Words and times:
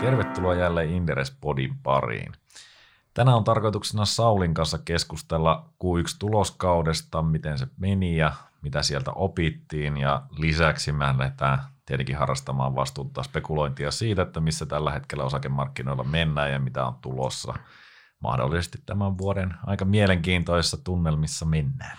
Tervetuloa 0.00 0.54
jälleen 0.54 0.90
Inderes 0.90 1.36
Podin 1.40 1.78
pariin. 1.82 2.32
Tänään 3.14 3.36
on 3.36 3.44
tarkoituksena 3.44 4.04
Saulin 4.04 4.54
kanssa 4.54 4.78
keskustella 4.84 5.70
Q1-tuloskaudesta, 5.84 7.22
miten 7.22 7.58
se 7.58 7.66
meni 7.76 8.16
ja 8.16 8.32
mitä 8.62 8.82
sieltä 8.82 9.10
opittiin. 9.10 9.96
Ja 9.96 10.22
lisäksi 10.38 10.92
me 10.92 11.04
lähdetään 11.18 11.58
tietenkin 11.86 12.16
harrastamaan 12.16 12.74
vastuuttaa 12.74 13.24
spekulointia 13.24 13.90
siitä, 13.90 14.22
että 14.22 14.40
missä 14.40 14.66
tällä 14.66 14.92
hetkellä 14.92 15.24
osakemarkkinoilla 15.24 16.04
mennään 16.04 16.52
ja 16.52 16.58
mitä 16.58 16.86
on 16.86 16.94
tulossa. 16.94 17.54
Mahdollisesti 18.20 18.78
tämän 18.86 19.18
vuoden 19.18 19.54
aika 19.66 19.84
mielenkiintoisissa 19.84 20.76
tunnelmissa 20.84 21.46
mennään. 21.46 21.98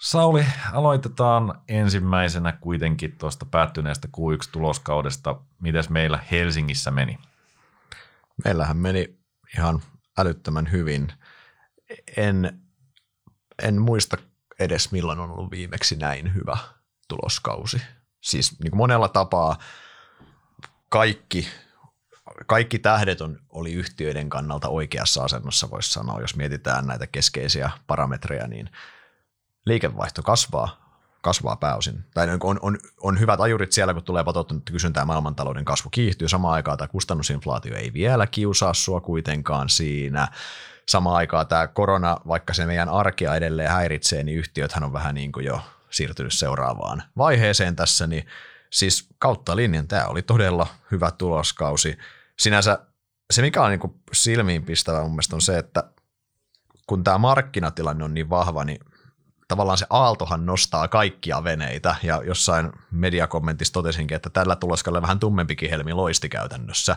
Sauli, 0.00 0.46
aloitetaan 0.72 1.62
ensimmäisenä 1.68 2.52
kuitenkin 2.52 3.18
tuosta 3.18 3.46
päättyneestä 3.46 4.08
Q1-tuloskaudesta. 4.16 5.40
Mites 5.60 5.90
meillä 5.90 6.18
Helsingissä 6.30 6.90
meni? 6.90 7.18
Meillähän 8.44 8.76
meni 8.76 9.18
ihan 9.56 9.82
älyttömän 10.18 10.72
hyvin. 10.72 11.12
En, 12.16 12.60
en 13.62 13.80
muista 13.80 14.16
edes 14.58 14.92
milloin 14.92 15.18
on 15.18 15.30
ollut 15.30 15.50
viimeksi 15.50 15.96
näin 15.96 16.34
hyvä 16.34 16.56
tuloskausi. 17.08 17.82
Siis 18.20 18.58
niin 18.60 18.70
kuin 18.70 18.78
monella 18.78 19.08
tapaa 19.08 19.58
kaikki, 20.88 21.48
kaikki 22.46 22.78
tähdet 22.78 23.20
on, 23.20 23.38
oli 23.48 23.72
yhtiöiden 23.72 24.28
kannalta 24.28 24.68
oikeassa 24.68 25.24
asennossa, 25.24 25.70
voisi 25.70 25.90
sanoa, 25.90 26.20
jos 26.20 26.36
mietitään 26.36 26.86
näitä 26.86 27.06
keskeisiä 27.06 27.70
parametreja, 27.86 28.46
niin– 28.46 28.70
liikevaihto 29.66 30.22
kasvaa, 30.22 30.96
kasvaa 31.22 31.56
pääosin. 31.56 32.04
Tai 32.14 32.28
on, 32.42 32.58
on, 32.62 32.78
on 33.00 33.20
hyvät 33.20 33.40
ajurit 33.40 33.72
siellä, 33.72 33.94
kun 33.94 34.02
tulee 34.02 34.24
patoutunut 34.24 34.70
kysyntää, 34.72 35.04
maailmantalouden 35.04 35.64
kasvu 35.64 35.90
kiihtyy. 35.90 36.28
Samaan 36.28 36.54
aikaan 36.54 36.78
tämä 36.78 36.88
kustannusinflaatio 36.88 37.76
ei 37.76 37.92
vielä 37.92 38.26
kiusaa 38.26 38.74
sua 38.74 39.00
kuitenkaan 39.00 39.68
siinä. 39.68 40.28
Samaan 40.88 41.16
aikaan 41.16 41.46
tämä 41.46 41.66
korona, 41.66 42.16
vaikka 42.26 42.54
se 42.54 42.66
meidän 42.66 42.88
arkea 42.88 43.34
edelleen 43.34 43.70
häiritsee, 43.70 44.24
niin 44.24 44.38
yhtiöthän 44.38 44.84
on 44.84 44.92
vähän 44.92 45.14
niin 45.14 45.32
kuin 45.32 45.46
jo 45.46 45.60
siirtynyt 45.90 46.32
seuraavaan 46.32 47.02
vaiheeseen 47.16 47.76
tässä, 47.76 48.06
niin 48.06 48.26
siis 48.70 49.08
kautta 49.18 49.56
linjan 49.56 49.88
tämä 49.88 50.06
oli 50.06 50.22
todella 50.22 50.66
hyvä 50.90 51.10
tuloskausi. 51.10 51.98
Sinänsä 52.38 52.78
se, 53.30 53.42
mikä 53.42 53.62
on 53.62 53.70
niin 53.70 54.00
silmiinpistävä 54.12 55.02
mun 55.02 55.10
mielestä 55.10 55.36
on 55.36 55.40
se, 55.40 55.58
että 55.58 55.84
kun 56.86 57.04
tämä 57.04 57.18
markkinatilanne 57.18 58.04
on 58.04 58.14
niin 58.14 58.30
vahva, 58.30 58.64
niin 58.64 58.80
tavallaan 59.50 59.78
se 59.78 59.86
aaltohan 59.90 60.46
nostaa 60.46 60.88
kaikkia 60.88 61.44
veneitä, 61.44 61.96
ja 62.02 62.22
jossain 62.26 62.72
mediakommentissa 62.90 63.72
totesinkin, 63.72 64.16
että 64.16 64.30
tällä 64.30 64.56
tuloskalla 64.56 65.02
vähän 65.02 65.18
tummempikin 65.18 65.70
helmi 65.70 65.92
loisti 65.92 66.28
käytännössä. 66.28 66.96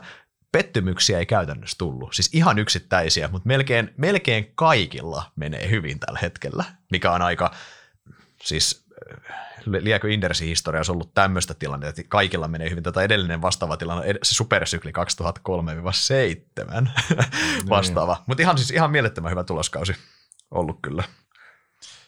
Pettymyksiä 0.52 1.20
ei 1.20 1.26
käytännössä 1.26 1.78
tullut, 1.78 2.14
siis 2.14 2.30
ihan 2.34 2.60
yksittäisiä, 2.60 3.28
mutta 3.28 3.48
melkein, 3.48 3.94
melkein 3.98 4.52
kaikilla 4.56 5.32
menee 5.36 5.70
hyvin 5.70 6.00
tällä 6.00 6.20
hetkellä, 6.22 6.64
mikä 6.92 7.12
on 7.12 7.22
aika, 7.22 7.52
siis 8.44 8.86
liekö 9.66 10.10
Indersin 10.10 10.48
historiassa 10.48 10.94
ollut 10.94 11.14
tämmöistä 11.14 11.54
tilannetta, 11.54 12.02
että 12.02 12.10
kaikilla 12.10 12.48
menee 12.48 12.70
hyvin. 12.70 12.84
Tätä 12.84 13.02
edellinen 13.02 13.42
vastaava 13.42 13.78
tilanne, 13.78 14.14
se 14.24 14.36
supersykli 14.36 14.92
2003-2007 14.92 16.90
vastaava. 17.70 18.14
Niin. 18.14 18.24
Mutta 18.28 18.44
ihan 18.44 18.58
siis 18.58 18.72
ihan 18.72 18.92
mielettömän 18.92 19.32
hyvä 19.32 19.44
tuloskausi 19.44 19.96
ollut 20.52 20.80
kyllä. 20.82 21.04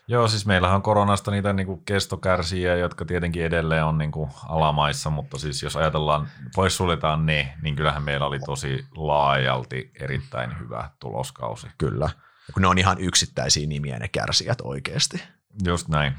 Joo, 0.08 0.28
siis 0.28 0.46
meillähän 0.46 0.76
on 0.76 0.82
koronasta 0.82 1.32
niitä 1.32 1.54
niin 1.54 1.68
kuin 1.68 1.82
kestokärsijiä, 1.86 2.76
jotka 2.76 3.06
tietenkin 3.06 3.46
edelleen 3.46 3.86
on 3.86 3.98
niin 3.98 4.12
kuin 4.12 4.30
alamaissa, 4.50 5.10
mutta 5.10 5.38
siis 5.38 5.64
jos 5.64 5.76
ajatellaan, 5.76 6.28
pois 6.56 6.78
suljetaan 6.78 7.26
ne, 7.26 7.54
niin 7.62 7.76
kyllähän 7.76 8.04
meillä 8.04 8.26
oli 8.26 8.40
tosi 8.40 8.86
laajalti 8.96 9.92
erittäin 10.00 10.60
hyvä 10.60 10.90
tuloskausi. 11.00 11.68
Kyllä, 11.78 12.10
kun 12.54 12.62
ne 12.62 12.68
on 12.68 12.78
ihan 12.78 13.00
yksittäisiä 13.00 13.68
nimiä 13.68 14.00
ne 14.00 14.08
kärsijät 14.08 14.62
oikeasti. 14.64 15.24
Just 15.66 15.88
näin. 15.88 16.14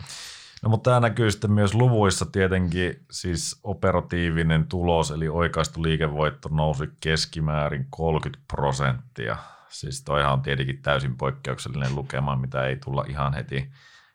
No, 0.63 0.69
mutta 0.69 0.91
tämä 0.91 1.01
näkyy 1.01 1.31
sitten 1.31 1.53
myös 1.53 1.75
luvuissa 1.75 2.27
tietenkin, 2.27 3.05
siis 3.11 3.61
operatiivinen 3.63 4.67
tulos, 4.67 5.11
eli 5.11 5.29
oikaistu 5.29 5.83
liikevoitto 5.83 6.49
nousi 6.49 6.89
keskimäärin 7.01 7.87
30 7.91 8.45
prosenttia 8.49 9.37
Siis 9.69 10.05
toihan 10.05 10.33
on 10.33 10.43
tietenkin 10.43 10.83
täysin 10.83 11.17
poikkeuksellinen 11.17 11.95
lukema, 11.95 12.37
mitä 12.37 12.67
ei 12.67 12.77
tulla 12.77 13.05
ihan 13.09 13.35
heti 13.35 13.71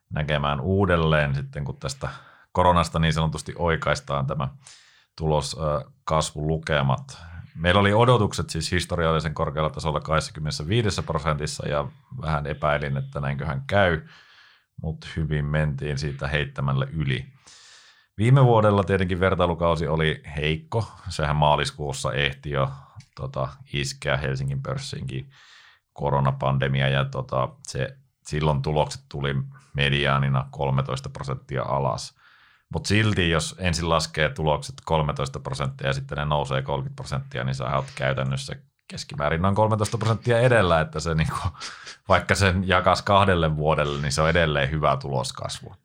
näkemään 0.09 0.59
uudelleen 0.59 1.35
sitten, 1.35 1.65
kun 1.65 1.77
tästä 1.77 2.09
koronasta 2.51 2.99
niin 2.99 3.13
sanotusti 3.13 3.53
oikaistaan 3.57 4.27
tämä 4.27 4.47
tulos 5.17 5.57
kasvulukemat. 6.03 7.17
Meillä 7.55 7.79
oli 7.79 7.93
odotukset 7.93 8.49
siis 8.49 8.71
historiallisen 8.71 9.33
korkealla 9.33 9.69
tasolla 9.69 9.99
25 9.99 11.01
prosentissa 11.01 11.67
ja 11.67 11.87
vähän 12.21 12.47
epäilin, 12.47 12.97
että 12.97 13.19
näinköhän 13.19 13.63
käy, 13.67 14.01
mutta 14.81 15.07
hyvin 15.17 15.45
mentiin 15.45 15.97
siitä 15.97 16.27
heittämällä 16.27 16.87
yli. 16.93 17.25
Viime 18.17 18.45
vuodella 18.45 18.83
tietenkin 18.83 19.19
vertailukausi 19.19 19.87
oli 19.87 20.23
heikko. 20.35 20.91
Sehän 21.09 21.35
maaliskuussa 21.35 22.13
ehti 22.13 22.49
jo 22.49 22.71
tota, 23.21 23.49
iskeä 23.73 24.17
Helsingin 24.17 24.61
pörssiinkin 24.61 25.29
koronapandemia 25.93 26.87
ja 26.87 27.05
tota, 27.05 27.49
se, 27.67 27.97
silloin 28.27 28.61
tulokset 28.61 29.01
tuli 29.09 29.35
mediaanina 29.73 30.47
13 30.51 31.09
prosenttia 31.09 31.63
alas. 31.63 32.15
Mutta 32.73 32.87
silti, 32.87 33.29
jos 33.29 33.55
ensin 33.57 33.89
laskee 33.89 34.29
tulokset 34.29 34.75
13 34.85 35.39
prosenttia 35.39 35.87
ja 35.87 35.93
sitten 35.93 36.17
ne 36.17 36.25
nousee 36.25 36.61
30 36.61 36.95
prosenttia, 36.95 37.43
niin 37.43 37.55
sä 37.55 37.75
oot 37.75 37.85
käytännössä 37.95 38.55
keskimäärin 38.87 39.41
noin 39.41 39.55
13 39.55 39.97
prosenttia 39.97 40.39
edellä, 40.39 40.81
että 40.81 40.99
se 40.99 41.15
niinku, 41.15 41.37
vaikka 42.09 42.35
sen 42.35 42.67
jakas 42.67 43.01
kahdelle 43.01 43.55
vuodelle, 43.55 44.01
niin 44.01 44.11
se 44.11 44.21
on 44.21 44.29
edelleen 44.29 44.71
hyvä 44.71 44.97
tuloskasvu. 44.97 45.75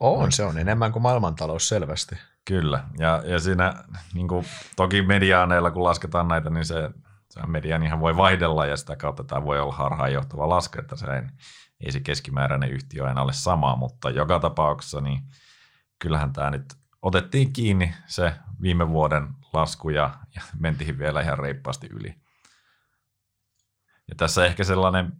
On, 0.00 0.32
se 0.32 0.44
on 0.44 0.58
enemmän 0.58 0.92
kuin 0.92 1.02
maailmantalous 1.02 1.68
selvästi. 1.68 2.16
Kyllä, 2.48 2.84
ja, 2.98 3.22
ja 3.24 3.38
siinä 3.38 3.84
niin 4.14 4.28
kuin, 4.28 4.46
toki 4.76 5.02
mediaaneilla 5.02 5.70
kun 5.70 5.84
lasketaan 5.84 6.28
näitä, 6.28 6.50
niin 6.50 6.64
se, 6.64 6.90
se 7.30 7.40
median 7.46 7.82
ihan 7.82 8.00
voi 8.00 8.16
vaihdella 8.16 8.66
ja 8.66 8.76
sitä 8.76 8.96
kautta 8.96 9.24
tämä 9.24 9.44
voi 9.44 9.60
olla 9.60 9.74
harhaanjohtava 9.74 10.48
laske, 10.48 10.78
että 10.78 10.96
se 10.96 11.06
ei, 11.06 11.22
ei 11.80 11.92
se 11.92 12.00
keskimääräinen 12.00 12.70
yhtiö 12.70 13.06
aina 13.06 13.22
ole 13.22 13.32
sama, 13.32 13.76
mutta 13.76 14.10
joka 14.10 14.40
tapauksessa 14.40 15.00
niin 15.00 15.20
kyllähän 15.98 16.32
tämä 16.32 16.50
nyt 16.50 16.74
otettiin 17.02 17.52
kiinni 17.52 17.94
se 18.06 18.34
viime 18.62 18.88
vuoden 18.88 19.28
lasku 19.52 19.90
ja, 19.90 20.10
ja 20.34 20.42
mentiin 20.58 20.98
vielä 20.98 21.20
ihan 21.20 21.38
reippaasti 21.38 21.86
yli. 21.90 22.14
Ja 24.08 24.14
tässä 24.16 24.46
ehkä 24.46 24.64
sellainen 24.64 25.12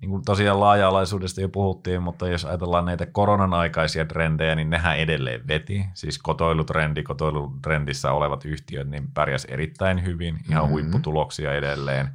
niin 0.00 0.10
kuin 0.10 0.24
tosiaan 0.24 0.60
laaja-alaisuudesta 0.60 1.40
jo 1.40 1.48
puhuttiin, 1.48 2.02
mutta 2.02 2.28
jos 2.28 2.44
ajatellaan 2.44 2.84
näitä 2.84 3.06
koronan 3.06 3.54
aikaisia 3.54 4.04
trendejä, 4.04 4.54
niin 4.54 4.70
nehän 4.70 4.98
edelleen 4.98 5.48
veti. 5.48 5.86
Siis 5.94 6.18
kotoilutrendi, 6.18 7.02
kotoilutrendissä 7.02 8.12
olevat 8.12 8.44
yhtiöt, 8.44 8.88
niin 8.88 9.10
pärjäs 9.14 9.44
erittäin 9.44 10.04
hyvin, 10.04 10.40
ihan 10.48 10.62
mm-hmm. 10.62 10.72
huipputuloksia 10.72 11.54
edelleen. 11.54 12.10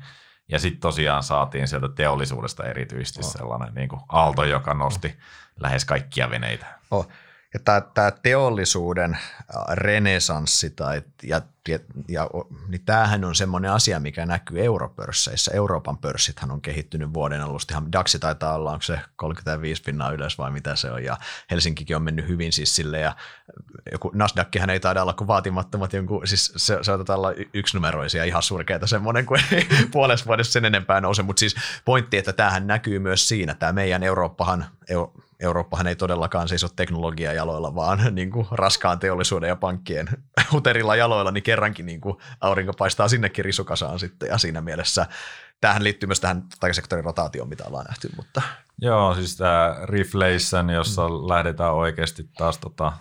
Ja 0.49 0.59
sitten 0.59 0.81
tosiaan 0.81 1.23
saatiin 1.23 1.67
sieltä 1.67 1.89
teollisuudesta 1.95 2.63
erityisesti 2.63 3.19
oh. 3.23 3.31
sellainen 3.31 3.73
niin 3.73 3.89
kuin 3.89 4.01
aalto, 4.09 4.43
joka 4.43 4.73
nosti 4.73 5.07
oh. 5.07 5.13
lähes 5.59 5.85
kaikkia 5.85 6.29
veneitä. 6.29 6.65
Oh. 6.91 7.07
Ja 7.53 7.59
tämä 7.93 8.11
teollisuuden 8.11 9.17
renesanssi 9.71 10.69
tai, 10.69 11.01
ja, 11.23 11.41
ja, 12.07 12.29
niin 12.67 12.85
tämähän 12.85 13.25
on 13.25 13.35
semmoinen 13.35 13.71
asia, 13.71 13.99
mikä 13.99 14.25
näkyy 14.25 14.63
europörsseissä. 14.63 15.51
Euroopan 15.53 15.97
pörssithän 15.97 16.51
on 16.51 16.61
kehittynyt 16.61 17.13
vuoden 17.13 17.41
alusta. 17.41 17.73
Ihan 17.73 17.91
DAXi 17.91 18.19
taitaa 18.19 18.55
olla, 18.55 18.71
onko 18.71 18.81
se 18.81 18.99
35 19.15 19.81
pinnaa 19.81 20.11
ylös 20.11 20.37
vai 20.37 20.51
mitä 20.51 20.75
se 20.75 20.91
on. 20.91 21.03
Ja 21.03 21.17
Helsinkikin 21.51 21.95
on 21.95 22.03
mennyt 22.03 22.27
hyvin 22.27 22.53
siis 22.53 22.75
sille 22.75 22.99
ja 22.99 23.15
joku 23.91 24.11
Nasdaqhan 24.13 24.69
ei 24.69 24.79
taida 24.79 25.01
olla 25.01 25.13
kuin 25.13 25.27
vaatimattomat 25.27 25.93
jonkun, 25.93 26.27
siis 26.27 26.53
se, 26.55 26.77
se 26.81 26.91
taitaa 26.91 27.15
olla 27.15 27.33
yksinumeroisia 27.53 28.23
ihan 28.23 28.43
surkeita 28.43 28.87
semmoinen, 28.87 29.25
kuin 29.25 29.41
ei 29.51 29.67
puolessa 29.91 30.25
vuodessa 30.25 30.51
sen 30.51 30.65
enempää 30.65 31.01
nouse. 31.01 31.23
Mutta 31.23 31.39
siis 31.39 31.55
pointti, 31.85 32.17
että 32.17 32.33
tämähän 32.33 32.67
näkyy 32.67 32.99
myös 32.99 33.27
siinä. 33.27 33.53
Tämä 33.53 33.73
meidän 33.73 34.03
Eurooppahan, 34.03 34.65
Eurooppahan 35.39 35.87
ei 35.87 35.95
todellakaan 35.95 36.47
seiso 36.47 36.67
teknologia 36.69 37.33
jaloilla, 37.33 37.75
vaan 37.75 37.99
niin 38.15 38.31
kuin 38.31 38.47
raskaan 38.51 38.99
teollisuuden 38.99 39.47
ja 39.47 39.55
pankkien 39.55 40.07
huterilla 40.51 40.95
jaloilla, 40.95 41.31
niin 41.31 41.43
kerrankin 41.43 41.85
niin 41.85 42.01
kuin 42.01 42.17
aurinko 42.41 42.73
paistaa 42.73 43.07
sinnekin 43.07 43.45
risukasaan 43.45 43.99
sitten, 43.99 44.29
ja 44.29 44.37
siinä 44.37 44.61
mielessä 44.61 45.05
tähän 45.61 45.83
liittyy 45.83 46.07
myös 46.07 46.19
tähän 46.19 46.43
sektorin 46.71 47.05
rotaatioon, 47.05 47.49
mitä 47.49 47.63
ollaan 47.67 47.85
nähty. 47.85 48.09
Mutta. 48.15 48.41
Joo, 48.81 49.15
siis 49.15 49.37
tämä 49.37 49.75
reflation, 49.83 50.69
jossa 50.69 51.07
mm. 51.07 51.13
lähdetään 51.13 51.73
oikeasti 51.73 52.29
taas 52.37 52.57
tota, 52.57 52.93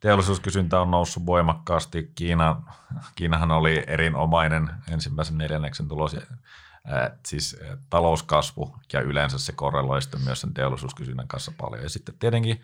teollisuuskysyntä 0.00 0.80
on 0.80 0.90
noussut 0.90 1.26
voimakkaasti. 1.26 2.10
Kiina, 2.14 2.62
Kiinahan 3.14 3.50
oli 3.50 3.84
erinomainen 3.86 4.70
ensimmäisen 4.90 5.38
neljänneksen 5.38 5.88
tulos 5.88 6.16
siis 7.26 7.56
talouskasvu 7.90 8.76
ja 8.92 9.00
yleensä 9.00 9.38
se 9.38 9.52
korreloi 9.52 10.02
sitten 10.02 10.20
myös 10.20 10.40
sen 10.40 10.54
teollisuuskysynnän 10.54 11.28
kanssa 11.28 11.52
paljon. 11.58 11.82
Ja 11.82 11.88
sitten 11.88 12.14
tietenkin 12.18 12.60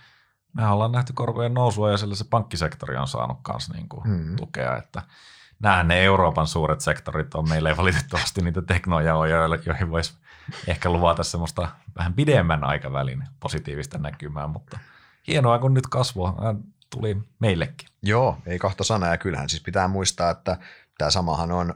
mehän 0.53 0.73
ollaan 0.73 0.93
nähty 0.93 1.13
korkojen 1.13 1.55
nousua 1.55 1.91
ja 1.91 1.97
sillä 1.97 2.15
se 2.15 2.25
pankkisektori 2.31 2.97
on 2.97 3.09
saanut 3.09 3.39
myös 3.49 3.71
niin 3.71 3.89
kuin 3.89 4.09
mm. 4.09 4.37
tukea, 4.37 4.77
että 4.77 5.03
nämä 5.61 5.83
ne 5.83 6.05
Euroopan 6.05 6.47
suuret 6.47 6.81
sektorit 6.81 7.35
on 7.35 7.49
meille 7.49 7.77
valitettavasti 7.77 8.43
niitä 8.43 8.63
teknoja, 8.63 9.15
joihin 9.67 9.91
voisi 9.91 10.15
ehkä 10.67 10.91
luvata 10.91 11.23
semmoista 11.23 11.69
vähän 11.99 12.15
pidemmän 12.15 12.65
aikavälin 12.65 13.25
positiivista 13.41 13.99
näkymää, 13.99 14.47
mutta 14.47 14.79
hienoa, 15.27 15.59
kun 15.59 15.75
nyt 15.75 15.87
kasvua 15.87 16.35
tuli 16.91 17.17
meillekin. 17.39 17.89
Joo, 18.03 18.39
ei 18.47 18.59
kahta 18.59 18.85
sanaa 18.85 19.09
ja 19.09 19.19
kyllähän 19.19 19.49
siis 19.49 19.63
pitää 19.63 19.89
muistaa, 19.89 20.31
että 20.31 20.59
tämä 20.99 21.11
samahan 21.11 21.53
on 21.53 21.75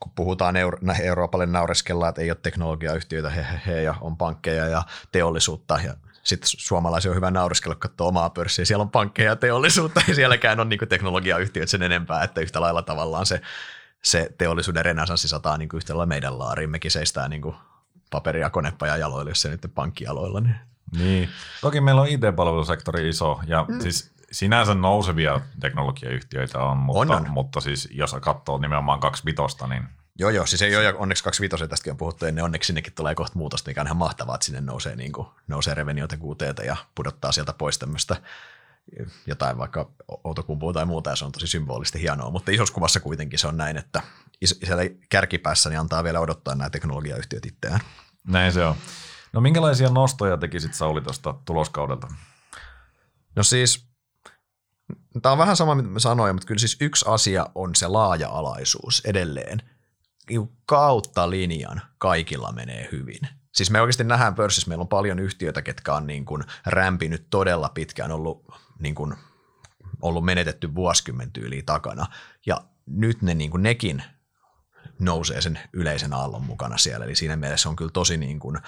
kun 0.00 0.12
puhutaan 0.14 0.56
Euro- 0.56 0.78
Euroopalle 1.02 1.46
naureskellaan, 1.46 2.08
että 2.08 2.22
ei 2.22 2.30
ole 2.30 2.38
teknologiayhtiöitä, 2.42 3.30
he, 3.30 3.46
he, 3.52 3.60
he, 3.66 3.82
ja 3.82 3.94
on 4.00 4.16
pankkeja 4.16 4.68
ja 4.68 4.82
teollisuutta 5.12 5.78
ja 5.84 5.94
sitten 6.22 6.48
suomalaisia 6.58 7.10
on 7.10 7.16
hyvä 7.16 7.30
nauriskella 7.30 7.74
katsoa 7.74 8.06
omaa 8.06 8.30
pörssiä. 8.30 8.64
Siellä 8.64 8.82
on 8.82 8.90
pankkeja 8.90 9.30
ja 9.30 9.36
teollisuutta, 9.36 10.02
ei 10.08 10.14
sielläkään 10.14 10.60
ole 10.60 10.68
niin 10.68 10.88
teknologiayhtiöitä 10.88 11.70
sen 11.70 11.82
enempää, 11.82 12.22
että 12.22 12.40
yhtä 12.40 12.60
lailla 12.60 12.82
tavallaan 12.82 13.26
se, 13.26 13.40
se 14.02 14.30
teollisuuden 14.38 14.84
renesanssi 14.84 15.28
sataa 15.28 15.58
niin 15.58 15.68
yhtä 15.74 15.92
lailla 15.92 16.06
meidän 16.06 16.38
laariin. 16.38 16.70
Mekin 16.70 16.90
seistää 16.90 17.28
niin 17.28 17.54
paperia 18.10 18.46
ja 18.46 18.50
konepaja 18.50 18.96
jaloilla, 18.96 19.30
jos 19.30 19.42
se 19.42 19.48
nyt 19.48 19.66
pankkijaloilla. 19.74 20.40
Niin. 20.40 20.56
niin. 20.98 21.28
Toki 21.60 21.80
meillä 21.80 22.00
on 22.00 22.08
IT-palvelusektori 22.08 23.08
iso 23.08 23.40
ja 23.46 23.64
mm. 23.68 23.80
siis 23.80 24.10
sinänsä 24.32 24.74
nousevia 24.74 25.40
teknologiayhtiöitä 25.60 26.58
on, 26.58 26.76
mutta, 26.76 27.16
on, 27.16 27.26
on. 27.26 27.30
mutta 27.30 27.60
siis 27.60 27.88
jos 27.90 28.16
katsoo 28.20 28.58
nimenomaan 28.58 29.00
kaksi 29.00 29.24
vitosta, 29.24 29.66
niin 29.66 29.88
Joo, 30.20 30.30
joo, 30.30 30.46
siis 30.46 30.62
ei 30.62 30.76
ole 30.76 30.94
onneksi 30.94 31.24
kaksi 31.24 31.42
vitosia, 31.42 31.68
tästäkin 31.68 31.90
on 31.90 31.96
puhuttu 31.96 32.26
ennen, 32.26 32.44
onneksi 32.44 32.66
sinnekin 32.66 32.92
tulee 32.92 33.14
kohta 33.14 33.38
muutosta, 33.38 33.70
mikä 33.70 33.80
on 33.80 33.86
ihan 33.86 33.96
mahtavaa, 33.96 34.34
että 34.34 34.44
sinne 34.44 34.60
nousee, 34.60 34.96
niin 34.96 35.12
kuin, 35.12 35.28
nousee 35.48 35.74
revenioita 35.74 36.16
kuuteita 36.16 36.62
ja 36.62 36.76
pudottaa 36.94 37.32
sieltä 37.32 37.52
pois 37.52 37.78
tämmöistä 37.78 38.16
jotain 39.26 39.58
vaikka 39.58 39.90
Outokumpua 40.24 40.72
tai 40.72 40.86
muuta, 40.86 41.10
ja 41.10 41.16
se 41.16 41.24
on 41.24 41.32
tosi 41.32 41.46
symbolista 41.46 41.98
hienoa, 41.98 42.30
mutta 42.30 42.50
isossa 42.50 42.74
kuvassa 42.74 43.00
kuitenkin 43.00 43.38
se 43.38 43.46
on 43.46 43.56
näin, 43.56 43.76
että 43.76 44.02
siellä 44.44 44.82
kärkipäässä 45.08 45.70
niin 45.70 45.80
antaa 45.80 46.04
vielä 46.04 46.20
odottaa 46.20 46.54
nämä 46.54 46.70
teknologiayhtiöt 46.70 47.46
itseään. 47.46 47.80
Näin 48.26 48.52
se 48.52 48.64
on. 48.64 48.76
No 49.32 49.40
minkälaisia 49.40 49.88
nostoja 49.88 50.36
tekisit 50.36 50.74
Sauli 50.74 51.00
tuosta 51.00 51.34
tuloskaudelta? 51.44 52.08
No 53.36 53.42
siis 53.42 53.87
Tämä 55.22 55.32
on 55.32 55.38
vähän 55.38 55.56
sama, 55.56 55.74
mitä 55.74 55.88
mä 55.88 55.98
sanoin, 55.98 56.34
mutta 56.34 56.46
kyllä 56.46 56.58
siis 56.58 56.76
yksi 56.80 57.04
asia 57.08 57.46
on 57.54 57.74
se 57.74 57.86
laaja-alaisuus 57.86 59.02
edelleen. 59.04 59.62
Kautta 60.66 61.30
linjan 61.30 61.82
kaikilla 61.98 62.52
menee 62.52 62.88
hyvin. 62.92 63.20
Siis 63.54 63.70
me 63.70 63.80
oikeasti 63.80 64.04
nähdään 64.04 64.34
pörssissä, 64.34 64.68
meillä 64.68 64.82
on 64.82 64.88
paljon 64.88 65.18
yhtiöitä, 65.18 65.62
ketkä 65.62 65.94
on 65.94 66.06
niin 66.06 66.24
kuin 66.24 66.44
rämpinyt 66.66 67.26
todella 67.30 67.68
pitkään, 67.68 68.12
ollut, 68.12 68.44
niin 68.78 68.94
kuin, 68.94 69.14
ollut 70.02 70.24
menetetty 70.24 70.74
vuosikymmen 70.74 71.32
tyyliin 71.32 71.66
takana. 71.66 72.06
Ja 72.46 72.64
nyt 72.86 73.22
ne 73.22 73.34
niin 73.34 73.50
kuin 73.50 73.62
nekin 73.62 74.02
nousee 74.98 75.40
sen 75.40 75.60
yleisen 75.72 76.12
aallon 76.12 76.44
mukana 76.44 76.78
siellä. 76.78 77.04
Eli 77.04 77.14
siinä 77.14 77.36
mielessä 77.36 77.68
on 77.68 77.76
kyllä 77.76 77.90
tosi 77.90 78.16
niin 78.16 78.38
kuin, 78.38 78.58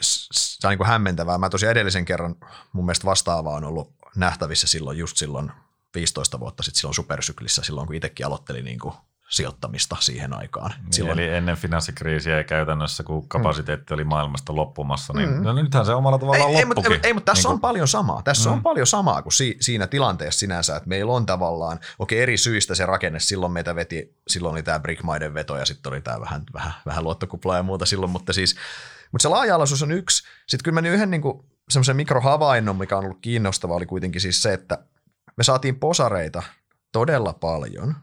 se 0.00 0.66
on 0.66 0.70
niin 0.70 0.78
kuin 0.78 0.88
hämmentävää. 0.88 1.38
Mä 1.38 1.50
tosiaan 1.50 1.70
edellisen 1.72 2.04
kerran 2.04 2.36
mun 2.72 2.84
mielestä 2.84 3.06
vastaavaa 3.06 3.54
on 3.54 3.64
ollut 3.64 3.94
nähtävissä 4.18 4.66
silloin, 4.66 4.98
just 4.98 5.16
silloin 5.16 5.52
15 5.94 6.40
vuotta 6.40 6.62
sitten 6.62 6.80
silloin 6.80 6.94
supersyklissä, 6.94 7.62
silloin 7.62 7.86
kun 7.86 7.96
itsekin 7.96 8.26
aloittelin 8.26 8.64
niin 8.64 8.78
kuin 8.78 8.94
sijoittamista 9.28 9.96
siihen 10.00 10.38
aikaan. 10.38 10.74
Niin, 10.82 10.92
silloin... 10.92 11.18
Eli 11.18 11.28
ennen 11.28 11.56
finanssikriisiä 11.56 12.36
ja 12.36 12.44
käytännössä, 12.44 13.02
kun 13.02 13.28
kapasiteetti 13.28 13.94
mm. 13.94 13.94
oli 13.94 14.04
maailmasta 14.04 14.56
loppumassa, 14.56 15.12
niin 15.12 15.30
mm. 15.30 15.42
no 15.42 15.52
nythän 15.52 15.86
se 15.86 15.94
omalla 15.94 16.18
tavallaan 16.18 16.50
ei, 16.50 16.66
loppukin. 16.66 16.92
Ei, 16.92 16.98
ei, 17.02 17.06
ei 17.08 17.14
mutta 17.14 17.32
tässä 17.32 17.48
niin 17.48 17.54
on 17.54 17.60
paljon 17.60 17.88
samaa. 17.88 18.22
Tässä 18.22 18.50
mm. 18.50 18.54
on 18.54 18.62
paljon 18.62 18.86
samaa 18.86 19.22
kuin 19.22 19.32
si, 19.32 19.56
siinä 19.60 19.86
tilanteessa 19.86 20.38
sinänsä, 20.38 20.76
että 20.76 20.88
meillä 20.88 21.12
on 21.12 21.26
tavallaan, 21.26 21.80
okei 21.98 22.20
eri 22.20 22.36
syistä 22.36 22.74
se 22.74 22.86
rakenne, 22.86 23.20
silloin 23.20 23.52
meitä 23.52 23.74
veti, 23.74 24.16
silloin 24.28 24.52
oli 24.52 24.62
tämä 24.62 24.80
Brickmaiden 24.80 25.34
veto 25.34 25.56
ja 25.56 25.66
sitten 25.66 25.92
oli 25.92 26.00
tämä 26.00 26.20
vähän, 26.20 26.42
vähän, 26.54 26.72
vähän 26.86 27.04
luottokuplaa 27.04 27.56
ja 27.56 27.62
muuta 27.62 27.86
silloin, 27.86 28.10
mutta 28.10 28.32
siis, 28.32 28.56
mutta 29.12 29.22
se 29.22 29.28
laaja-alaisuus 29.28 29.82
on 29.82 29.92
yksi. 29.92 30.22
Sitten 30.46 30.64
kyllä 30.64 30.80
mä 30.80 30.88
yhden 30.88 31.10
niin 31.10 31.22
kuin, 31.22 31.44
semmoisen 31.70 31.96
mikrohavainnon, 31.96 32.76
mikä 32.76 32.96
on 32.96 33.04
ollut 33.04 33.18
kiinnostava, 33.20 33.74
oli 33.74 33.86
kuitenkin 33.86 34.20
siis 34.20 34.42
se, 34.42 34.52
että 34.52 34.78
me 35.36 35.44
saatiin 35.44 35.78
posareita 35.78 36.42
todella 36.92 37.32
paljon. 37.32 37.94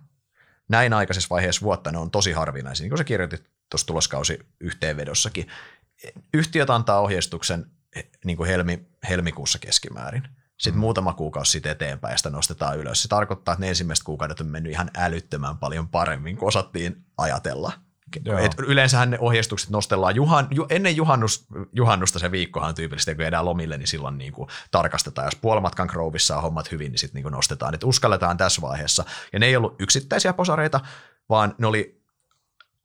Näin 0.69 0.93
aikaisessa 0.93 1.29
vaiheessa 1.29 1.61
vuotta 1.61 1.91
ne 1.91 1.97
on 1.97 2.11
tosi 2.11 2.31
harvinaisia, 2.31 2.83
niin 2.83 2.89
kuin 2.89 2.97
sä 2.97 3.03
kirjoitit 3.03 3.43
tuossa 3.69 3.87
tuloskausi 3.87 4.39
yhteenvedossakin. 4.59 5.47
Yhtiöt 6.33 6.69
antaa 6.69 6.99
ohjeistuksen 6.99 7.65
niin 8.25 8.37
kuin 8.37 8.47
helmi, 8.47 8.87
helmikuussa 9.09 9.59
keskimäärin. 9.59 10.27
Sitten 10.57 10.77
mm. 10.77 10.79
muutama 10.79 11.13
kuukausi 11.13 11.51
sitten 11.51 11.71
eteenpäin 11.71 12.11
ja 12.11 12.17
sitä 12.17 12.29
nostetaan 12.29 12.77
ylös. 12.79 13.01
Se 13.01 13.07
tarkoittaa, 13.07 13.53
että 13.53 13.61
ne 13.61 13.69
ensimmäiset 13.69 14.03
kuukaudet 14.03 14.39
on 14.39 14.47
mennyt 14.47 14.71
ihan 14.71 14.91
älyttömän 14.97 15.57
paljon 15.57 15.87
paremmin 15.87 16.37
kuin 16.37 16.47
osattiin 16.47 17.05
ajatella. 17.17 17.73
Et 18.39 18.55
yleensähän 18.59 19.09
ne 19.09 19.19
ohjeistukset 19.19 19.69
nostellaan 19.69 20.15
juhan, 20.15 20.47
ju, 20.51 20.65
ennen 20.69 20.95
juhannus, 20.95 21.45
juhannusta 21.73 22.19
se 22.19 22.31
viikkohan 22.31 22.75
tyypillisesti, 22.75 23.15
kun 23.15 23.25
edään 23.25 23.45
lomille, 23.45 23.77
niin 23.77 23.87
silloin 23.87 24.17
niin 24.17 24.33
kuin 24.33 24.49
tarkastetaan. 24.71 25.27
Jos 25.27 25.35
puolimatkan 25.35 25.87
Grovissa 25.87 26.35
on 26.35 26.41
hommat 26.41 26.71
hyvin, 26.71 26.91
niin 26.91 26.99
sitten 26.99 27.23
niin 27.23 27.31
nostetaan. 27.31 27.75
Et 27.75 27.83
uskalletaan 27.83 28.37
tässä 28.37 28.61
vaiheessa. 28.61 29.05
Ja 29.33 29.39
ne 29.39 29.45
ei 29.45 29.55
ollut 29.55 29.75
yksittäisiä 29.79 30.33
posareita, 30.33 30.79
vaan 31.29 31.55
ne 31.57 31.67
oli 31.67 32.01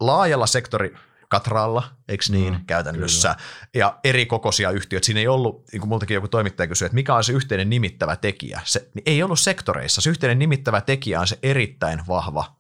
laajalla 0.00 0.46
sektori 0.46 0.94
katralla, 1.28 1.82
eikö 2.08 2.24
niin, 2.28 2.54
mm, 2.54 2.60
käytännössä, 2.66 3.34
kyllä. 3.34 3.68
ja 3.74 3.98
eri 4.04 4.26
kokoisia 4.26 4.70
yhtiöitä. 4.70 5.06
Siinä 5.06 5.20
ei 5.20 5.28
ollut, 5.28 5.64
niin 5.72 5.80
kuin 5.80 5.88
multakin 5.88 6.14
joku 6.14 6.28
toimittaja 6.28 6.66
kysyi, 6.66 6.86
että 6.86 6.94
mikä 6.94 7.14
on 7.14 7.24
se 7.24 7.32
yhteinen 7.32 7.70
nimittävä 7.70 8.16
tekijä. 8.16 8.60
Se 8.64 8.88
niin 8.94 9.02
ei 9.06 9.22
ollut 9.22 9.40
sektoreissa. 9.40 10.00
Se 10.00 10.10
yhteinen 10.10 10.38
nimittävä 10.38 10.80
tekijä 10.80 11.20
on 11.20 11.26
se 11.26 11.38
erittäin 11.42 12.00
vahva 12.08 12.59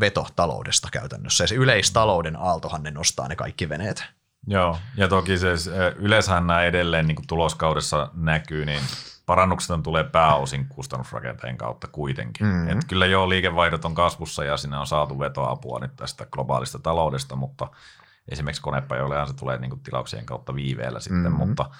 veto 0.00 0.26
taloudesta 0.36 0.88
käytännössä. 0.92 1.44
Ja 1.44 1.48
se 1.48 1.54
yleistalouden 1.54 2.36
aaltohan 2.36 2.82
ne 2.82 2.90
nostaa 2.90 3.28
ne 3.28 3.36
kaikki 3.36 3.68
veneet. 3.68 4.04
Joo, 4.46 4.78
ja 4.96 5.08
toki 5.08 5.38
se 5.38 5.48
yleensähän 5.96 6.46
nämä 6.46 6.62
edelleen 6.62 7.06
niin 7.06 7.16
kuin 7.16 7.26
tuloskaudessa 7.26 8.10
näkyy, 8.14 8.66
niin 8.66 8.82
parannukset 9.26 9.82
tulee 9.82 10.04
pääosin 10.04 10.66
kustannusrakenteen 10.68 11.56
kautta 11.58 11.86
kuitenkin. 11.86 12.46
Mm-hmm. 12.46 12.68
Et 12.68 12.84
kyllä 12.84 13.06
joo, 13.06 13.28
liikevaihdot 13.28 13.84
on 13.84 13.94
kasvussa 13.94 14.44
ja 14.44 14.56
sinne 14.56 14.78
on 14.78 14.86
saatu 14.86 15.18
vetoapua 15.18 15.78
nyt 15.80 15.96
tästä 15.96 16.26
globaalista 16.32 16.78
taloudesta, 16.78 17.36
mutta 17.36 17.68
esimerkiksi 18.28 18.62
konepajoillehan 18.62 19.28
se 19.28 19.34
tulee 19.34 19.58
niin 19.58 19.70
kuin 19.70 19.80
tilauksien 19.80 20.26
kautta 20.26 20.54
viiveellä 20.54 21.00
sitten, 21.00 21.22
mm-hmm. 21.22 21.48
mutta 21.48 21.70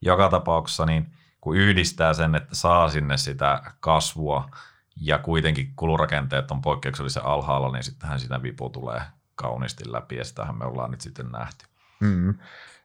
joka 0.00 0.28
tapauksessa 0.28 0.86
niin 0.86 1.12
kun 1.40 1.56
yhdistää 1.56 2.14
sen, 2.14 2.34
että 2.34 2.54
saa 2.54 2.88
sinne 2.88 3.16
sitä 3.16 3.62
kasvua– 3.80 4.48
ja 4.96 5.18
kuitenkin 5.18 5.72
kulurakenteet 5.76 6.50
on 6.50 6.62
poikkeuksellisen 6.62 7.24
alhaalla, 7.24 7.72
niin 7.72 7.84
sittenhän 7.84 8.20
sitä 8.20 8.42
vipu 8.42 8.70
tulee 8.70 9.02
kauniisti 9.34 9.92
läpi 9.92 10.16
ja 10.16 10.24
sitähän 10.24 10.58
me 10.58 10.64
ollaan 10.64 10.90
nyt 10.90 11.00
sitten 11.00 11.32
nähty. 11.32 11.64
Mm. 12.00 12.38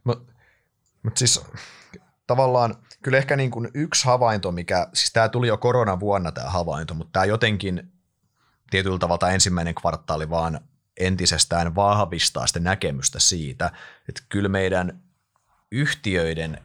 Mutta 0.03 0.33
mut 1.03 1.17
siis 1.17 1.45
tavallaan 2.27 2.75
kyllä 3.01 3.17
ehkä 3.17 3.35
niin 3.35 3.51
kuin 3.51 3.71
yksi 3.73 4.05
havainto, 4.05 4.51
mikä, 4.51 4.87
siis 4.93 5.13
tämä 5.13 5.29
tuli 5.29 5.47
jo 5.47 5.57
koronavuonna 5.57 6.31
tämä 6.31 6.49
havainto, 6.49 6.93
mutta 6.93 7.11
tämä 7.11 7.25
jotenkin 7.25 7.91
tietyllä 8.69 8.99
tavalla 8.99 9.31
ensimmäinen 9.31 9.75
kvartaali 9.75 10.29
vaan 10.29 10.59
entisestään 10.97 11.75
vahvistaa 11.75 12.47
sitä 12.47 12.59
näkemystä 12.59 13.19
siitä, 13.19 13.71
että 14.09 14.21
kyllä 14.29 14.49
meidän 14.49 15.01
yhtiöiden 15.71 16.63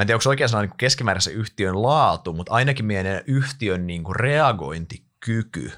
mä 0.00 0.02
en 0.02 0.06
tiedä, 0.06 0.16
onko 0.16 0.28
oikein 0.28 0.48
sanoa 0.48 0.62
niin 0.62 0.76
keskimääräisen 0.76 1.34
yhtiön 1.34 1.82
laatu, 1.82 2.32
mutta 2.32 2.52
ainakin 2.52 2.84
meidän 2.84 3.22
yhtiön 3.26 3.86
niin 3.86 4.04
kuin 4.04 4.16
reagointikyky 4.16 5.72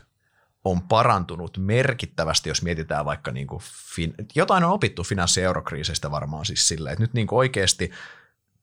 on 0.65 0.83
parantunut 0.83 1.59
merkittävästi, 1.59 2.49
jos 2.49 2.63
mietitään 2.63 3.05
vaikka 3.05 3.31
niin 3.31 3.47
kuin 3.47 3.63
fin- 3.97 4.15
jotain 4.35 4.65
on 4.65 4.73
opittu 4.73 5.03
finanssi- 5.05 5.41
ja 5.41 6.11
varmaan 6.11 6.45
siis 6.45 6.69
silleen, 6.69 6.93
että 6.93 7.03
nyt 7.03 7.13
niin 7.13 7.27
kuin 7.27 7.39
oikeasti 7.39 7.91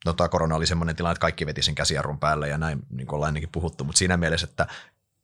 no 0.05 0.13
tämä 0.13 0.29
korona 0.29 0.55
oli 0.55 0.67
semmoinen 0.67 0.95
tilanne, 0.95 1.11
että 1.11 1.21
kaikki 1.21 1.45
veti 1.45 1.61
sen 1.61 1.75
käsijarrun 1.75 2.19
päälle 2.19 2.47
ja 2.47 2.57
näin 2.57 2.79
niin 2.89 3.07
kuin 3.07 3.15
ollaan 3.15 3.29
ennenkin 3.29 3.49
puhuttu, 3.51 3.83
mutta 3.83 3.99
siinä 3.99 4.17
mielessä, 4.17 4.47
että 4.49 4.67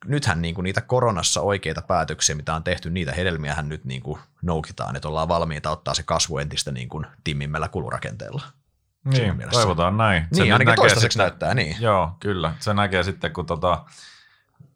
nythän 0.06 0.42
niin 0.42 0.56
kuin 0.56 0.64
niitä 0.64 0.82
koronassa 0.82 1.42
oikeita 1.42 1.82
päätöksiä, 1.82 2.36
mitä 2.36 2.56
on 2.56 2.64
tehty, 2.64 2.90
niitä 2.90 3.12
hedelmiähän 3.12 3.70
nyt 3.70 3.86
niin 3.86 4.02
kuin 4.02 4.20
noukitaan, 4.42 4.96
että 4.96 5.08
ollaan 5.08 5.28
valmiita 5.28 5.72
ottaa 5.72 5.94
se 5.94 6.04
kasvu 6.04 6.38
entistä 6.38 6.72
niin 6.72 6.90
kuin 6.90 7.06
timmimmällä 7.24 7.68
kulurakenteella. 7.68 8.42
Niin, 9.06 9.44
toivotaan 9.52 9.98
näin. 9.98 10.28
Se 10.34 10.42
niin, 10.42 10.54
ainakin 10.54 10.76
toistaiseksi 10.76 11.14
sitten, 11.14 11.24
näyttää 11.28 11.54
niin. 11.54 11.76
Joo, 11.80 12.12
kyllä. 12.20 12.54
Se 12.60 12.74
näkee 12.74 13.04
sitten, 13.04 13.34
kun 13.34 13.46
tota, 13.46 13.86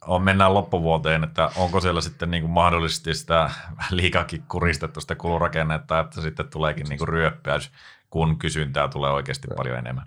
on, 0.05 0.23
mennään 0.23 0.53
loppuvuoteen, 0.53 1.23
että 1.23 1.49
onko 1.55 1.79
siellä 1.79 2.01
sitten 2.01 2.31
niin 2.31 2.43
kuin 2.43 2.51
mahdollisesti 2.51 3.13
sitä 3.13 3.49
liikakin 3.89 4.43
kuristettu 4.47 5.01
sitä 5.01 5.15
kulurakennetta, 5.15 5.99
että 5.99 6.21
sitten 6.21 6.49
tuleekin 6.49 6.85
niin 6.89 6.99
kuin 6.99 7.09
ryöppäys, 7.09 7.71
kun 8.09 8.39
kysyntää 8.39 8.87
tulee 8.87 9.11
oikeasti 9.11 9.47
paljon 9.57 9.77
enemmän. 9.77 10.05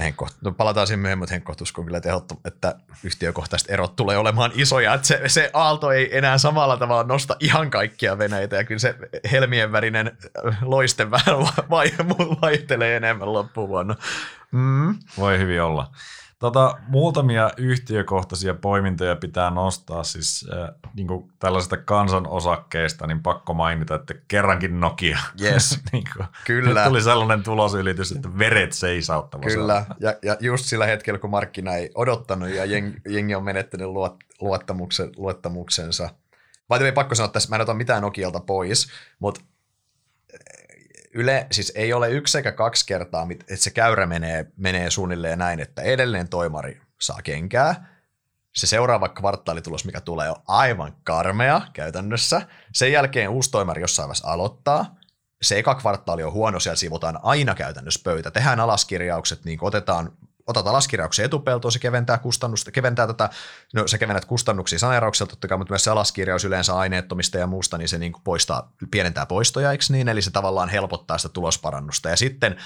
Henkko, 0.00 0.28
no 0.40 0.52
palataan 0.52 0.86
siihen 0.86 1.00
myöhemmin, 1.00 1.22
mutta 1.22 1.34
Henkko 1.34 1.54
uskon 1.62 1.84
kyllä 1.84 2.00
tehottu, 2.00 2.40
että 2.44 2.74
yhtiökohtaiset 3.04 3.70
erot 3.70 3.96
tulee 3.96 4.16
olemaan 4.16 4.52
isoja, 4.54 4.94
että 4.94 5.06
se, 5.06 5.20
se 5.26 5.50
aalto 5.52 5.90
ei 5.90 6.18
enää 6.18 6.38
samalla 6.38 6.76
tavalla 6.76 7.04
nosta 7.04 7.36
ihan 7.40 7.70
kaikkia 7.70 8.18
veneitä 8.18 8.56
ja 8.56 8.64
kyllä 8.64 8.78
se 8.78 8.94
helmien 9.32 9.72
värinen 9.72 10.18
loiste 10.62 11.10
vähän 11.10 11.38
vai, 11.70 11.92
vaihtelee 12.42 12.96
enemmän 12.96 13.32
loppuvuonna. 13.32 13.96
Mm. 14.52 14.98
Voi 15.18 15.38
hyvin 15.38 15.62
olla. 15.62 15.90
Tota, 16.42 16.78
muutamia 16.88 17.50
yhtiökohtaisia 17.56 18.54
poimintoja 18.54 19.16
pitää 19.16 19.50
nostaa 19.50 20.04
siis 20.04 20.46
äh, 20.52 20.68
niin 20.94 21.06
kuin 21.06 21.32
tällaisista 21.38 21.76
kansanosakkeista, 21.76 23.06
niin 23.06 23.22
pakko 23.22 23.54
mainita, 23.54 23.94
että 23.94 24.14
kerrankin 24.28 24.80
Nokia. 24.80 25.18
Yes, 25.42 25.80
niin 25.92 26.04
kuin, 26.16 26.26
kyllä. 26.44 26.80
Nyt 26.80 26.88
tuli 26.88 27.02
sellainen 27.02 27.42
tulosylitys, 27.42 28.12
että 28.12 28.38
veret 28.38 28.72
seisauttava. 28.72 29.42
Kyllä, 29.42 29.86
ja, 30.00 30.14
ja 30.22 30.36
just 30.40 30.64
sillä 30.64 30.86
hetkellä, 30.86 31.18
kun 31.18 31.30
markkina 31.30 31.74
ei 31.74 31.90
odottanut 31.94 32.48
ja 32.48 32.64
jengi, 32.64 33.00
jengi 33.08 33.34
on 33.34 33.44
menettänyt 33.44 33.88
luot, 33.88 34.16
luottamuksen, 34.40 35.10
luottamuksensa. 35.16 36.08
Vai 36.70 36.92
pakko 36.92 37.14
sanoa 37.14 37.32
tässä, 37.32 37.48
mä 37.48 37.56
en 37.56 37.62
ota 37.62 37.74
mitään 37.74 38.02
Nokialta 38.02 38.40
pois, 38.40 38.88
mutta 39.18 39.40
yle, 41.14 41.46
siis 41.52 41.72
ei 41.74 41.92
ole 41.92 42.10
yksi 42.10 42.38
eikä 42.38 42.52
kaksi 42.52 42.86
kertaa, 42.86 43.26
että 43.30 43.56
se 43.56 43.70
käyrä 43.70 44.06
menee, 44.06 44.46
menee 44.56 44.90
suunnilleen 44.90 45.38
näin, 45.38 45.60
että 45.60 45.82
edelleen 45.82 46.28
toimari 46.28 46.80
saa 47.00 47.22
kenkää, 47.22 47.92
se 48.54 48.66
seuraava 48.66 49.08
kvartaalitulos, 49.08 49.84
mikä 49.84 50.00
tulee, 50.00 50.30
on 50.30 50.42
aivan 50.48 50.96
karmea 51.04 51.60
käytännössä. 51.72 52.42
Sen 52.72 52.92
jälkeen 52.92 53.28
uusi 53.28 53.50
toimari 53.50 53.80
jossain 53.80 54.08
vaiheessa 54.08 54.28
aloittaa. 54.28 54.96
Se 55.42 55.58
eka 55.58 55.74
kvartaali 55.74 56.22
on 56.22 56.32
huono, 56.32 56.60
siellä 56.60 56.76
siivotaan 56.76 57.18
aina 57.22 57.54
käytännössä 57.54 58.00
pöytä. 58.04 58.30
Tehdään 58.30 58.60
alaskirjaukset, 58.60 59.44
niin 59.44 59.58
otetaan 59.62 60.12
otat 60.46 60.66
alaskirjauksen 60.66 61.24
etupeltoon, 61.24 61.72
se 61.72 61.78
keventää 61.78 62.18
kustannusta, 62.18 62.70
keventää 62.70 63.06
tätä, 63.06 63.30
no 63.74 63.88
se 63.88 63.98
kevennät 63.98 64.24
kustannuksia 64.24 64.78
saneeraukselta 64.78 65.30
totta 65.30 65.48
kai, 65.48 65.58
mutta 65.58 65.72
myös 65.72 65.84
se 65.84 65.90
alaskirjaus 65.90 66.44
yleensä 66.44 66.76
aineettomista 66.76 67.38
ja 67.38 67.46
muusta, 67.46 67.78
niin 67.78 67.88
se 67.88 67.98
niin 67.98 68.12
kuin 68.12 68.22
poistaa, 68.22 68.72
pienentää 68.90 69.26
poistoja, 69.26 69.72
eikö 69.72 69.84
niin? 69.88 70.08
Eli 70.08 70.22
se 70.22 70.30
tavallaan 70.30 70.68
helpottaa 70.68 71.18
sitä 71.18 71.32
tulosparannusta. 71.32 72.08
Ja 72.08 72.16
sitten 72.16 72.56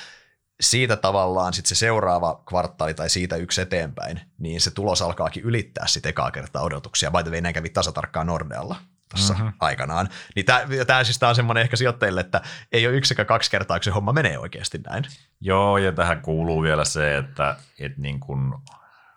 siitä 0.60 0.96
tavallaan 0.96 1.52
sit 1.52 1.66
se 1.66 1.74
seuraava 1.74 2.42
kvartaali 2.48 2.94
tai 2.94 3.10
siitä 3.10 3.36
yksi 3.36 3.60
eteenpäin, 3.60 4.20
niin 4.38 4.60
se 4.60 4.70
tulos 4.70 5.02
alkaakin 5.02 5.42
ylittää 5.42 5.86
sitten 5.86 6.10
ekaa 6.10 6.30
kertaa 6.30 6.62
odotuksia. 6.62 7.10
By 7.10 7.22
the 7.22 7.30
way, 7.30 7.40
näin 7.40 7.54
kävi 7.54 7.68
tasatarkkaan 7.68 8.26
Nordealla 8.26 8.76
tuossa 9.10 9.34
mm-hmm. 9.34 9.52
aikanaan. 9.60 10.08
Niin 10.36 10.46
tämä 10.86 11.04
siis 11.04 11.18
tää 11.18 11.28
on 11.28 11.34
semmoinen 11.34 11.62
ehkä 11.62 11.76
sijoittajille, 11.76 12.20
että 12.20 12.40
ei 12.72 12.86
ole 12.86 12.96
yksi 12.96 13.14
kaksi 13.14 13.50
kertaa, 13.50 13.78
kun 13.78 13.84
se 13.84 13.90
homma 13.90 14.12
menee 14.12 14.38
oikeasti 14.38 14.78
näin. 14.78 15.04
Joo, 15.40 15.78
ja 15.78 15.92
tähän 15.92 16.22
kuuluu 16.22 16.62
vielä 16.62 16.84
se, 16.84 17.16
että, 17.16 17.56
että 17.78 18.00
niin 18.00 18.20
kun 18.20 18.62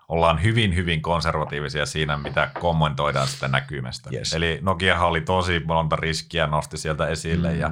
ollaan 0.08 0.44
hyvin, 0.44 0.76
hyvin 0.76 1.02
konservatiivisia 1.02 1.86
siinä, 1.86 2.18
mitä 2.18 2.50
kommentoidaan 2.60 3.28
sitä 3.28 3.48
näkymästä. 3.48 4.10
Yes. 4.14 4.34
Eli 4.34 4.60
Nokiahan 4.62 5.08
oli 5.08 5.22
tosi 5.22 5.60
monta 5.60 5.96
riskiä, 5.96 6.48
nosti 6.48 6.78
sieltä 6.78 7.08
esille, 7.08 7.54
mm. 7.54 7.60
ja, 7.60 7.72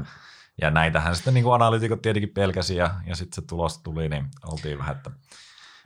ja 0.61 0.71
näitähän 0.71 1.15
sitten 1.15 1.33
niin 1.33 1.53
analyytikot 1.53 2.01
tietenkin 2.01 2.29
pelkäsi, 2.29 2.75
ja, 2.75 2.91
ja 3.05 3.15
sitten 3.15 3.35
se 3.43 3.47
tulos 3.47 3.77
tuli, 3.77 4.09
niin 4.09 4.25
oltiin 4.45 4.77
vähän, 4.77 4.95
että 4.95 5.11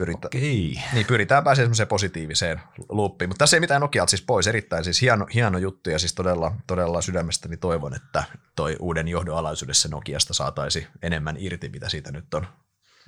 Pyritä, 0.01 0.27
Okei. 0.27 0.81
Niin, 0.93 1.05
pyritään 1.07 1.43
pääsemään 1.43 1.65
semmoiseen 1.65 1.87
positiiviseen 1.87 2.61
luppiin. 2.89 3.29
Mutta 3.29 3.43
tässä 3.43 3.57
ei 3.57 3.61
mitään 3.61 3.81
Nokialta 3.81 4.09
siis 4.09 4.21
pois. 4.21 4.47
Erittäin 4.47 4.83
siis 4.83 5.01
hieno, 5.01 5.27
hieno 5.33 5.57
juttu 5.57 5.89
ja 5.89 5.99
siis 5.99 6.13
todella, 6.13 6.51
todella 6.67 7.01
sydämestäni 7.01 7.57
toivon, 7.57 7.93
että 7.93 8.23
toi 8.55 8.75
uuden 8.79 9.07
johdon 9.07 9.37
alaisuudessa 9.37 9.89
Nokiasta 9.89 10.33
saataisiin 10.33 10.87
enemmän 11.01 11.35
irti, 11.39 11.69
mitä 11.69 11.89
siitä 11.89 12.11
nyt 12.11 12.33
on 12.33 12.47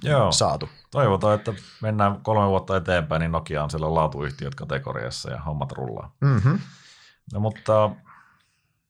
Joo. 0.04 0.32
saatu. 0.32 0.70
Toivotaan, 0.92 1.36
että 1.36 1.54
mennään 1.82 2.22
kolme 2.22 2.48
vuotta 2.48 2.78
eteenpäin, 2.78 3.20
niin 3.20 3.32
Nokia 3.32 3.64
on 3.64 3.70
siellä 3.70 3.94
laatuyhtiöt 3.94 4.56
kategoriassa 4.56 5.32
ja 5.32 5.42
hommat 5.42 5.72
rullaa. 5.72 6.16
Mm-hmm. 6.22 6.60
No, 7.34 7.40
mutta 7.40 7.90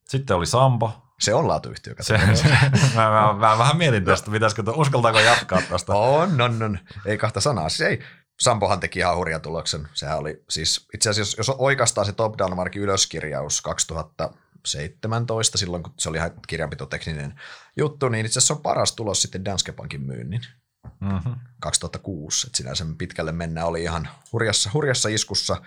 sitten 0.10 0.38
oli 0.38 0.46
Sampo, 0.46 1.03
se 1.24 1.34
on 1.34 1.48
laatuyhtiö. 1.48 1.96
Se, 2.02 2.20
se, 2.34 2.48
mä, 2.96 3.10
mä, 3.10 3.34
mä, 3.40 3.58
vähän 3.58 3.78
mietin 3.78 4.06
tästä, 4.06 4.32
pitäisikö, 4.32 4.64
uskaltaako 4.76 5.20
jatkaa 5.20 5.62
tästä. 5.62 5.94
On, 6.14 6.42
on, 6.42 6.64
on. 6.64 6.80
Ei 7.06 7.18
kahta 7.18 7.42
sanaa. 7.42 7.70
Siis 7.70 7.82
ei. 7.82 8.00
Sampohan 8.40 8.80
teki 8.80 9.00
ihan 9.00 9.18
hurjan 9.18 9.42
tuloksen. 9.42 9.88
Sehän 9.94 10.18
oli 10.18 10.44
siis, 10.50 10.88
itse 10.94 11.10
asiassa 11.10 11.40
jos 11.40 11.50
oikeastaan 11.50 12.06
se 12.06 12.12
Top 12.12 12.38
Down 12.38 12.56
Markin 12.56 12.82
ylöskirjaus 12.82 13.62
2017, 13.62 15.58
silloin 15.58 15.84
kun 15.84 15.94
se 16.00 16.10
oli 16.10 16.18
ihan 16.18 16.32
kirjanpitotekninen 16.48 17.42
juttu, 17.78 18.10
niin 18.10 18.26
itse 18.26 18.40
asiassa 18.40 18.54
on 18.54 18.62
paras 18.62 18.92
tulos 18.96 19.22
sitten 19.22 19.46
Danske 19.46 19.72
Bankin 19.72 20.02
myynnin. 20.02 20.42
Mm-hmm. 21.00 21.36
2006, 21.60 22.48
että 22.48 22.58
sinänsä 22.58 22.86
pitkälle 22.98 23.32
mennä 23.32 23.66
oli 23.66 23.84
ihan 23.84 24.10
hurjassa, 24.32 24.70
hurjassa 24.74 25.10
iskussa 25.10 25.58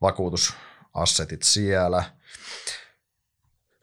vakuutusassetit 0.00 1.42
siellä. 1.42 2.04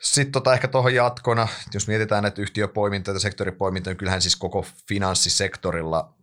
Sitten 0.03 0.31
tota 0.31 0.53
ehkä 0.53 0.67
tuohon 0.67 0.95
jatkona, 0.95 1.48
jos 1.74 1.88
mietitään 1.88 2.25
että 2.25 2.41
yhtiöpoiminta 2.41 3.12
ja 3.12 3.19
sektoripoiminta, 3.19 3.89
niin 3.89 3.98
kyllähän 3.98 4.22
siis 4.22 4.36
koko 4.36 4.65
finanssisektorilla, 4.88 6.13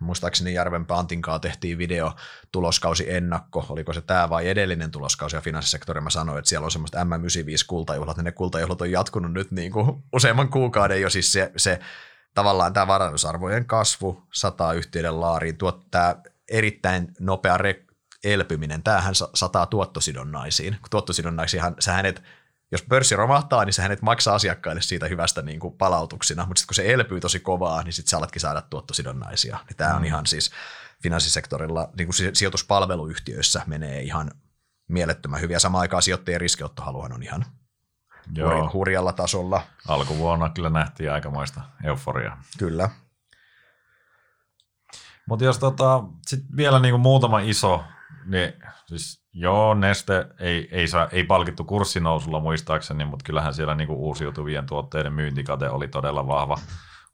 muistaakseni 0.00 0.54
Järvenpää 0.54 0.98
Antinkaa 0.98 1.38
tehtiin 1.38 1.78
video 1.78 2.12
tuloskausi 2.52 3.12
ennakko, 3.12 3.66
oliko 3.68 3.92
se 3.92 4.00
tämä 4.00 4.30
vai 4.30 4.48
edellinen 4.48 4.90
tuloskausi 4.90 5.36
ja 5.36 5.40
finanssisektori, 5.40 6.00
mä 6.00 6.10
sanoin, 6.10 6.38
että 6.38 6.48
siellä 6.48 6.64
on 6.64 6.70
semmoista 6.70 7.04
M95 7.04 7.66
kultajuhlat, 7.66 8.16
ja 8.16 8.22
ne 8.22 8.32
kultajuhlat 8.32 8.80
on 8.80 8.90
jatkunut 8.90 9.32
nyt 9.32 9.50
niin 9.50 9.72
kuin 9.72 10.02
useamman 10.12 10.48
kuukauden 10.48 11.00
jo, 11.00 11.10
siis 11.10 11.32
se, 11.32 11.52
se 11.56 11.78
tavallaan 12.34 12.72
tämä 12.72 12.86
varallisuusarvojen 12.86 13.64
kasvu 13.64 14.22
sataa 14.32 14.72
yhtiöiden 14.72 15.20
laariin, 15.20 15.56
tuottaa 15.56 16.14
erittäin 16.48 17.08
nopea 17.20 17.56
re- 17.56 17.94
elpyminen, 18.24 18.82
tämähän 18.82 19.14
sataa 19.34 19.66
tuottosidonnaisiin. 19.66 20.76
Tuottosidonnaisiinhan, 20.90 21.76
sähän 21.78 22.06
et 22.06 22.22
jos 22.72 22.82
pörssi 22.82 23.16
romahtaa, 23.16 23.64
niin 23.64 23.72
sehän 23.72 23.92
et 23.92 24.02
maksaa 24.02 24.34
asiakkaille 24.34 24.82
siitä 24.82 25.06
hyvästä 25.06 25.42
niin 25.42 25.60
kuin 25.60 25.74
palautuksina, 25.74 26.46
mutta 26.46 26.58
sitten 26.58 26.68
kun 26.68 26.74
se 26.74 26.92
elpyy 26.92 27.20
tosi 27.20 27.40
kovaa, 27.40 27.82
niin 27.82 27.92
sitten 27.92 28.10
sä 28.10 28.18
alatkin 28.18 28.40
saada 28.40 28.62
tuottosidonnaisia. 28.62 29.58
Niin 29.68 29.76
tämä 29.76 29.94
on 29.94 30.02
mm. 30.02 30.04
ihan 30.06 30.26
siis 30.26 30.50
finanssisektorilla, 31.02 31.90
niin 31.98 32.08
kuin 32.08 32.36
sijoituspalveluyhtiöissä 32.36 33.62
menee 33.66 34.02
ihan 34.02 34.30
mielettömän 34.88 35.40
hyviä. 35.40 35.58
Samaan 35.58 35.80
aikaan 35.80 36.02
sijoittajien 36.02 36.40
riskiottohaluhan 36.40 37.12
on 37.12 37.22
ihan 37.22 37.44
Joo. 38.34 38.70
hurjalla 38.72 39.12
tasolla. 39.12 39.62
Alkuvuonna 39.88 40.50
kyllä 40.50 40.70
nähtiin 40.70 41.12
aikamoista 41.12 41.60
euforiaa. 41.84 42.42
Kyllä. 42.58 42.90
Mutta 45.28 45.44
jos 45.44 45.58
tota, 45.58 46.02
sit 46.26 46.40
vielä 46.56 46.78
niinku 46.78 46.98
muutama 46.98 47.40
iso, 47.40 47.84
niin 48.24 48.52
siis 48.86 49.27
Joo, 49.40 49.74
Neste 49.74 50.26
ei, 50.38 50.68
ei, 50.72 50.88
saa, 50.88 51.08
ei 51.12 51.24
palkittu 51.24 51.64
kurssinousulla 51.64 52.40
muistaakseni, 52.40 53.04
mutta 53.04 53.24
kyllähän 53.24 53.54
siellä 53.54 53.74
niinku 53.74 53.94
uusiutuvien 53.94 54.66
tuotteiden 54.66 55.12
myyntikate 55.12 55.70
oli 55.70 55.88
todella 55.88 56.26
vahva. 56.26 56.58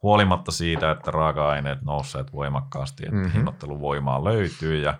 Huolimatta 0.02 0.52
siitä, 0.52 0.90
että 0.90 1.10
raaka-aineet 1.10 1.82
nousseet 1.82 2.32
voimakkaasti, 2.32 3.02
että 3.02 3.16
mm-hmm. 3.16 3.32
hinnoitteluvoimaa 3.32 4.24
löytyy 4.24 4.78
ja 4.82 4.94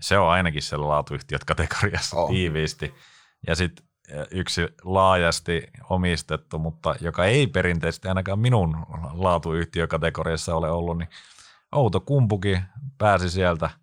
se 0.00 0.18
on 0.18 0.30
ainakin 0.30 0.62
siellä 0.62 0.88
laatuyhtiöt 0.88 1.44
kategoriassa 1.44 2.16
oh. 2.16 2.30
tiiviisti. 2.30 2.94
Ja 3.46 3.54
sitten 3.54 3.86
yksi 4.30 4.68
laajasti 4.84 5.66
omistettu, 5.90 6.58
mutta 6.58 6.94
joka 7.00 7.24
ei 7.24 7.46
perinteisesti 7.46 8.08
ainakaan 8.08 8.38
minun 8.38 8.86
laatuyhtiökategoriassa 9.12 10.54
ole 10.54 10.70
ollut, 10.70 10.98
niin 10.98 11.08
Outo 11.72 12.00
Kumpukin 12.00 12.62
pääsi 12.98 13.30
sieltä– 13.30 13.70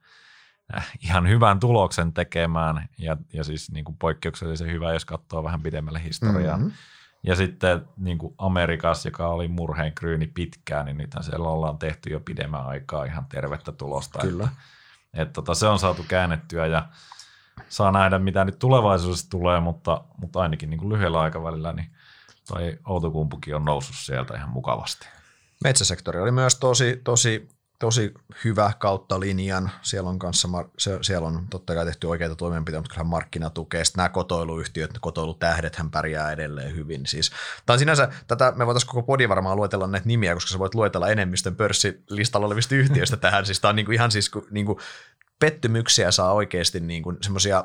ihan 0.99 1.27
hyvän 1.27 1.59
tuloksen 1.59 2.13
tekemään 2.13 2.89
ja, 2.97 3.17
ja 3.33 3.43
siis 3.43 3.71
niin 3.71 3.85
kuin 3.85 3.97
poikkeuksellisen 3.97 4.71
hyvä, 4.71 4.93
jos 4.93 5.05
katsoo 5.05 5.43
vähän 5.43 5.61
pidemmälle 5.61 6.03
historiaa. 6.03 6.57
Mm-hmm. 6.57 6.71
Ja 7.23 7.35
sitten 7.35 7.85
niin 7.97 8.17
kuin 8.17 8.35
Amerikassa, 8.37 9.07
joka 9.07 9.27
oli 9.27 9.47
murheen 9.47 9.93
kryyni 9.93 10.27
pitkään, 10.27 10.85
niin 10.85 10.97
nythän 10.97 11.23
siellä 11.23 11.49
ollaan 11.49 11.77
tehty 11.77 12.09
jo 12.09 12.19
pidemmän 12.19 12.65
aikaa 12.65 13.05
ihan 13.05 13.25
tervettä 13.25 13.71
tulosta. 13.71 14.19
Kyllä. 14.19 14.43
Että, 14.43 14.57
että 15.13 15.33
tota, 15.33 15.53
se 15.53 15.67
on 15.67 15.79
saatu 15.79 16.05
käännettyä 16.07 16.67
ja 16.67 16.87
saa 17.69 17.91
nähdä, 17.91 18.19
mitä 18.19 18.45
nyt 18.45 18.59
tulevaisuudessa 18.59 19.29
tulee, 19.29 19.59
mutta, 19.59 20.03
mutta 20.17 20.41
ainakin 20.41 20.69
niin 20.69 20.77
kuin 20.79 20.93
lyhyellä 20.93 21.19
aikavälillä 21.19 21.73
niin 21.73 21.95
toi 22.47 22.79
Outokumpukin 22.85 23.55
on 23.55 23.65
noussut 23.65 23.95
sieltä 23.95 24.37
ihan 24.37 24.49
mukavasti. 24.49 25.07
Metsäsektori 25.63 26.21
oli 26.21 26.31
myös 26.31 26.55
tosi, 26.55 27.01
tosi 27.03 27.49
tosi 27.83 28.13
hyvä 28.43 28.71
kautta 28.79 29.19
linjan. 29.19 29.71
Siellä 29.81 30.09
on, 30.09 30.19
kanssa, 30.19 30.47
siellä 31.01 31.27
on 31.27 31.47
totta 31.49 31.75
kai 31.75 31.85
tehty 31.85 32.07
oikeita 32.07 32.35
toimenpiteitä, 32.35 32.81
mutta 32.81 32.89
kyllähän 32.89 33.07
markkinatukea. 33.09 33.85
Sitten 33.85 33.99
nämä 33.99 34.09
kotoiluyhtiöt, 34.09 34.91
kotoilutähdet, 35.01 35.75
hän 35.75 35.91
pärjää 35.91 36.31
edelleen 36.31 36.75
hyvin. 36.75 37.05
Siis, 37.05 37.31
tämä 37.65 37.77
sinänsä, 37.77 38.09
tätä 38.27 38.53
me 38.55 38.65
voitaisiin 38.65 38.89
koko 38.89 39.03
podi 39.03 39.29
varmaan 39.29 39.57
luetella 39.57 39.87
näitä 39.87 40.07
nimiä, 40.07 40.33
koska 40.33 40.51
sä 40.51 40.59
voit 40.59 40.75
luetella 40.75 41.09
enemmistön 41.09 41.55
pörssilistalla 41.55 42.47
olevista 42.47 42.75
yhtiöistä 42.75 43.17
tähän. 43.17 43.45
Siis 43.45 43.59
tämä 43.59 43.69
on 43.69 43.75
niinku 43.75 43.91
ihan 43.91 44.11
siis 44.11 44.31
niinku, 44.51 44.79
pettymyksiä 45.39 46.11
saa 46.11 46.33
oikeasti 46.33 46.79
niinku 46.79 47.13
semmoisia 47.21 47.63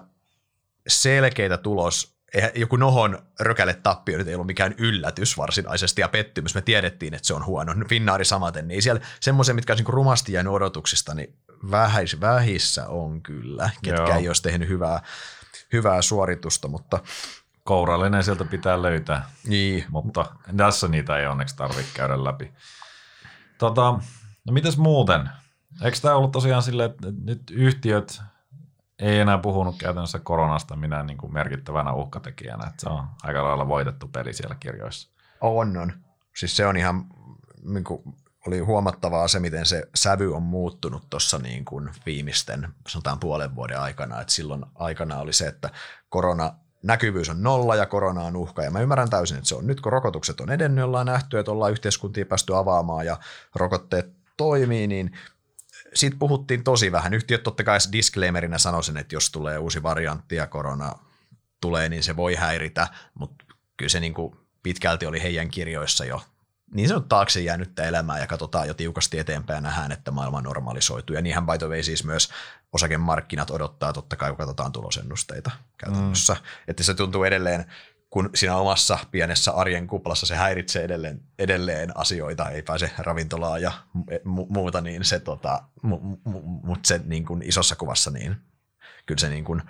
selkeitä 0.89 1.57
tulos 1.57 2.18
eihän 2.35 2.51
joku 2.55 2.77
nohon 2.77 3.19
rökäle 3.41 3.75
tappio 3.75 4.19
nyt 4.19 4.29
ei 4.29 4.35
ollut 4.35 4.47
mikään 4.47 4.75
yllätys 4.79 5.39
varsinaisesti 5.39 6.01
ja 6.01 6.09
pettymys. 6.09 6.55
Me 6.55 6.61
tiedettiin, 6.61 7.15
että 7.15 7.27
se 7.27 7.35
on 7.35 7.47
huono. 7.47 7.75
Finnaari 7.89 8.25
samaten, 8.25 8.69
niin 8.69 8.83
siellä 8.83 9.01
semmoisia, 9.21 9.55
mitkä 9.55 9.73
olisi 9.73 9.85
niin 9.85 9.95
rumasti 9.95 10.33
jäänyt 10.33 10.53
odotuksista, 10.53 11.15
niin 11.15 11.35
vähis, 11.71 12.21
vähissä 12.21 12.89
on 12.89 13.23
kyllä, 13.23 13.71
ketkä 13.83 14.03
Joo. 14.03 14.19
ei 14.19 14.29
olisi 14.29 14.43
tehnyt 14.43 14.69
hyvää, 14.69 15.03
hyvää 15.73 16.03
suoritusta, 16.03 16.69
mutta 16.69 17.01
Kourallinen 17.65 18.25
sieltä 18.25 18.45
pitää 18.45 18.83
löytää, 18.83 19.31
niin. 19.45 19.85
mutta 19.91 20.27
tässä 20.57 20.89
niitä 20.89 21.19
ei 21.19 21.27
onneksi 21.27 21.57
tarvitse 21.57 21.93
käydä 21.95 22.25
läpi. 22.25 22.53
Tota, 23.59 23.83
no 24.45 24.53
mitäs 24.53 24.77
muuten? 24.77 25.29
Eikö 25.83 25.99
tämä 26.03 26.15
ollut 26.15 26.33
tosiaan 26.33 26.63
silleen, 26.63 26.91
että 26.91 27.07
nyt 27.25 27.51
yhtiöt 27.51 28.21
ei 28.99 29.19
enää 29.19 29.39
puhunut 29.39 29.79
käytännössä 29.79 30.19
koronasta 30.19 30.77
minä 30.77 31.03
niin 31.03 31.19
kuin 31.19 31.33
merkittävänä 31.33 31.93
uhkatekijänä, 31.93 32.67
että 32.67 32.81
se 32.81 32.89
on 32.89 33.05
aika 33.23 33.45
lailla 33.45 33.69
voitettu 33.69 34.09
peli 34.09 34.33
siellä 34.33 34.57
kirjoissa. 34.61 35.11
On, 35.41 35.77
on. 35.77 35.93
Siis 36.37 36.57
se 36.57 36.67
on 36.67 36.77
ihan, 36.77 37.05
niin 37.63 37.85
kuin, 37.85 38.03
oli 38.47 38.59
huomattavaa 38.59 39.29
se, 39.29 39.39
miten 39.39 39.67
se 39.67 39.83
sävy 39.95 40.35
on 40.35 40.43
muuttunut 40.43 41.11
tuossa 41.11 41.39
niin 41.39 41.65
kuin 41.65 41.91
viimeisten, 42.07 42.69
sanotaan 42.89 43.21
puolen 43.21 43.55
vuoden 43.55 43.81
aikana, 43.81 44.21
että 44.21 44.33
silloin 44.33 44.65
aikana 44.75 45.19
oli 45.19 45.33
se, 45.33 45.47
että 45.47 45.71
korona 46.09 46.53
näkyvyys 46.83 47.29
on 47.29 47.43
nolla 47.43 47.77
ja 47.77 47.87
korona 47.87 48.23
on 48.23 48.37
uhka. 48.37 48.63
Ja 48.63 48.71
mä 48.71 48.81
ymmärrän 48.81 49.11
täysin, 49.11 49.37
että 49.37 49.49
se 49.49 49.55
on 49.55 49.67
nyt 49.67 49.81
kun 49.81 49.93
rokotukset 49.93 50.41
on 50.41 50.51
edennyt, 50.51 50.85
ollaan 50.85 51.07
nähty, 51.07 51.39
että 51.39 51.53
ollaan 51.53 51.73
yhteiskuntia 51.73 52.27
päästy 52.27 52.57
avaamaan 52.57 53.07
ja 53.07 53.17
rokotteet 53.55 54.13
toimii, 54.37 54.87
niin 54.87 55.13
siitä 55.99 56.17
puhuttiin 56.19 56.65
tosi 56.65 56.93
vähän. 56.93 57.15
Yhtiöt 57.15 57.43
totta 57.43 57.65
kai 57.65 57.79
disclaimerina 57.93 58.59
sanoisin, 58.59 58.97
että 58.97 59.15
jos 59.15 59.31
tulee 59.31 59.59
uusi 59.59 59.83
variantti 59.83 60.37
ja 60.37 60.47
korona 60.47 60.93
tulee, 61.61 61.89
niin 61.89 62.03
se 62.03 62.17
voi 62.17 62.35
häiritä, 62.35 62.89
mutta 63.15 63.45
kyllä 63.77 63.91
se 63.91 64.01
niin 64.01 64.15
kuin 64.15 64.37
pitkälti 64.63 65.07
oli 65.07 65.23
heidän 65.23 65.51
kirjoissa 65.51 66.05
jo 66.05 66.23
niin 66.75 66.89
sanottu 66.89 67.09
taakse 67.09 67.41
jäänyttä 67.41 67.85
elämää 67.85 68.19
ja 68.19 68.27
katsotaan 68.27 68.69
jo 68.69 68.75
tiukasti 68.75 69.19
eteenpäin 69.19 69.57
ja 69.57 69.61
nähdään, 69.61 69.93
että 69.93 70.11
maailma 70.11 70.41
normalisoituu. 70.41 71.17
Ja 71.17 71.23
niinhän 71.23 71.47
by 71.47 71.59
the 71.59 71.67
way 71.67 71.83
siis 71.83 72.05
myös 72.05 72.29
osakemarkkinat 72.73 73.51
odottaa 73.51 73.93
totta 73.93 74.17
kai, 74.17 74.31
kun 74.31 74.37
katsotaan 74.37 74.73
tulosennusteita 74.73 75.51
käytännössä. 75.79 76.35
Mm. 76.35 76.41
Että 76.69 76.83
se 76.83 76.95
tuntuu 76.95 77.25
edelleen, 77.25 77.65
kun 78.11 78.31
siinä 78.35 78.57
omassa 78.57 78.99
pienessä 79.11 79.53
arjen 79.53 79.87
kuplassa 79.87 80.27
se 80.27 80.37
häiritsee 80.37 80.85
edelleen, 80.85 81.21
edelleen 81.39 81.97
asioita, 81.97 82.51
ei 82.51 82.63
pääse 82.63 82.91
ravintolaan 82.99 83.63
ja 83.63 83.73
mu- 84.11 84.47
muuta, 84.49 84.81
niin 84.81 85.05
se, 85.05 85.21
tota, 85.21 85.63
mu- 85.87 86.19
mu- 86.29 86.43
mutta 86.43 86.87
se 86.89 87.01
niin 87.05 87.25
kuin 87.27 87.43
isossa 87.43 87.77
kuvassa, 87.77 88.11
niin 88.11 88.37
kyllä 89.07 89.21
se 89.21 89.29
niin 89.29 89.45
kuin, 89.45 89.63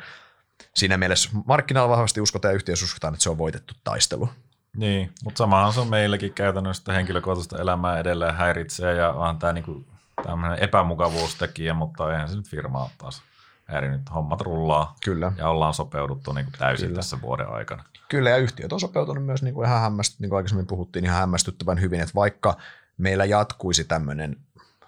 siinä 0.75 0.97
mielessä 0.97 1.31
markkinoilla 1.47 1.89
vahvasti 1.89 2.21
uskotaan 2.21 2.53
ja 2.53 2.57
yhtiössä 2.57 2.85
uskotaan, 2.85 3.15
että 3.15 3.23
se 3.23 3.31
on 3.31 3.39
voitettu 3.39 3.75
taistelu. 3.85 4.29
Niin, 4.77 5.13
mutta 5.25 5.39
samahan 5.39 5.73
se 5.73 5.81
on 5.81 5.89
meillekin 5.89 6.35
käytännössä 6.35 6.93
henkilökohtaista 6.93 7.59
elämää 7.59 7.99
edelleen 7.99 8.35
häiritsee 8.35 8.95
ja 8.95 9.11
onhan 9.13 9.39
tämä 9.39 9.53
niinku 9.53 9.87
tämmöinen 10.23 10.59
epämukavuustekijä, 10.59 11.75
mutta 11.75 12.13
eihän 12.13 12.29
se 12.29 12.37
nyt 12.37 12.49
firmaa 12.49 12.91
taas 12.99 13.23
häirinyt. 13.69 14.01
Hommat 14.15 14.41
rullaa 14.41 14.97
Kyllä. 15.05 15.33
ja 15.37 15.49
ollaan 15.49 15.75
sopeuduttu 15.75 16.33
niinku 16.33 16.51
täysin 16.59 16.87
Kyllä. 16.87 16.99
tässä 16.99 17.21
vuoden 17.21 17.49
aikana. 17.49 17.85
Kyllä, 18.09 18.31
ja 18.31 18.37
yhtiöt 18.37 18.73
on 18.73 18.81
sopeutunut 18.81 19.27
myös, 19.27 19.43
niin 19.43 19.55
kuin 19.55 19.67
ihan 19.67 19.81
hämmäst, 19.81 20.21
niin 20.21 20.29
kuin 20.29 20.37
aikaisemmin 20.37 20.67
puhuttiin, 20.67 21.05
ihan 21.05 21.19
hämmästyttävän 21.19 21.81
hyvin, 21.81 22.01
että 22.01 22.15
vaikka 22.15 22.57
meillä 22.99 23.25
jatkuisi 23.25 23.85
tämmöinen 23.85 24.37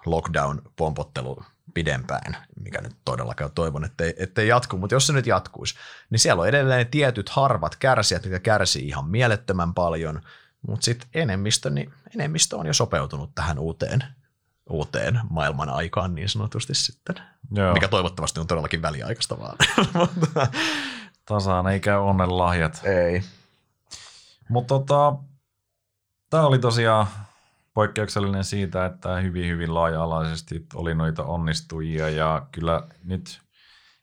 lockdown-pompottelu 0.05 1.43
pidempään, 1.73 2.37
mikä 2.63 2.81
nyt 2.81 2.95
todellakaan 3.05 3.51
toivon, 3.51 3.85
ettei, 3.85 4.13
ettei 4.17 4.47
jatku, 4.47 4.77
mutta 4.77 4.95
jos 4.95 5.07
se 5.07 5.13
nyt 5.13 5.27
jatkuisi, 5.27 5.75
niin 6.09 6.19
siellä 6.19 6.41
on 6.41 6.47
edelleen 6.47 6.87
tietyt 6.87 7.29
harvat 7.29 7.75
kärsijät, 7.75 8.25
jotka 8.25 8.39
kärsii 8.39 8.87
ihan 8.87 9.09
mielettömän 9.09 9.73
paljon, 9.73 10.21
mutta 10.67 10.85
sitten 10.85 11.09
enemmistö, 11.13 11.69
niin 11.69 11.93
enemmistö 12.15 12.57
on 12.57 12.65
jo 12.65 12.73
sopeutunut 12.73 13.35
tähän 13.35 13.59
uuteen, 13.59 14.03
uuteen 14.71 15.19
maailman 15.29 15.69
aikaan 15.69 16.15
niin 16.15 16.29
sanotusti 16.29 16.73
sitten, 16.75 17.15
Joo. 17.51 17.73
mikä 17.73 17.87
toivottavasti 17.87 18.39
on 18.39 18.47
todellakin 18.47 18.81
väliaikaista 18.81 19.39
vaan. 19.39 19.57
Tasaan 21.25 21.67
ei 21.67 21.79
käy 21.79 21.97
onnen 21.97 22.37
lahjat. 22.37 22.81
Ei. 22.83 23.23
Mutta 24.49 24.73
tota, 24.79 25.15
tämä 26.29 26.45
oli 26.45 26.59
tosiaan 26.59 27.07
poikkeuksellinen 27.73 28.43
siitä, 28.43 28.85
että 28.85 29.15
hyvin 29.15 29.49
hyvin 29.49 29.73
laaja-alaisesti 29.73 30.65
oli 30.73 30.95
noita 30.95 31.23
onnistujia 31.23 32.09
ja 32.09 32.47
kyllä 32.51 32.83
nyt 33.03 33.41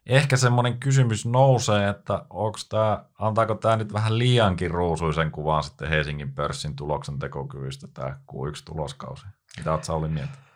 ehkä 0.06 0.36
semmoinen 0.36 0.78
kysymys 0.80 1.26
nousee, 1.26 1.88
että 1.88 2.24
onko 2.30 2.58
tämä, 2.68 3.04
antaako 3.18 3.54
tämä 3.54 3.76
nyt 3.76 3.92
vähän 3.92 4.18
liiankin 4.18 4.70
ruusuisen 4.70 5.30
kuvan 5.30 5.62
sitten 5.62 5.88
Helsingin 5.88 6.32
pörssin 6.32 6.76
tuloksen 6.76 7.18
tekokyvystä 7.18 7.88
tämä 7.94 8.18
Q1-tuloskausi? 8.32 9.26
Mitä 9.56 9.72
olet 9.72 9.84
Sauli 9.84 10.08
mieltä? 10.08 10.47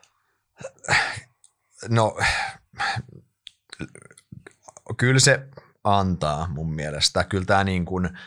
No, 1.89 2.17
kyllä 4.97 5.21
se 5.21 5.49
antaa 5.85 6.49
mun 6.49 6.73
mielestä. 6.73 7.25
Kyllä 7.25 7.45
tämä 7.45 7.65
niin 7.65 7.85
kuin, 7.85 8.19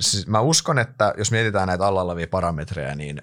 siis 0.00 0.26
mä 0.26 0.40
uskon, 0.40 0.78
että 0.78 1.14
jos 1.18 1.30
mietitään 1.30 1.68
näitä 1.68 1.86
alla 1.86 2.02
olevia 2.02 2.26
parametreja, 2.28 2.94
niin 2.94 3.22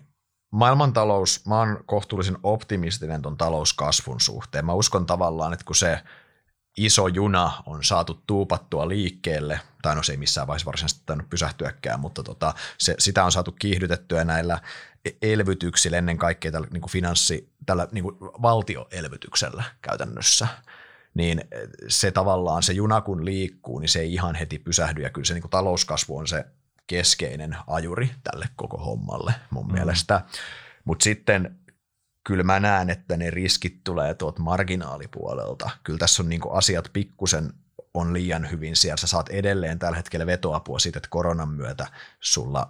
maailmantalous, 0.52 1.46
mä 1.46 1.58
oon 1.58 1.84
kohtuullisen 1.86 2.38
optimistinen 2.44 3.22
ton 3.22 3.38
talouskasvun 3.38 4.22
suhteen. 4.22 4.66
Mä 4.66 4.74
uskon 4.74 5.06
tavallaan, 5.06 5.54
että 5.54 5.66
kun 5.66 5.76
se 5.76 6.04
iso 6.78 7.08
juna 7.08 7.64
on 7.66 7.84
saatu 7.84 8.24
tuupattua 8.28 8.88
liikkeelle, 8.88 9.60
tai 9.88 9.96
no 9.96 10.04
se 10.04 10.14
ei 10.14 10.18
missään 10.18 10.48
vaiheessa 10.48 10.66
varsinaisesti 10.66 11.04
tainnut 11.06 11.30
pysähtyäkään, 11.30 12.00
mutta 12.00 12.24
tota, 12.24 12.54
se, 12.78 12.96
sitä 13.00 13.24
on 13.24 13.32
saatu 13.32 13.52
kiihdytettyä 13.52 14.24
näillä 14.24 14.60
e-, 15.06 15.32
elvytyksillä, 15.32 15.98
ennen 15.98 16.18
kaikkea 16.18 16.52
tällä 16.52 16.68
niin 16.72 16.82
kuin 16.82 16.92
finanssi, 16.92 17.50
tällä 17.66 17.88
niin 17.92 18.04
kuin 18.04 18.16
valtioelvytyksellä 18.20 19.64
käytännössä 19.82 20.48
niin 21.14 21.42
se 21.88 22.12
tavallaan 22.12 22.64
se 22.64 22.74
juna 22.74 23.02
kun 23.02 23.26
liikkuu, 23.26 23.80
niin 23.80 23.90
se 23.90 24.00
ei 24.00 24.14
ihan 24.14 24.36
heti 24.36 24.60
pysähdy 24.60 25.02
ja 25.02 25.10
kyllä 25.10 25.26
se 25.26 25.34
niin 25.34 25.42
kuin 25.42 25.52
talouskasvu 25.52 26.18
on 26.18 26.28
se 26.28 26.46
keskeinen 26.88 27.58
ajuri 27.68 28.12
tälle 28.24 28.50
koko 28.56 28.78
hommalle 28.78 29.34
mun 29.50 29.68
mm. 29.68 29.74
mielestä. 29.74 30.22
Mutta 30.86 31.04
sitten 31.04 31.60
kyllä 32.24 32.44
mä 32.44 32.60
näen, 32.60 32.90
että 32.90 33.18
ne 33.18 33.30
riskit 33.30 33.84
tulee 33.84 34.14
tuolta 34.14 34.42
marginaalipuolelta. 34.42 35.70
Kyllä 35.84 36.00
tässä 36.00 36.24
on 36.24 36.30
niin 36.30 36.42
kuin 36.42 36.56
asiat 36.56 36.90
pikkusen 36.94 37.54
on 38.00 38.14
liian 38.14 38.52
hyvin 38.52 38.76
siellä. 38.76 38.98
Sä 38.98 39.08
saat 39.08 39.30
edelleen 39.30 39.80
tällä 39.80 39.98
hetkellä 39.98 40.26
vetoapua 40.26 40.80
siitä, 40.80 41.00
että 41.00 41.10
koronan 41.10 41.50
myötä 41.50 41.88
sulla 42.20 42.70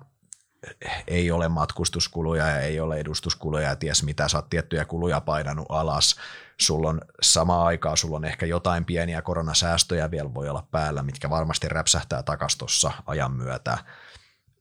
ei 1.07 1.31
ole 1.31 1.47
matkustuskuluja 1.47 2.47
ja 2.47 2.59
ei 2.59 2.79
ole 2.79 2.97
edustuskuluja 2.97 3.67
ja 3.67 3.75
ties 3.75 4.03
mitä, 4.03 4.27
sä 4.27 4.37
oot 4.37 4.49
tiettyjä 4.49 4.85
kuluja 4.85 5.21
painanut 5.21 5.65
alas 5.69 6.15
sulla 6.57 6.89
on 6.89 7.01
sama 7.21 7.65
aikaa, 7.65 7.95
sulla 7.95 8.17
on 8.17 8.25
ehkä 8.25 8.45
jotain 8.45 8.85
pieniä 8.85 9.21
koronasäästöjä 9.21 10.11
vielä 10.11 10.33
voi 10.33 10.49
olla 10.49 10.67
päällä, 10.71 11.03
mitkä 11.03 11.29
varmasti 11.29 11.69
räpsähtää 11.69 12.23
takas 12.23 12.55
tuossa 12.55 12.91
ajan 13.05 13.31
myötä. 13.31 13.77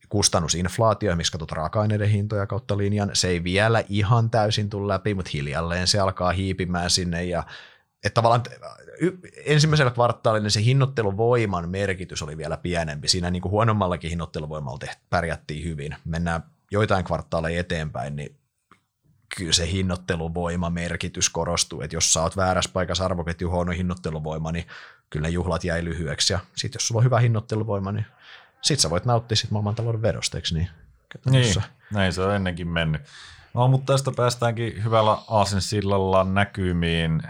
Kustannusinflaatio, 0.08 1.16
missä 1.16 1.32
katsot 1.32 1.52
raaka-aineiden 1.52 2.08
hintoja 2.08 2.46
kautta 2.46 2.78
linjan, 2.78 3.10
se 3.12 3.28
ei 3.28 3.44
vielä 3.44 3.84
ihan 3.88 4.30
täysin 4.30 4.70
tule 4.70 4.92
läpi, 4.92 5.14
mutta 5.14 5.30
hiljalleen 5.34 5.86
se 5.86 5.98
alkaa 5.98 6.32
hiipimään 6.32 6.90
sinne 6.90 7.24
ja 7.24 7.42
että 8.04 8.14
tavallaan 8.14 8.42
ensimmäisellä 9.44 9.90
kvartaalilla 9.90 10.50
se 10.50 10.64
hinnoitteluvoiman 10.64 11.68
merkitys 11.68 12.22
oli 12.22 12.36
vielä 12.36 12.56
pienempi. 12.56 13.08
Siinä 13.08 13.30
niin 13.30 13.42
kuin 13.42 13.52
huonommallakin 13.52 14.10
hinnoitteluvoimalla 14.10 14.92
pärjättiin 15.10 15.64
hyvin. 15.64 15.96
Mennään 16.04 16.42
joitain 16.70 17.04
kvartaaleja 17.04 17.60
eteenpäin, 17.60 18.16
niin 18.16 18.36
kyllä 19.36 19.52
se 19.52 19.70
hinnoitteluvoima 19.70 20.70
merkitys 20.70 21.30
korostuu, 21.30 21.80
että 21.80 21.96
jos 21.96 22.12
sä 22.12 22.22
oot 22.22 22.36
väärässä 22.36 22.70
paikassa 22.72 23.04
arvoketju 23.04 23.50
huono 23.50 23.72
hinnoitteluvoima, 23.72 24.52
niin 24.52 24.66
kyllä 25.10 25.26
ne 25.26 25.30
juhlat 25.30 25.64
jäi 25.64 25.84
lyhyeksi 25.84 26.32
ja 26.32 26.38
sitten 26.56 26.76
jos 26.76 26.88
sulla 26.88 26.98
on 26.98 27.04
hyvä 27.04 27.20
hinnoitteluvoima, 27.20 27.92
niin 27.92 28.06
sit 28.62 28.80
sä 28.80 28.90
voit 28.90 29.04
nauttia 29.04 29.36
sit 29.36 29.50
maailmantalouden 29.50 30.02
vedosta, 30.02 30.38
eikö 30.38 30.48
niin? 30.52 30.68
Niin, 31.30 31.54
näin 31.92 32.12
se 32.12 32.22
on 32.22 32.34
ennenkin 32.34 32.68
mennyt. 32.68 33.02
No, 33.54 33.68
mutta 33.68 33.92
tästä 33.92 34.12
päästäänkin 34.16 34.84
hyvällä 34.84 35.18
aasinsillalla 35.28 36.24
näkymiin. 36.24 37.22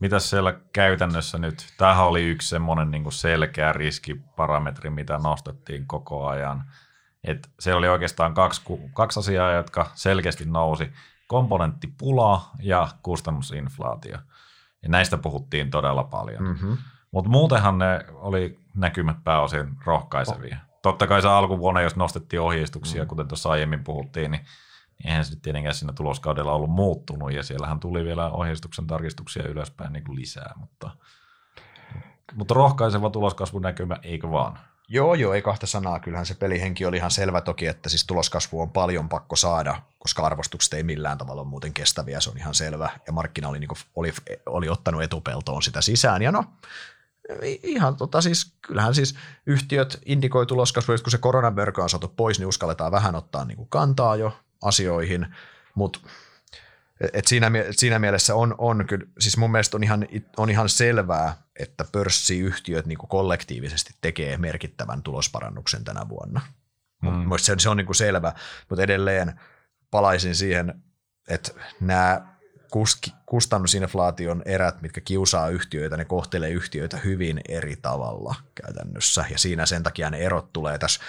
Mitä 0.00 0.18
siellä 0.18 0.54
käytännössä 0.72 1.38
nyt? 1.38 1.74
Tämähän 1.78 2.06
oli 2.06 2.24
yksi 2.24 2.48
semmoinen 2.48 2.90
niin 2.90 3.12
selkeä 3.12 3.72
riskiparametri, 3.72 4.90
mitä 4.90 5.18
nostettiin 5.18 5.86
koko 5.86 6.26
ajan. 6.26 6.64
Et 7.24 7.50
siellä 7.60 7.78
oli 7.78 7.88
oikeastaan 7.88 8.34
kaksi, 8.34 8.62
kaksi 8.92 9.20
asiaa, 9.20 9.52
jotka 9.52 9.90
selkeästi 9.94 10.44
nousi 10.44 10.92
komponenttipula 11.26 12.50
ja 12.58 12.88
kustannusinflaatio. 13.02 14.18
Ja 14.82 14.88
näistä 14.88 15.18
puhuttiin 15.18 15.70
todella 15.70 16.04
paljon. 16.04 16.42
Mm-hmm. 16.42 16.76
Mutta 17.10 17.30
muutenhan 17.30 17.78
ne 17.78 18.04
oli 18.12 18.58
näkymät 18.74 19.16
pääosin 19.24 19.76
rohkaisevia. 19.84 20.56
Oh. 20.62 20.80
Totta 20.82 21.06
kai 21.06 21.22
se 21.22 21.28
alkuvuonna, 21.28 21.80
jos 21.80 21.96
nostettiin 21.96 22.40
ohjeistuksia, 22.40 23.02
mm. 23.02 23.08
kuten 23.08 23.28
tuossa 23.28 23.50
aiemmin 23.50 23.84
puhuttiin, 23.84 24.30
niin 24.30 24.46
eihän 25.04 25.24
se 25.24 25.36
tietenkään 25.40 25.74
siinä 25.74 25.92
tuloskaudella 25.92 26.52
ollut 26.52 26.70
muuttunut, 26.70 27.32
ja 27.32 27.42
siellähän 27.42 27.80
tuli 27.80 28.04
vielä 28.04 28.30
ohjeistuksen 28.30 28.86
tarkistuksia 28.86 29.48
ylöspäin 29.48 29.92
niin 29.92 30.04
kuin 30.04 30.16
lisää, 30.20 30.54
mutta, 30.56 30.90
mutta 32.34 32.54
rohkaiseva 32.54 33.10
tuloskasvunäkymä, 33.10 33.96
eikö 34.02 34.30
vaan? 34.30 34.58
Joo, 34.90 35.14
joo, 35.14 35.34
ei 35.34 35.42
kahta 35.42 35.66
sanaa. 35.66 36.00
Kyllähän 36.00 36.26
se 36.26 36.34
pelihenki 36.34 36.86
oli 36.86 36.96
ihan 36.96 37.10
selvä 37.10 37.40
toki, 37.40 37.66
että 37.66 37.88
siis 37.88 38.06
tuloskasvu 38.06 38.60
on 38.60 38.70
paljon 38.70 39.08
pakko 39.08 39.36
saada, 39.36 39.82
koska 39.98 40.26
arvostukset 40.26 40.74
ei 40.74 40.82
millään 40.82 41.18
tavalla 41.18 41.42
ole 41.42 41.48
muuten 41.48 41.72
kestäviä, 41.72 42.20
se 42.20 42.30
on 42.30 42.38
ihan 42.38 42.54
selvä. 42.54 42.90
Ja 43.06 43.12
markkina 43.12 43.48
oli, 43.48 43.58
niin 43.58 43.68
kuin, 43.68 43.78
oli, 43.96 44.12
oli 44.46 44.68
ottanut 44.68 45.02
etupeltoon 45.02 45.62
sitä 45.62 45.80
sisään. 45.80 46.22
Ja 46.22 46.32
no, 46.32 46.44
ihan 47.62 47.96
tota 47.96 48.20
siis, 48.20 48.52
kyllähän 48.62 48.94
siis 48.94 49.14
yhtiöt 49.46 50.00
indikoi 50.06 50.46
tuloskasvua, 50.46 50.96
kun 50.98 51.10
se 51.10 51.18
koronamörkö 51.18 51.82
on 51.82 51.90
saatu 51.90 52.08
pois, 52.08 52.38
niin 52.38 52.46
uskalletaan 52.46 52.92
vähän 52.92 53.14
ottaa 53.14 53.44
niin 53.44 53.56
kuin 53.56 53.68
kantaa 53.68 54.16
jo 54.16 54.36
asioihin, 54.62 55.26
mutta 55.74 56.00
Et 57.12 57.26
siinä, 57.26 57.50
siinä 57.70 57.98
mielessä 57.98 58.34
on, 58.34 58.54
on 58.58 58.86
kyllä, 58.86 59.06
siis 59.18 59.36
mun 59.36 59.50
mielestä 59.50 59.76
on 59.76 59.84
ihan, 59.84 60.08
on 60.36 60.50
ihan 60.50 60.68
selvää, 60.68 61.36
että 61.56 61.84
pörssiyhtiöt 61.92 62.86
niin 62.86 62.98
kuin 62.98 63.08
kollektiivisesti 63.08 63.94
tekee 64.00 64.36
merkittävän 64.36 65.02
tulosparannuksen 65.02 65.84
tänä 65.84 66.08
vuonna. 66.08 66.40
Mm. 67.02 67.30
se, 67.38 67.54
se 67.58 67.68
on 67.68 67.76
niin 67.76 67.86
kuin 67.86 67.96
selvä, 67.96 68.32
mutta 68.68 68.82
edelleen 68.82 69.40
palaisin 69.90 70.34
siihen, 70.34 70.82
että 71.28 71.52
nämä 71.80 72.38
kustannusinflaation 73.26 74.42
erät, 74.44 74.82
mitkä 74.82 75.00
kiusaa 75.00 75.48
yhtiöitä, 75.48 75.96
ne 75.96 76.04
kohtelee 76.04 76.50
yhtiöitä 76.50 76.96
hyvin 76.96 77.40
eri 77.48 77.76
tavalla 77.76 78.34
käytännössä. 78.54 79.24
Ja 79.30 79.38
siinä 79.38 79.66
sen 79.66 79.82
takia 79.82 80.10
ne 80.10 80.18
erot 80.18 80.52
tulee 80.52 80.78
tässä 80.78 81.00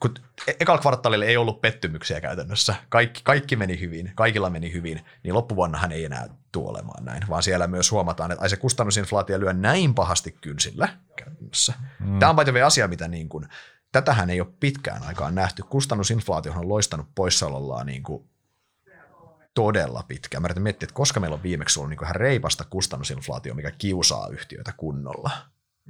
kun 0.00 0.14
e- 0.46 0.54
ekalla 0.60 0.80
kvartaalilla 0.80 1.24
ei 1.24 1.36
ollut 1.36 1.60
pettymyksiä 1.60 2.20
käytännössä, 2.20 2.74
kaikki, 2.88 3.20
kaikki 3.24 3.56
meni 3.56 3.80
hyvin, 3.80 4.12
kaikilla 4.14 4.50
meni 4.50 4.72
hyvin, 4.72 5.04
niin 5.22 5.34
loppuvuonnahan 5.34 5.92
ei 5.92 6.04
enää 6.04 6.28
tule 6.52 6.68
olemaan 6.70 7.04
näin, 7.04 7.22
vaan 7.28 7.42
siellä 7.42 7.66
myös 7.66 7.90
huomataan, 7.92 8.30
että 8.30 8.42
ai 8.42 8.50
se 8.50 8.56
kustannusinflaatio 8.56 9.40
lyö 9.40 9.52
näin 9.52 9.94
pahasti 9.94 10.36
kynsillä 10.40 10.88
käytännössä. 11.16 11.74
Mm. 12.00 12.18
Tämä 12.18 12.30
on 12.30 12.36
paitsi 12.36 12.62
asia, 12.62 12.88
mitä 12.88 13.08
niin 13.08 13.28
kuin, 13.28 13.48
tätähän 13.92 14.30
ei 14.30 14.40
ole 14.40 14.48
pitkään 14.60 15.02
aikaan 15.02 15.34
nähty. 15.34 15.62
Kustannusinflaatio 15.62 16.52
on 16.52 16.68
loistanut 16.68 17.06
poissaolollaan 17.14 17.86
niin 17.86 18.02
kuin 18.02 18.28
todella 19.54 20.04
pitkään. 20.08 20.42
Mä 20.42 20.46
yritän 20.46 20.62
miettiä, 20.62 20.86
että 20.86 20.94
koska 20.94 21.20
meillä 21.20 21.34
on 21.34 21.42
viimeksi 21.42 21.80
ollut 21.80 21.90
niin 21.90 22.04
ihan 22.04 22.16
reipasta 22.16 22.64
kustannusinflaatio, 22.70 23.54
mikä 23.54 23.70
kiusaa 23.70 24.28
yhtiöitä 24.28 24.72
kunnolla. 24.76 25.30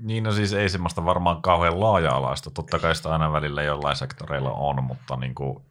Niin, 0.03 0.25
no 0.25 0.33
siis 0.33 0.53
ei 0.53 0.69
semmoista 0.69 1.05
varmaan 1.05 1.43
kauhean 1.43 1.81
laaja-alaista. 1.81 2.51
Totta 2.51 2.79
kai 2.79 2.95
sitä 2.95 3.09
aina 3.09 3.33
välillä 3.33 3.63
jollain 3.63 3.97
sektoreilla 3.97 4.53
on, 4.53 4.85
mutta 4.85 5.17
niin 5.17 5.35
kuin, 5.35 5.65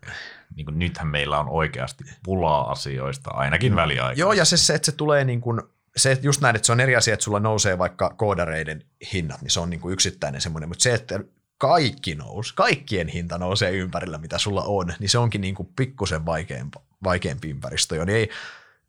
niin 0.56 0.66
kuin 0.66 0.80
nythän 0.80 1.08
meillä 1.08 1.40
on 1.40 1.50
oikeasti 1.50 2.04
pulaa 2.24 2.72
asioista, 2.72 3.32
ainakin 3.32 3.72
mm. 3.72 3.76
väliaikaisesti. 3.76 4.22
Joo, 4.22 4.34
ja 4.34 4.46
se, 4.46 4.58
se, 4.58 4.74
että 4.74 4.86
se 4.86 4.92
tulee 4.92 5.24
niin 5.24 5.42
kuin, 5.42 5.62
se 5.96 6.20
just 6.22 6.42
näin, 6.42 6.56
että 6.56 6.66
se 6.66 6.72
on 6.72 6.80
eri 6.80 6.96
asia, 6.96 7.14
että 7.14 7.24
sulla 7.24 7.40
nousee 7.40 7.78
vaikka 7.78 8.10
koodareiden 8.10 8.84
hinnat, 9.14 9.42
niin 9.42 9.52
se 9.52 9.60
on 9.60 9.70
niin 9.70 9.80
kuin 9.80 9.94
yksittäinen 9.94 10.42
semmoinen, 10.42 10.70
mutta 10.70 10.84
se, 10.84 10.94
että 10.94 11.20
kaikki 11.58 12.16
nousi, 12.16 12.54
kaikkien 12.56 13.08
hinta 13.08 13.38
nousee 13.38 13.72
ympärillä, 13.72 14.18
mitä 14.18 14.38
sulla 14.38 14.64
on, 14.64 14.94
niin 15.00 15.10
se 15.10 15.18
onkin 15.18 15.42
niin 15.42 15.56
kuin 15.56 15.70
pikkusen 15.76 16.26
vaikeampi, 16.26 16.80
vaikeampi 17.04 17.50
ympäristö 17.50 17.96
jo. 17.96 18.06
Niin 18.06 18.18
ei, 18.18 18.30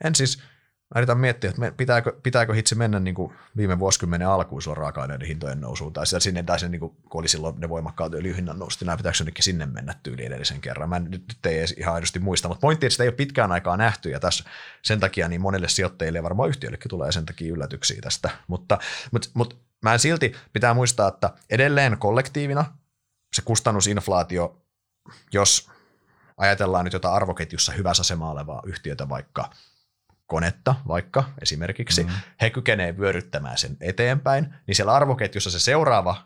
en 0.05 0.15
siis, 0.15 0.43
Mä 0.95 0.99
yritän 0.99 1.19
miettiä, 1.19 1.51
että 1.51 1.73
pitääkö, 1.77 2.13
pitääkö 2.23 2.55
hitse 2.55 2.75
mennä 2.75 3.01
niin 3.01 3.15
kuin 3.15 3.33
viime 3.57 3.79
vuosikymmenen 3.79 4.29
alkuun 4.29 4.63
suoraan 4.63 4.83
raaka-aineiden 4.83 5.29
hintojen 5.29 5.61
nousuun, 5.61 5.93
tai 5.93 6.07
sinne, 6.07 6.43
tai 6.43 6.59
sen, 6.59 6.71
niin 6.71 6.81
kuin, 6.81 6.97
kun 7.09 7.21
oli 7.21 7.29
silloin 7.29 7.61
ne 7.61 7.69
voimakkaat 7.69 8.15
öljyhinnan 8.15 8.59
nousta, 8.59 8.85
niin 8.85 8.97
pitääkö 8.97 9.19
jonnekin 9.21 9.45
sinne 9.45 9.67
mennä 9.67 9.95
tyyli 10.03 10.25
edellisen 10.25 10.61
kerran. 10.61 10.89
Mä 10.89 10.97
en, 10.97 11.05
nyt, 11.05 11.25
nyt 11.29 11.47
ei 11.47 11.65
ihan 11.77 11.95
aidosti 11.95 12.19
muista, 12.19 12.49
mutta 12.49 12.61
pointti, 12.61 12.87
että 12.87 12.93
sitä 12.93 13.05
ei 13.05 13.09
ole 13.09 13.15
pitkään 13.15 13.53
aikaa 13.53 13.77
nähty, 13.77 14.11
ja 14.11 14.21
tässä 14.21 14.45
sen 14.83 15.01
takia 15.01 15.29
niin 15.29 15.41
monelle 15.41 15.69
sijoittajille 15.69 16.19
ja 16.19 16.23
varmaan 16.23 16.49
yhtiöillekin 16.49 16.89
tulee 16.89 17.13
sen 17.13 17.27
takia 17.27 17.53
yllätyksiä 17.53 18.01
tästä, 18.01 18.31
mutta, 18.47 18.79
mutta, 19.13 19.29
mutta 19.35 19.57
mä 19.83 19.93
en 19.93 19.99
silti 19.99 20.35
pitää 20.53 20.75
muistaa, 20.75 21.09
että 21.09 21.31
edelleen 21.51 21.99
kollektiivina 21.99 22.65
se 23.33 23.43
kustannusinflaatio, 23.43 24.63
jos 25.33 25.71
ajatellaan 26.37 26.85
nyt 26.85 26.93
jotain 26.93 27.15
arvoketjussa 27.15 27.73
hyvässä 27.73 28.01
asemassa 28.01 28.33
olevaa 28.33 28.63
yhtiötä 28.67 29.09
vaikka– 29.09 29.51
konetta 30.29 30.75
vaikka 30.89 31.25
esimerkiksi, 31.43 32.05
mm. 32.05 32.11
he 32.41 32.51
kykenevät 32.51 32.99
vyöryttämään 32.99 33.59
sen 33.59 33.77
eteenpäin, 33.81 34.55
niin 34.67 34.75
siellä 34.75 34.95
arvoketjussa 34.95 35.51
se 35.51 35.59
seuraava 35.59 36.17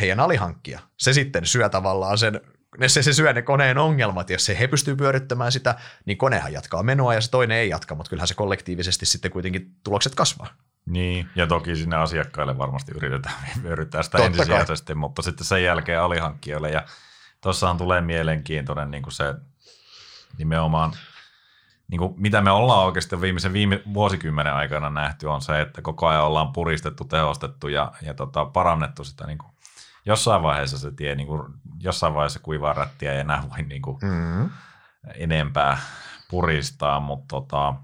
heidän 0.00 0.20
alihankkija, 0.20 0.80
se 0.96 1.12
sitten 1.12 1.46
syö 1.46 1.68
tavallaan 1.68 2.18
sen, 2.18 2.40
se, 2.86 3.02
se 3.02 3.12
syö 3.12 3.32
ne 3.32 3.42
koneen 3.42 3.78
ongelmat, 3.78 4.30
ja 4.30 4.38
se 4.38 4.58
he 4.58 4.68
pystyy 4.68 4.96
pyörittämään 4.96 5.52
sitä, 5.52 5.74
niin 6.04 6.18
konehan 6.18 6.52
jatkaa 6.52 6.82
menoa 6.82 7.14
ja 7.14 7.20
se 7.20 7.30
toinen 7.30 7.58
ei 7.58 7.68
jatka, 7.68 7.94
mutta 7.94 8.10
kyllähän 8.10 8.28
se 8.28 8.34
kollektiivisesti 8.34 9.06
sitten 9.06 9.30
kuitenkin 9.30 9.74
tulokset 9.84 10.14
kasvaa. 10.14 10.48
Niin, 10.86 11.28
ja 11.36 11.46
toki 11.46 11.76
sinne 11.76 11.96
asiakkaille 11.96 12.58
varmasti 12.58 12.92
yritetään 12.92 13.34
vyöryttää 13.62 14.02
sitä 14.02 14.18
Totta 14.18 14.26
ensisijaisesti, 14.26 14.92
kai. 14.92 15.00
mutta 15.00 15.22
sitten 15.22 15.46
sen 15.46 15.62
jälkeen 15.62 16.00
alihankkijoille, 16.00 16.70
ja 16.70 16.82
tuossahan 17.40 17.78
tulee 17.78 18.00
mielenkiintoinen 18.00 18.90
niin 18.90 19.02
kuin 19.02 19.12
se 19.12 19.34
nimenomaan 20.38 20.92
niin 21.88 21.98
kuin, 21.98 22.14
mitä 22.16 22.40
me 22.40 22.50
ollaan 22.50 22.84
oikeasti 22.84 23.20
viimeisen 23.20 23.52
viime 23.52 23.82
vuosikymmenen 23.94 24.54
aikana 24.54 24.90
nähty, 24.90 25.26
on 25.26 25.42
se, 25.42 25.60
että 25.60 25.82
koko 25.82 26.06
ajan 26.06 26.24
ollaan 26.24 26.52
puristettu, 26.52 27.04
tehostettu 27.04 27.68
ja, 27.68 27.92
ja 28.02 28.14
tota, 28.14 28.44
parannettu 28.44 29.04
sitä 29.04 29.26
niin 29.26 29.38
kuin, 29.38 29.52
jossain 30.04 30.42
vaiheessa 30.42 30.78
se 30.78 30.90
tie, 30.90 31.14
niin 31.14 31.26
kuin, 31.26 31.52
jossain 31.80 32.14
vaiheessa 32.14 32.40
kuivaa 32.40 32.72
rättiä 32.72 33.12
ei 33.12 33.20
enää 33.20 33.42
voi 33.50 33.62
niin 33.62 33.82
kuin, 33.82 33.98
mm-hmm. 34.02 34.50
enempää 35.14 35.78
puristaa, 36.30 37.00
mutta 37.00 37.26
tota, 37.28 37.74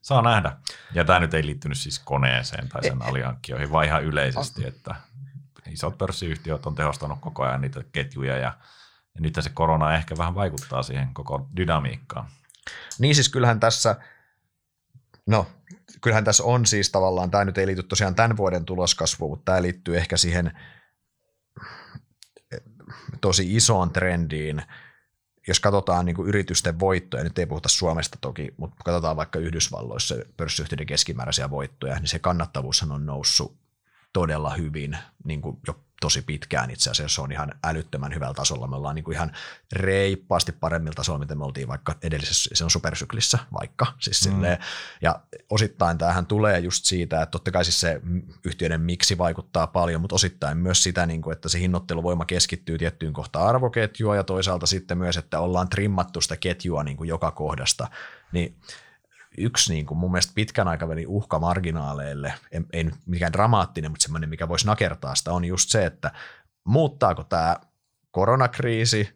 saa 0.00 0.22
nähdä. 0.22 0.56
Ja 0.94 1.04
tämä 1.04 1.20
nyt 1.20 1.34
ei 1.34 1.46
liittynyt 1.46 1.78
siis 1.78 1.98
koneeseen 1.98 2.68
tai 2.68 2.82
sen 2.82 3.02
e- 3.02 3.04
alihankkijoihin, 3.04 3.72
vaan 3.72 3.86
ihan 3.86 4.04
yleisesti, 4.04 4.66
että 4.66 4.94
isot 5.70 5.98
pörssiyhtiöt 5.98 6.66
on 6.66 6.74
tehostanut 6.74 7.18
koko 7.20 7.42
ajan 7.42 7.60
niitä 7.60 7.84
ketjuja 7.92 8.36
ja, 8.36 8.52
ja 9.14 9.20
nyt 9.20 9.34
se 9.40 9.50
korona 9.50 9.94
ehkä 9.94 10.14
vähän 10.18 10.34
vaikuttaa 10.34 10.82
siihen 10.82 11.14
koko 11.14 11.48
dynamiikkaan. 11.56 12.26
Niin 12.98 13.14
siis 13.14 13.28
kyllähän 13.28 13.60
tässä, 13.60 13.96
no 15.26 15.46
kyllähän 16.00 16.24
tässä 16.24 16.44
on 16.44 16.66
siis 16.66 16.90
tavallaan, 16.90 17.30
tämä 17.30 17.44
nyt 17.44 17.58
ei 17.58 17.66
liity 17.66 17.82
tosiaan 17.82 18.14
tämän 18.14 18.36
vuoden 18.36 18.64
tuloskasvuun, 18.64 19.32
mutta 19.32 19.44
tämä 19.44 19.62
liittyy 19.62 19.96
ehkä 19.96 20.16
siihen 20.16 20.52
tosi 23.20 23.56
isoon 23.56 23.92
trendiin, 23.92 24.62
jos 25.48 25.60
katsotaan 25.60 26.06
niin 26.06 26.16
kuin 26.16 26.28
yritysten 26.28 26.80
voittoja, 26.80 27.24
nyt 27.24 27.38
ei 27.38 27.46
puhuta 27.46 27.68
Suomesta 27.68 28.18
toki, 28.20 28.54
mutta 28.56 28.76
katsotaan 28.84 29.16
vaikka 29.16 29.38
Yhdysvalloissa 29.38 30.14
pörssiyhtiöiden 30.36 30.86
keskimääräisiä 30.86 31.50
voittoja, 31.50 31.94
niin 31.94 32.08
se 32.08 32.18
kannattavuushan 32.18 32.92
on 32.92 33.06
noussut 33.06 33.56
todella 34.12 34.54
hyvin 34.54 34.98
niin 35.24 35.42
kuin 35.42 35.58
jo 35.66 35.84
tosi 36.02 36.22
pitkään 36.22 36.70
itse 36.70 36.90
asiassa. 36.90 37.14
Se 37.14 37.20
on 37.20 37.32
ihan 37.32 37.52
älyttömän 37.64 38.14
hyvällä 38.14 38.34
tasolla. 38.34 38.66
Me 38.66 38.76
ollaan 38.76 38.94
niin 38.94 39.04
kuin 39.04 39.14
ihan 39.14 39.32
reippaasti 39.72 40.52
paremmilla 40.52 40.94
tasolla, 40.94 41.18
mitä 41.18 41.34
me 41.34 41.44
oltiin 41.44 41.68
vaikka 41.68 41.94
edellisessä, 42.02 42.50
se 42.54 42.64
on 42.64 42.70
supersyklissä 42.70 43.38
vaikka. 43.52 43.86
Siis 43.98 44.26
mm. 44.26 44.32
silleen, 44.32 44.58
ja 45.02 45.20
osittain 45.50 45.98
tämähän 45.98 46.26
tulee 46.26 46.58
just 46.58 46.84
siitä, 46.84 47.22
että 47.22 47.30
totta 47.30 47.50
kai 47.50 47.64
siis 47.64 47.80
se 47.80 48.00
yhtiöiden 48.44 48.80
miksi 48.80 49.18
vaikuttaa 49.18 49.66
paljon, 49.66 50.00
mutta 50.00 50.14
osittain 50.14 50.58
myös 50.58 50.82
sitä, 50.82 51.06
niin 51.06 51.22
kuin, 51.22 51.32
että 51.32 51.48
se 51.48 51.60
hinnoitteluvoima 51.60 52.24
keskittyy 52.24 52.78
tiettyyn 52.78 53.12
kohtaan 53.12 53.46
arvoketjua 53.46 54.16
ja 54.16 54.24
toisaalta 54.24 54.66
sitten 54.66 54.98
myös, 54.98 55.16
että 55.16 55.40
ollaan 55.40 55.68
trimmattu 55.68 56.20
sitä 56.20 56.36
ketjua 56.36 56.84
niin 56.84 56.96
kuin 56.96 57.08
joka 57.08 57.30
kohdasta. 57.30 57.88
Niin 58.32 58.56
yksi 59.38 59.72
niin 59.72 59.86
kuin 59.86 59.98
mun 59.98 60.10
mielestä 60.10 60.32
pitkän 60.34 60.68
aikavälin 60.68 61.08
uhka 61.08 61.38
marginaaleille, 61.38 62.34
ei, 62.52 62.60
ei 62.72 62.90
mikään 63.06 63.32
dramaattinen, 63.32 63.90
mutta 63.90 64.02
semmoinen, 64.02 64.30
mikä 64.30 64.48
voisi 64.48 64.66
nakertaa 64.66 65.14
sitä, 65.14 65.32
on 65.32 65.44
just 65.44 65.70
se, 65.70 65.86
että 65.86 66.10
muuttaako 66.64 67.24
tämä 67.24 67.56
koronakriisi, 68.10 69.08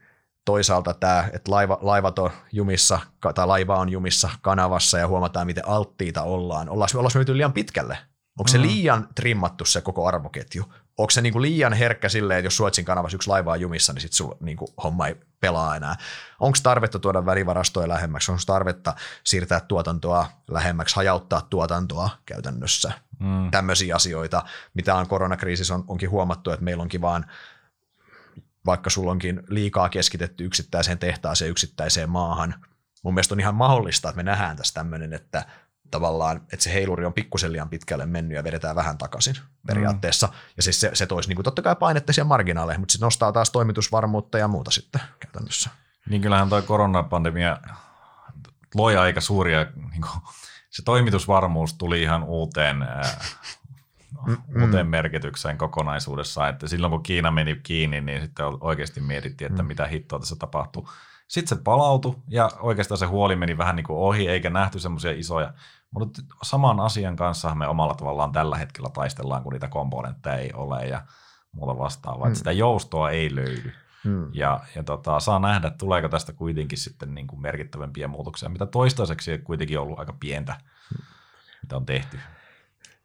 toisaalta 0.45 0.95
tämä, 0.95 1.29
että 1.33 1.51
laiva, 1.51 1.79
laivat 1.81 2.19
on 2.19 2.31
jumissa, 2.53 3.01
tai 3.35 3.47
laiva 3.47 3.79
on 3.79 3.89
jumissa 3.89 4.31
kanavassa 4.41 4.99
ja 4.99 5.09
huomataan, 5.09 5.47
miten 5.47 5.69
alttiita 5.69 6.23
ollaan. 6.23 6.69
Ollaan, 6.69 6.89
ollaan 6.95 7.13
me 7.29 7.37
liian 7.37 7.53
pitkälle? 7.53 7.99
Onko 8.39 8.49
se 8.49 8.59
mm. 8.59 8.65
liian 8.65 9.09
trimmattu 9.15 9.65
se 9.65 9.81
koko 9.81 10.07
arvoketju? 10.07 10.65
Onko 10.99 11.11
se 11.11 11.23
niinku 11.23 11.43
liian 11.43 11.73
herkkä 11.73 12.09
silleen, 12.09 12.39
että 12.39 12.47
jos 12.47 12.57
Suotsin 12.57 12.85
kanavassa 12.85 13.17
yksi 13.17 13.29
laiva 13.29 13.53
on 13.53 13.61
jumissa, 13.61 13.93
niin 13.93 14.01
sitten 14.01 14.27
niinku 14.41 14.75
homma 14.83 15.07
ei 15.07 15.17
pelaa 15.41 15.77
enää? 15.77 15.97
Onko 16.41 16.59
tarvetta 16.63 16.99
tuoda 16.99 17.27
välivarastoja 17.27 17.89
lähemmäksi? 17.89 18.33
Onko 18.33 18.43
tarvetta 18.47 18.95
siirtää 19.25 19.61
tuotantoa 19.61 20.27
lähemmäksi, 20.51 20.97
hajauttaa 20.97 21.47
tuotantoa 21.51 22.11
käytännössä? 22.27 22.93
Mm. 23.19 23.51
Tämmöisiä 23.51 23.97
asioita, 23.97 24.43
mitä 24.75 24.95
on 24.95 25.09
koronakriisissä 25.09 25.75
on, 25.75 25.85
onkin 25.89 26.11
huomattu, 26.11 26.51
että 26.51 26.65
meillä 26.65 26.83
onkin 26.83 27.01
vaan 27.01 27.27
vaikka 28.67 28.91
sulla 28.91 29.11
onkin 29.11 29.43
liikaa 29.49 29.89
keskitetty 29.89 30.45
yksittäiseen 30.45 30.99
tehtaaseen, 30.99 31.51
yksittäiseen 31.51 32.11
maahan. 32.11 32.55
Mun 33.03 33.15
mielestä 33.15 33.35
on 33.35 33.41
ihan 33.41 33.55
mahdollista, 33.55 34.09
että 34.09 34.17
me 34.17 34.23
nähdään 34.23 34.57
tässä 34.57 34.75
tämmöinen, 34.75 35.13
että 35.13 35.47
tavallaan, 35.91 36.37
että 36.37 36.65
se 36.65 36.73
heiluri 36.73 37.05
on 37.05 37.13
pikkusen 37.13 37.53
liian 37.53 37.69
pitkälle 37.69 38.07
mennyt 38.07 38.37
ja 38.37 38.45
vedetään 38.45 38.77
vähän 38.77 38.99
takaisin 38.99 39.35
periaatteessa. 39.67 40.27
Mm. 40.27 40.33
Ja 40.57 40.63
siis 40.63 40.81
se, 40.81 40.91
se 40.95 41.07
toisi 41.07 41.29
niin 41.29 41.37
kuin 41.37 41.45
totta 41.45 41.63
kai 41.63 41.77
painetta 41.77 42.13
siihen 42.13 42.27
marginaaleihin, 42.27 42.81
mutta 42.81 42.93
se 42.93 43.05
nostaa 43.05 43.33
taas 43.33 43.51
toimitusvarmuutta 43.51 44.39
ja 44.39 44.49
muuta 44.49 44.71
sitten 44.71 45.01
käytännössä. 45.21 45.71
Niin 46.09 46.23
kyllähän 46.23 46.49
tuo 46.49 46.63
koronapandemia 46.63 47.59
loi 48.75 48.97
aika 48.97 49.21
suuria, 49.21 49.67
niin 49.91 50.03
kuin, 50.03 50.23
se 50.71 50.83
toimitusvarmuus 50.83 51.75
tuli 51.75 52.03
ihan 52.03 52.25
uuteen, 52.25 52.83
ää, 52.83 53.25
mm. 54.27 54.63
uuteen 54.63 54.87
merkitykseen 54.87 55.59
kokonaisuudessaan, 55.59 56.51
että 56.51 56.69
silloin 56.69 56.91
kun 56.91 57.03
Kiina 57.03 57.31
meni 57.31 57.61
kiinni, 57.63 58.01
niin 58.01 58.21
sitten 58.21 58.47
oikeasti 58.61 59.01
mietittiin, 59.01 59.51
että 59.51 59.63
mm. 59.63 59.67
mitä 59.67 59.87
hittoa 59.87 60.19
tässä 60.19 60.37
tapahtuu. 60.37 60.89
Sitten 61.29 61.59
se 61.59 61.63
palautui 61.65 62.17
ja 62.29 62.51
oikeastaan 62.61 62.99
se 62.99 63.07
huoli 63.07 63.37
meni 63.37 63.59
vähän 63.59 63.77
niin 63.77 63.87
kuin 63.87 63.99
ohi, 63.99 64.29
eikä 64.29 64.51
nähty 64.51 64.79
semmoisia 64.79 65.13
isoja. 65.13 65.53
Mutta 65.91 66.23
saman 66.43 66.81
asian 66.81 67.17
kanssa 67.17 67.55
me 67.55 67.69
omalla 67.69 67.95
tavallaan 67.95 68.33
tällä 68.33 68.57
hetkellä 68.57 68.91
taistellaan, 68.91 69.43
kun 69.43 69.53
niitä 69.53 69.69
komponentteja 69.69 70.37
ei 70.37 70.53
ole 70.53 70.87
ja 70.87 71.03
muuta 71.53 71.79
vastaavaa. 71.79 72.25
Mm. 72.25 72.29
Että 72.29 72.39
sitä 72.39 72.53
joustoa 72.53 73.11
ei 73.11 73.35
löydy. 73.35 73.73
Hmm. 74.05 74.31
Ja, 74.33 74.61
ja 74.75 74.83
tota, 74.83 75.21
saa 75.21 75.39
nähdä, 75.39 75.71
tuleeko 75.71 76.09
tästä 76.09 76.33
kuitenkin 76.33 76.79
sitten 76.79 77.15
niin 77.15 77.27
kuin 77.27 77.43
merkittävämpiä 77.43 78.09
muutoksia, 78.09 78.49
mitä 78.49 78.67
toistaiseksi 78.67 79.39
kuitenkin 79.39 79.79
ollut 79.79 79.99
aika 79.99 80.17
pientä, 80.21 80.53
hmm. 80.91 81.05
mitä 81.63 81.77
on 81.77 81.87
tehty. 81.87 82.19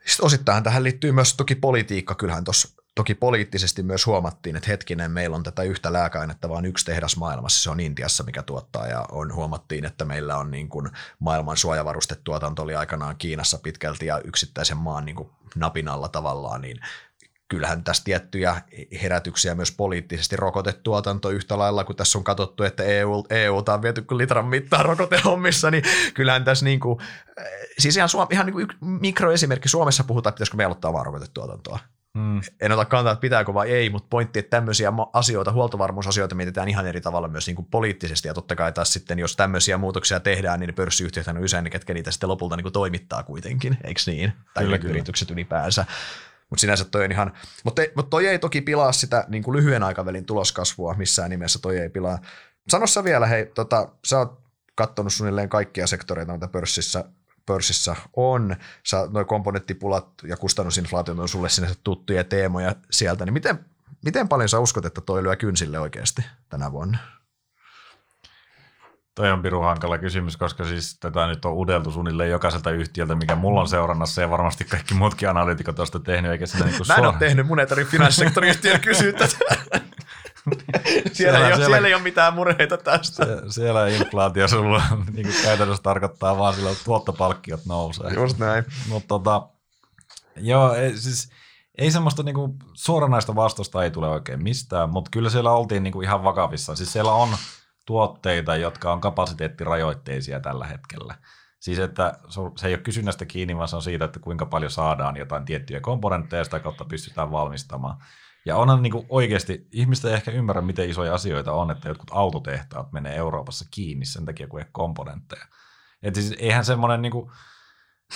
Sitten 0.06 0.26
osittain 0.26 0.64
tähän 0.64 0.84
liittyy 0.84 1.12
myös 1.12 1.34
toki 1.34 1.56
politiikka. 1.56 2.16
Kyllähän 2.16 2.44
tuossa 2.44 2.81
toki 3.02 3.16
poliittisesti 3.16 3.84
myös 3.84 4.06
huomattiin, 4.06 4.56
että 4.56 4.70
hetkinen, 4.70 5.12
meillä 5.12 5.36
on 5.36 5.44
tätä 5.44 5.64
yhtä 5.64 5.94
lääkäainetta 5.94 6.50
vaan 6.50 6.66
yksi 6.66 6.86
tehdas 6.86 7.18
maailmassa, 7.18 7.64
se 7.64 7.70
on 7.70 7.80
Intiassa, 7.80 8.24
mikä 8.24 8.44
tuottaa, 8.44 8.88
ja 8.88 9.06
on, 9.12 9.36
huomattiin, 9.36 9.86
että 9.86 10.06
meillä 10.06 10.38
on 10.38 10.52
niin 10.52 10.70
kuin 10.70 10.90
maailman 11.20 11.58
suojavarustetuotanto 11.58 12.62
oli 12.62 12.76
aikanaan 12.76 13.16
Kiinassa 13.18 13.60
pitkälti 13.64 14.06
ja 14.06 14.22
yksittäisen 14.24 14.78
maan 14.78 15.06
niin 15.06 15.16
kuin 15.16 15.30
napinalla 15.56 16.10
tavallaan, 16.10 16.62
niin 16.62 16.80
kyllähän 17.48 17.84
tässä 17.84 18.04
tiettyjä 18.04 18.62
herätyksiä 19.02 19.56
myös 19.56 19.72
poliittisesti 19.72 20.36
rokotetuotanto 20.36 21.30
yhtä 21.30 21.58
lailla, 21.58 21.84
kun 21.84 21.96
tässä 21.96 22.18
on 22.18 22.24
katsottu, 22.24 22.64
että 22.64 22.84
EU, 22.84 23.26
EU 23.30 23.58
on 23.58 23.82
viety 23.82 24.02
kuin 24.02 24.18
litran 24.18 24.46
mittaan 24.46 24.86
rokotehommissa, 24.86 25.72
niin 25.72 25.84
kyllähän 26.14 26.44
tässä 26.44 26.66
niin 26.66 26.80
kuin, 26.80 27.00
siis 27.80 27.98
ihan, 27.98 28.10
Suom- 28.10 28.28
ihan 28.32 28.46
niin 28.46 28.54
kuin 28.54 28.68
mikroesimerkki, 28.82 29.70
Suomessa 29.70 30.04
puhutaan, 30.04 30.32
että 30.32 30.38
pitäisikö 30.38 30.58
me 30.58 30.66
aloittaa 30.66 30.94
vaan 30.94 31.06
rokotetuotantoa. 31.06 31.80
Hmm. 32.18 32.42
En 32.62 32.72
ota 32.72 32.86
kantaa, 32.86 33.14
että 33.14 33.22
pitääkö 33.22 33.54
vai 33.54 33.72
ei, 33.72 33.90
mutta 33.90 34.08
pointti, 34.10 34.40
että 34.40 34.50
tämmöisiä 34.50 34.94
asioita, 35.14 35.52
huoltovarmuusasioita 35.52 36.36
mietitään 36.36 36.70
ihan 36.70 36.88
eri 36.88 37.02
tavalla 37.02 37.28
myös 37.28 37.48
niin 37.48 37.56
kuin 37.56 37.68
poliittisesti, 37.72 38.28
ja 38.28 38.34
totta 38.34 38.56
kai 38.56 38.72
taas 38.72 38.94
sitten, 38.94 39.20
jos 39.20 39.36
tämmöisiä 39.36 39.78
muutoksia 39.78 40.20
tehdään, 40.20 40.60
niin 40.60 40.74
pörssiyhtiöt 40.74 41.28
on 41.28 41.38
usein 41.38 41.70
ketkä 41.70 41.94
niitä 41.94 42.12
sitten 42.12 42.30
lopulta 42.30 42.56
niin 42.56 42.64
kuin 42.64 42.74
toimittaa 42.74 43.24
kuitenkin, 43.24 43.78
eikö 43.84 44.02
niin? 44.06 44.34
Tai 44.54 44.64
kyllä, 44.64 44.80
yritykset 44.84 45.28
kyllä. 45.28 45.40
ylipäänsä. 45.40 45.86
Mutta 46.50 46.62
sinänsä 46.62 46.86
toi 46.86 47.06
on 47.06 47.12
ihan, 47.12 47.34
mutta, 47.64 47.82
mutta 47.96 48.10
toi 48.10 48.28
ei 48.28 48.40
toki 48.40 48.62
pilaa 48.62 48.92
sitä 48.92 49.26
niin 49.28 49.44
kuin 49.44 49.58
lyhyen 49.58 49.84
aikavälin 49.84 50.26
tuloskasvua 50.26 50.94
missään 50.94 51.30
nimessä, 51.30 51.60
toi 51.62 51.78
ei 51.78 51.90
pilaa. 51.90 52.20
Sano 52.70 52.88
sä 52.88 53.04
vielä, 53.04 53.26
hei, 53.26 53.46
tota, 53.46 53.90
sä 54.06 54.20
oot 54.20 54.42
katsonut 54.76 55.14
suunnilleen 55.14 55.50
kaikkia 55.50 55.88
sektoreita, 55.88 56.34
mitä 56.34 56.48
pörssissä, 56.48 57.06
pörssissä 57.46 57.96
on. 58.16 58.56
Sä, 58.84 59.08
noi 59.12 59.26
komponenttipulat 59.26 60.08
ja 60.24 60.38
kustannusinflaatio 60.38 61.16
on 61.18 61.30
sulle 61.30 61.50
sinänsä 61.50 61.76
tuttuja 61.84 62.24
teemoja 62.24 62.76
sieltä, 62.92 63.26
niin 63.26 63.34
miten, 63.34 63.66
miten 64.06 64.28
paljon 64.28 64.50
sä 64.50 64.60
uskot, 64.60 64.86
että 64.86 65.02
toi 65.02 65.24
lyö 65.24 65.36
kynsille 65.36 65.80
oikeasti 65.80 66.26
tänä 66.50 66.72
vuonna? 66.72 66.98
Toi 69.16 69.32
on 69.32 69.42
piru 69.42 69.62
hankala 69.62 69.98
kysymys, 69.98 70.38
koska 70.38 70.64
siis 70.64 70.98
tätä 71.00 71.28
nyt 71.28 71.46
on 71.46 71.54
udeltu 71.54 71.92
suunnilleen 71.92 72.30
jokaiselta 72.30 72.72
yhtiöltä, 72.72 73.16
mikä 73.16 73.36
mulla 73.36 73.62
on 73.62 73.68
seurannassa 73.68 74.22
ja 74.22 74.30
varmasti 74.30 74.66
kaikki 74.66 74.94
muutkin 74.94 75.30
analytikot 75.30 75.80
on 75.80 75.86
sitä 75.86 76.00
tehnyt. 76.00 76.32
Eikä 76.32 76.46
sitä 76.46 76.66
niinku 76.66 76.84
Mä 76.88 76.96
en 76.96 77.06
ole 77.06 77.16
tehnyt, 77.20 77.48
mun 77.48 77.60
ei 77.60 77.68
tarvitse 77.68 77.92
finanssisektorin 77.92 78.50
yhtiön 78.50 78.80
kysyä 78.80 79.14
tätä. 79.14 79.38
siellä, 80.84 81.12
siellä, 81.14 81.38
ei 81.40 81.46
ole, 81.46 81.56
siellä, 81.56 81.66
siellä 81.66 81.88
ei 81.88 81.94
ole 81.94 82.04
mitään 82.04 82.34
murheita 82.34 82.78
tästä. 82.78 83.26
Se, 83.26 83.38
siellä 83.50 83.88
inflaatio 83.88 84.48
sulla 84.48 84.84
niin 85.14 85.28
kuin 85.28 85.44
käytännössä 85.44 85.84
tarkoittaa 85.84 86.38
vaan 86.38 86.54
sillä, 86.54 86.72
että 86.72 86.84
tuottopalkkiot 86.84 87.66
nousee. 87.66 88.14
Just 88.14 88.38
näin. 88.38 88.66
Mutta 88.88 89.08
tota, 89.08 89.48
joo, 90.36 90.74
ei, 90.74 90.98
siis 90.98 91.32
ei 91.78 91.92
semmoista 91.92 92.24
niinku 92.24 92.56
suoranaista 92.74 93.36
vastusta 93.36 93.84
ei 93.84 93.92
tule 93.92 94.10
oikein 94.10 94.44
mistään, 94.44 94.90
mutta 94.90 95.12
kyllä 95.12 95.30
siellä 95.30 95.52
oltiin 95.52 95.84
niinku 95.84 96.02
ihan 96.02 96.24
vakavissa. 96.24 96.76
Siis 96.76 96.94
siellä 96.94 97.12
on 97.12 97.30
tuotteita, 97.86 98.56
jotka 98.56 98.94
on 98.94 99.02
kapasiteettirajoitteisia 99.02 100.40
tällä 100.40 100.66
hetkellä. 100.66 101.16
Siis 101.60 101.80
että 101.80 102.20
se 102.58 102.68
ei 102.68 102.74
ole 102.74 102.82
kysynnästä 102.82 103.26
kiinni, 103.26 103.58
vaan 103.58 103.68
se 103.68 103.76
on 103.76 103.82
siitä, 103.82 104.06
että 104.06 104.20
kuinka 104.20 104.46
paljon 104.46 104.72
saadaan 104.72 105.18
jotain 105.18 105.46
tiettyjä 105.46 105.80
komponentteja, 105.80 106.44
sitä 106.44 106.60
kautta 106.60 106.86
pystytään 106.86 107.32
valmistamaan. 107.32 107.98
Ja 108.46 108.58
onhan 108.58 108.82
niin 108.82 108.92
kuin 108.92 109.06
oikeasti, 109.10 109.68
ihmistä 109.72 110.08
ei 110.08 110.14
ehkä 110.14 110.32
ymmärrä, 110.32 110.62
miten 110.62 110.90
isoja 110.90 111.14
asioita 111.14 111.54
on, 111.54 111.72
että 111.72 111.90
jotkut 111.90 112.12
autotehtaat 112.12 112.92
menee 112.92 113.16
Euroopassa 113.16 113.66
kiinni 113.72 114.06
sen 114.06 114.26
takia, 114.26 114.48
kun 114.48 114.60
ei 114.60 114.66
komponentteja. 114.72 115.46
Että 116.04 116.22
siis 116.22 116.36
eihän 116.40 116.66
semmoinen, 116.66 117.02
niin 117.02 117.12
kuin, 117.12 117.32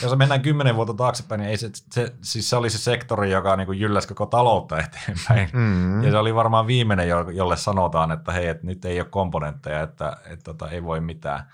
jos 0.01 0.15
mennään 0.15 0.41
kymmenen 0.41 0.75
vuotta 0.75 0.93
taaksepäin, 0.93 1.39
niin 1.39 1.49
ei 1.49 1.57
se, 1.57 1.69
se, 1.91 2.13
siis 2.21 2.49
se 2.49 2.55
oli 2.55 2.69
se 2.69 2.77
sektori, 2.77 3.31
joka 3.31 3.55
niin 3.55 3.65
kuin 3.65 3.79
jylläsi 3.79 4.07
koko 4.07 4.25
taloutta 4.25 4.79
eteenpäin. 4.79 5.49
Mm-hmm. 5.53 6.03
Ja 6.03 6.11
se 6.11 6.17
oli 6.17 6.35
varmaan 6.35 6.67
viimeinen, 6.67 7.07
jolle 7.09 7.57
sanotaan, 7.57 8.11
että 8.11 8.31
hei, 8.31 8.47
että 8.47 8.65
nyt 8.65 8.85
ei 8.85 8.99
ole 8.99 9.07
komponentteja, 9.09 9.81
että, 9.81 10.09
että, 10.09 10.29
että 10.29 10.43
tota, 10.43 10.69
ei 10.69 10.83
voi 10.83 11.01
mitään. 11.01 11.51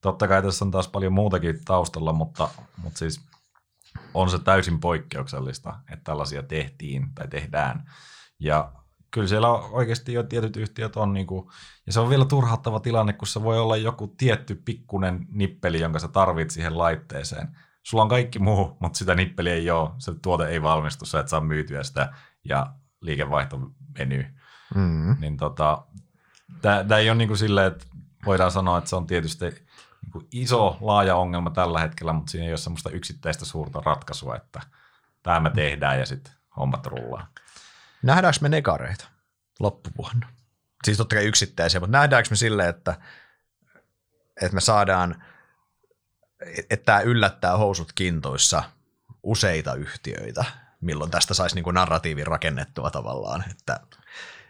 Totta 0.00 0.28
kai 0.28 0.42
tässä 0.42 0.64
on 0.64 0.70
taas 0.70 0.88
paljon 0.88 1.12
muutakin 1.12 1.64
taustalla, 1.64 2.12
mutta, 2.12 2.48
mutta 2.82 2.98
siis 2.98 3.20
on 4.14 4.30
se 4.30 4.38
täysin 4.38 4.80
poikkeuksellista, 4.80 5.74
että 5.90 6.04
tällaisia 6.04 6.42
tehtiin 6.42 7.14
tai 7.14 7.28
tehdään. 7.28 7.90
Ja 8.40 8.72
kyllä 9.10 9.28
siellä 9.28 9.48
oikeasti 9.50 10.12
jo 10.12 10.22
tietyt 10.22 10.56
yhtiöt 10.56 10.96
on, 10.96 11.12
niin 11.12 11.26
kuin, 11.26 11.46
ja 11.86 11.92
se 11.92 12.00
on 12.00 12.10
vielä 12.10 12.24
turhauttava 12.24 12.80
tilanne, 12.80 13.12
kun 13.12 13.28
se 13.28 13.42
voi 13.42 13.58
olla 13.58 13.76
joku 13.76 14.14
tietty 14.18 14.54
pikkunen 14.54 15.26
nippeli, 15.30 15.80
jonka 15.80 15.98
sä 15.98 16.08
tarvit 16.08 16.50
siihen 16.50 16.78
laitteeseen. 16.78 17.48
Sulla 17.82 18.02
on 18.02 18.08
kaikki 18.08 18.38
muu, 18.38 18.76
mutta 18.80 18.98
sitä 18.98 19.14
nippeliä 19.14 19.54
ei 19.54 19.70
ole, 19.70 19.90
se 19.98 20.12
tuote 20.22 20.48
ei 20.48 20.62
valmistu, 20.62 21.04
sä 21.04 21.20
et 21.20 21.28
saa 21.28 21.40
myytyä 21.40 21.82
sitä, 21.82 22.12
ja 22.44 22.74
liikevaihto 23.00 23.60
venyy. 23.98 24.26
Mm. 24.74 25.16
Niin 25.20 25.36
tota, 25.36 25.86
tämä 26.62 26.98
ei 26.98 27.10
ole 27.10 27.18
niin 27.18 27.28
kuin 27.28 27.38
silleen, 27.38 27.66
että 27.66 27.86
voidaan 28.26 28.50
sanoa, 28.50 28.78
että 28.78 28.90
se 28.90 28.96
on 28.96 29.06
tietysti 29.06 29.46
niin 30.04 30.12
kuin 30.12 30.28
iso, 30.32 30.78
laaja 30.80 31.16
ongelma 31.16 31.50
tällä 31.50 31.80
hetkellä, 31.80 32.12
mutta 32.12 32.30
siinä 32.30 32.44
ei 32.44 32.50
ole 32.50 32.58
semmoista 32.58 32.90
yksittäistä 32.90 33.44
suurta 33.44 33.82
ratkaisua, 33.84 34.36
että 34.36 34.60
tämä 35.22 35.40
me 35.40 35.50
tehdään 35.50 35.98
ja 35.98 36.06
sitten 36.06 36.32
hommat 36.56 36.86
rullaa. 36.86 37.26
Nähdäänkö 38.02 38.38
me 38.40 38.48
negareita 38.48 39.08
loppuvuonna? 39.60 40.28
Siis 40.84 40.98
totta 40.98 41.16
kai 41.16 41.24
yksittäisiä, 41.24 41.80
mutta 41.80 41.98
nähdäänkö 41.98 42.30
me 42.30 42.36
silleen, 42.36 42.68
että, 42.68 42.94
että 44.42 44.54
me 44.54 44.60
saadaan, 44.60 45.24
että 46.70 46.84
tämä 46.84 47.00
yllättää 47.00 47.56
housut 47.56 47.92
kintoissa 47.92 48.62
useita 49.22 49.74
yhtiöitä, 49.74 50.44
milloin 50.80 51.10
tästä 51.10 51.34
saisi 51.34 51.54
niin 51.54 51.74
narratiivin 51.74 52.26
rakennettua 52.26 52.90
tavallaan, 52.90 53.44
että 53.50 53.80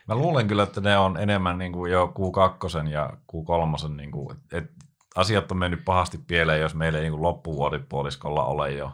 Mä 0.09 0.15
luulen 0.15 0.49
kyllä, 0.49 0.63
että 0.63 0.81
ne 0.81 0.99
on 0.99 1.17
enemmän 1.17 1.59
niin 1.59 1.73
kuin 1.73 1.93
jo 1.93 2.15
Q2 2.19 2.89
ja 2.89 3.11
Q3, 3.33 3.89
niin 3.89 4.11
kuin, 4.11 4.37
että 4.53 4.84
asiat 5.15 5.53
on 5.53 5.59
mennyt 5.59 5.85
pahasti 5.85 6.19
pieleen, 6.19 6.61
jos 6.61 6.75
meillä 6.75 6.99
ei 6.99 7.11
niin 7.11 7.23
loppuvuodipuoliskolla 7.23 8.45
ole 8.45 8.73
jo, 8.73 8.93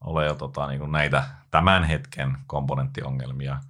ole 0.00 0.26
jo 0.26 0.34
tota, 0.34 0.66
niin 0.66 0.78
kuin 0.78 0.92
näitä 0.92 1.24
tämän 1.50 1.84
hetken 1.84 2.36
komponenttiongelmia 2.46 3.60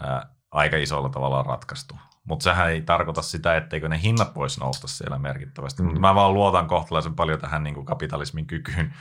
ää, 0.00 0.26
aika 0.50 0.76
isolla 0.76 1.08
tavalla 1.08 1.42
ratkaistu. 1.42 1.94
Mutta 2.24 2.42
sehän 2.42 2.70
ei 2.70 2.82
tarkoita 2.82 3.22
sitä, 3.22 3.56
etteikö 3.56 3.88
ne 3.88 4.02
hinnat 4.02 4.34
voisi 4.34 4.60
nousta 4.60 4.88
siellä 4.88 5.18
merkittävästi. 5.18 5.82
Mm. 5.82 5.86
Mutta 5.86 6.00
mä 6.00 6.14
vaan 6.14 6.34
luotan 6.34 6.68
kohtalaisen 6.68 7.14
paljon 7.14 7.40
tähän 7.40 7.62
niin 7.62 7.74
kuin 7.74 7.86
kapitalismin 7.86 8.46
kykyyn 8.46 8.94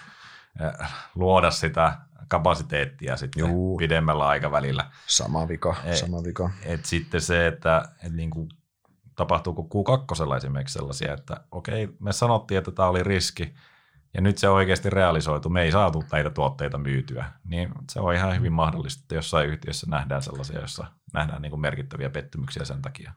ää, 0.59 0.87
luoda 1.15 1.51
sitä 1.51 1.97
kapasiteettia 2.27 3.17
sitten 3.17 3.39
Juu. 3.39 3.77
pidemmällä 3.77 4.27
aikavälillä. 4.27 4.91
Sama 5.07 5.47
vika, 5.47 5.75
et, 5.83 5.97
sama 5.97 6.23
vika. 6.23 6.49
Et 6.63 6.85
sitten 6.85 7.21
se, 7.21 7.47
että 7.47 7.89
et 8.03 8.13
niin 8.13 8.29
kuin 8.29 8.49
tapahtuuko 9.17 9.61
Q2 9.61 10.37
esimerkiksi 10.37 10.73
sellaisia, 10.73 11.13
että 11.13 11.43
okei, 11.51 11.89
me 11.99 12.13
sanottiin, 12.13 12.57
että 12.57 12.71
tämä 12.71 12.89
oli 12.89 13.03
riski, 13.03 13.53
ja 14.13 14.21
nyt 14.21 14.37
se 14.37 14.49
oikeasti 14.49 14.89
realisoitu, 14.89 15.49
me 15.49 15.61
ei 15.61 15.71
saatu 15.71 16.03
näitä 16.11 16.29
tuotteita 16.29 16.77
myytyä, 16.77 17.31
niin 17.45 17.69
se 17.91 17.99
on 17.99 18.13
ihan 18.13 18.35
hyvin 18.37 18.53
mahdollista, 18.53 19.01
että 19.03 19.15
jossain 19.15 19.49
yhtiössä 19.49 19.87
nähdään 19.89 20.23
sellaisia, 20.23 20.59
joissa 20.59 20.85
nähdään 21.13 21.41
niin 21.41 21.49
kuin 21.49 21.61
merkittäviä 21.61 22.09
pettymyksiä 22.09 22.65
sen 22.65 22.81
takia. 22.81 23.11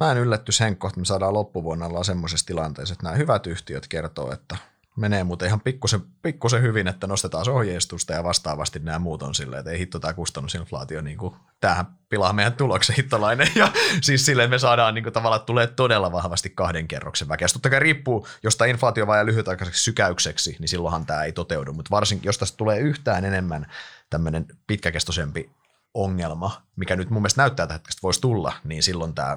Mä 0.00 0.12
en 0.12 0.18
yllätty 0.18 0.52
sen 0.52 0.76
kohta, 0.76 0.92
että 0.92 1.00
me 1.00 1.04
saadaan 1.04 1.34
loppuvuonna 1.34 1.86
olla 1.86 2.04
semmoisessa 2.04 2.46
tilanteessa, 2.46 2.92
että 2.92 3.04
nämä 3.04 3.16
hyvät 3.16 3.46
yhtiöt 3.46 3.88
kertoo, 3.88 4.32
että 4.32 4.56
menee 4.96 5.24
muuten 5.24 5.48
ihan 5.48 5.60
pikkusen, 5.60 6.00
pikkusen 6.22 6.62
hyvin, 6.62 6.88
että 6.88 7.06
nostetaan 7.06 7.50
ohjeistusta 7.50 8.12
ja 8.12 8.24
vastaavasti 8.24 8.78
nämä 8.78 8.98
muut 8.98 9.22
on 9.22 9.34
silleen, 9.34 9.60
että 9.60 9.70
ei 9.70 9.78
hitto 9.78 9.98
tämä 9.98 10.12
kustannusinflaatio, 10.12 11.00
niin 11.00 11.18
kuin, 11.18 11.34
tämähän 11.60 11.86
pilaa 12.08 12.32
meidän 12.32 12.52
tuloksen 12.52 12.96
hittolainen 12.96 13.48
ja 13.54 13.72
siis 14.02 14.26
silleen 14.26 14.50
me 14.50 14.58
saadaan 14.58 14.94
niin 14.94 15.02
kuin, 15.02 15.12
tavallaan, 15.12 15.42
tulee 15.42 15.66
todella 15.66 16.12
vahvasti 16.12 16.50
kahden 16.50 16.88
kerroksen 16.88 17.28
väkeä. 17.28 17.48
Totta 17.52 17.70
kai 17.70 17.80
riippuu, 17.80 18.26
jos 18.42 18.56
tämä 18.56 18.68
inflaatio 18.68 19.06
vaan 19.06 19.26
lyhytaikaiseksi 19.26 19.82
sykäykseksi, 19.82 20.56
niin 20.58 20.68
silloinhan 20.68 21.06
tämä 21.06 21.24
ei 21.24 21.32
toteudu, 21.32 21.72
mutta 21.72 21.90
varsinkin 21.90 22.28
jos 22.28 22.38
tästä 22.38 22.56
tulee 22.56 22.78
yhtään 22.78 23.24
enemmän 23.24 23.66
tämmöinen 24.10 24.46
pitkäkestoisempi 24.66 25.50
ongelma, 25.94 26.62
mikä 26.76 26.96
nyt 26.96 27.10
mun 27.10 27.22
mielestä 27.22 27.42
näyttää, 27.42 27.64
että 27.64 27.90
voisi 28.02 28.20
tulla, 28.20 28.52
niin 28.64 28.82
silloin 28.82 29.14
tämä 29.14 29.36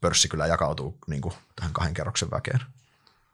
pörssi 0.00 0.28
kyllä 0.28 0.46
jakautuu 0.46 0.98
niin 1.06 1.20
kuin, 1.20 1.34
tähän 1.56 1.72
kahden 1.72 1.94
kerroksen 1.94 2.30
väkeen. 2.30 2.60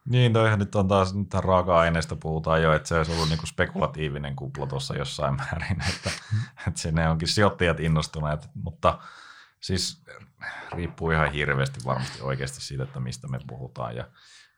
Niin, 0.08 0.32
toihan 0.32 0.58
nyt 0.58 0.74
on 0.74 0.88
taas, 0.88 1.14
nyt 1.14 1.34
raaka-aineista 1.34 2.16
puhutaan 2.16 2.62
jo, 2.62 2.72
että 2.72 2.88
se 2.88 2.96
olisi 2.96 3.12
ollut 3.12 3.28
niinku 3.28 3.46
spekulatiivinen 3.46 4.36
kupla 4.36 4.66
tuossa 4.66 4.96
jossain 4.96 5.36
määrin, 5.36 5.82
että, 5.94 6.10
että 6.68 6.80
sinne 6.80 7.08
onkin 7.08 7.28
sijoittajat 7.28 7.80
innostuneet, 7.80 8.48
mutta 8.54 8.98
siis 9.60 10.04
riippuu 10.72 11.10
ihan 11.10 11.32
hirveästi 11.32 11.80
varmasti 11.84 12.22
oikeasti 12.22 12.60
siitä, 12.60 12.84
että 12.84 13.00
mistä 13.00 13.28
me 13.28 13.38
puhutaan. 13.46 13.96
Ja, 13.96 14.08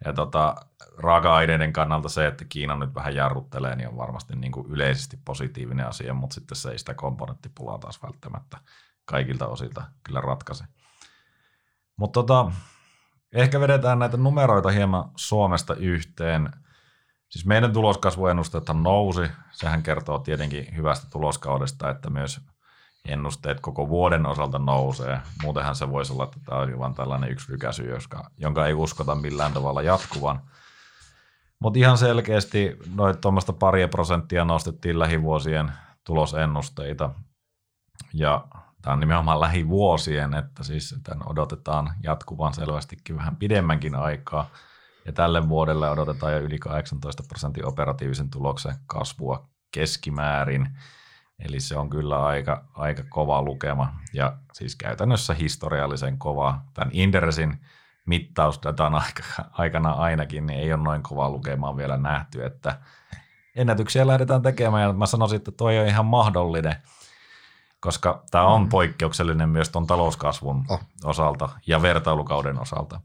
ja 0.04 0.12
tota, 0.12 0.54
raaka-aineiden 0.98 1.72
kannalta 1.72 2.08
se, 2.08 2.26
että 2.26 2.44
Kiina 2.44 2.76
nyt 2.76 2.94
vähän 2.94 3.14
jarruttelee, 3.14 3.76
niin 3.76 3.88
on 3.88 3.96
varmasti 3.96 4.36
niin 4.36 4.52
kuin 4.52 4.66
yleisesti 4.66 5.18
positiivinen 5.24 5.86
asia, 5.86 6.14
mutta 6.14 6.34
sitten 6.34 6.56
se 6.56 6.70
ei 6.70 6.78
sitä 6.78 6.94
komponenttipulaa 6.94 7.78
taas 7.78 8.02
välttämättä 8.02 8.58
kaikilta 9.04 9.46
osilta 9.46 9.84
kyllä 10.02 10.20
ratkaise. 10.20 10.64
Mutta 11.96 12.20
tota, 12.20 12.52
ehkä 13.36 13.60
vedetään 13.60 13.98
näitä 13.98 14.16
numeroita 14.16 14.70
hieman 14.70 15.10
Suomesta 15.16 15.74
yhteen. 15.74 16.50
Siis 17.28 17.46
meidän 17.46 17.72
tuloskasvuennusteethan 17.72 18.82
nousi. 18.82 19.30
Sehän 19.52 19.82
kertoo 19.82 20.18
tietenkin 20.18 20.76
hyvästä 20.76 21.06
tuloskaudesta, 21.10 21.90
että 21.90 22.10
myös 22.10 22.40
ennusteet 23.08 23.60
koko 23.60 23.88
vuoden 23.88 24.26
osalta 24.26 24.58
nousee. 24.58 25.20
Muutenhan 25.42 25.74
se 25.74 25.90
voisi 25.90 26.12
olla, 26.12 26.24
että 26.24 26.40
tämä 26.46 26.58
olisi 26.58 26.78
vain 26.78 26.94
tällainen 26.94 27.30
yksi 27.30 27.52
rykäsy, 27.52 27.88
jonka, 27.88 28.30
jonka 28.38 28.66
ei 28.66 28.74
uskota 28.74 29.14
millään 29.14 29.52
tavalla 29.52 29.82
jatkuvan. 29.82 30.40
Mutta 31.58 31.78
ihan 31.78 31.98
selkeästi 31.98 32.76
noin 32.94 33.18
tuommoista 33.18 33.52
paria 33.52 33.88
prosenttia 33.88 34.44
nostettiin 34.44 34.98
lähivuosien 34.98 35.72
tulosennusteita. 36.04 37.10
Ja 38.14 38.44
tämä 38.86 38.94
on 38.94 39.00
nimenomaan 39.00 39.40
lähivuosien, 39.40 40.34
että 40.34 40.64
siis 40.64 40.94
tämän 41.02 41.28
odotetaan 41.28 41.92
jatkuvan 42.02 42.54
selvästikin 42.54 43.16
vähän 43.16 43.36
pidemmänkin 43.36 43.94
aikaa. 43.94 44.50
Ja 45.06 45.12
tälle 45.12 45.48
vuodelle 45.48 45.90
odotetaan 45.90 46.32
jo 46.32 46.38
yli 46.38 46.58
18 46.58 47.22
prosentin 47.28 47.66
operatiivisen 47.66 48.30
tuloksen 48.30 48.74
kasvua 48.86 49.48
keskimäärin. 49.70 50.68
Eli 51.38 51.60
se 51.60 51.76
on 51.76 51.90
kyllä 51.90 52.24
aika, 52.24 52.64
aika 52.74 53.02
kova 53.08 53.42
lukema 53.42 53.92
ja 54.12 54.38
siis 54.52 54.76
käytännössä 54.76 55.34
historiallisen 55.34 56.18
kova. 56.18 56.60
Tämän 56.74 56.90
Inderesin 56.92 57.60
mittausdatan 58.06 59.02
aikana 59.52 59.92
ainakin 59.92 60.46
niin 60.46 60.60
ei 60.60 60.72
ole 60.72 60.82
noin 60.82 61.02
kova 61.02 61.30
lukemaa 61.30 61.76
vielä 61.76 61.96
nähty, 61.96 62.44
että 62.44 62.78
ennätyksiä 63.56 64.06
lähdetään 64.06 64.42
tekemään 64.42 64.82
ja 64.82 64.92
mä 64.92 65.06
sanoisin, 65.06 65.36
että 65.36 65.52
toi 65.52 65.78
on 65.78 65.86
ihan 65.86 66.06
mahdollinen, 66.06 66.74
koska 67.86 68.22
tämä 68.30 68.44
on 68.44 68.62
mm. 68.62 68.68
poikkeuksellinen 68.68 69.48
myös 69.48 69.68
tuon 69.68 69.86
talouskasvun 69.86 70.64
oh. 70.68 70.80
osalta 71.04 71.48
ja 71.66 71.82
vertailukauden 71.82 72.60
osalta. 72.60 73.00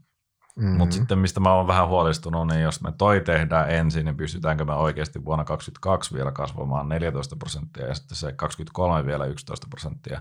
Mm-hmm. 0.56 0.76
Mutta 0.78 0.94
sitten 0.94 1.18
mistä 1.18 1.40
mä 1.40 1.54
oon 1.54 1.66
vähän 1.66 1.88
huolestunut, 1.88 2.46
niin 2.46 2.60
jos 2.60 2.82
me 2.82 2.92
toi 2.98 3.20
tehdään 3.20 3.70
ensin, 3.70 4.04
niin 4.04 4.16
pystytäänkö 4.16 4.64
me 4.64 4.74
oikeasti 4.74 5.24
vuonna 5.24 5.44
2022 5.44 6.14
vielä 6.14 6.32
kasvamaan 6.32 6.88
14 6.88 7.36
prosenttia 7.36 7.86
ja 7.86 7.94
sitten 7.94 8.16
se 8.16 8.32
23 8.32 9.06
vielä 9.06 9.24
11 9.24 9.66
prosenttia, 9.70 10.20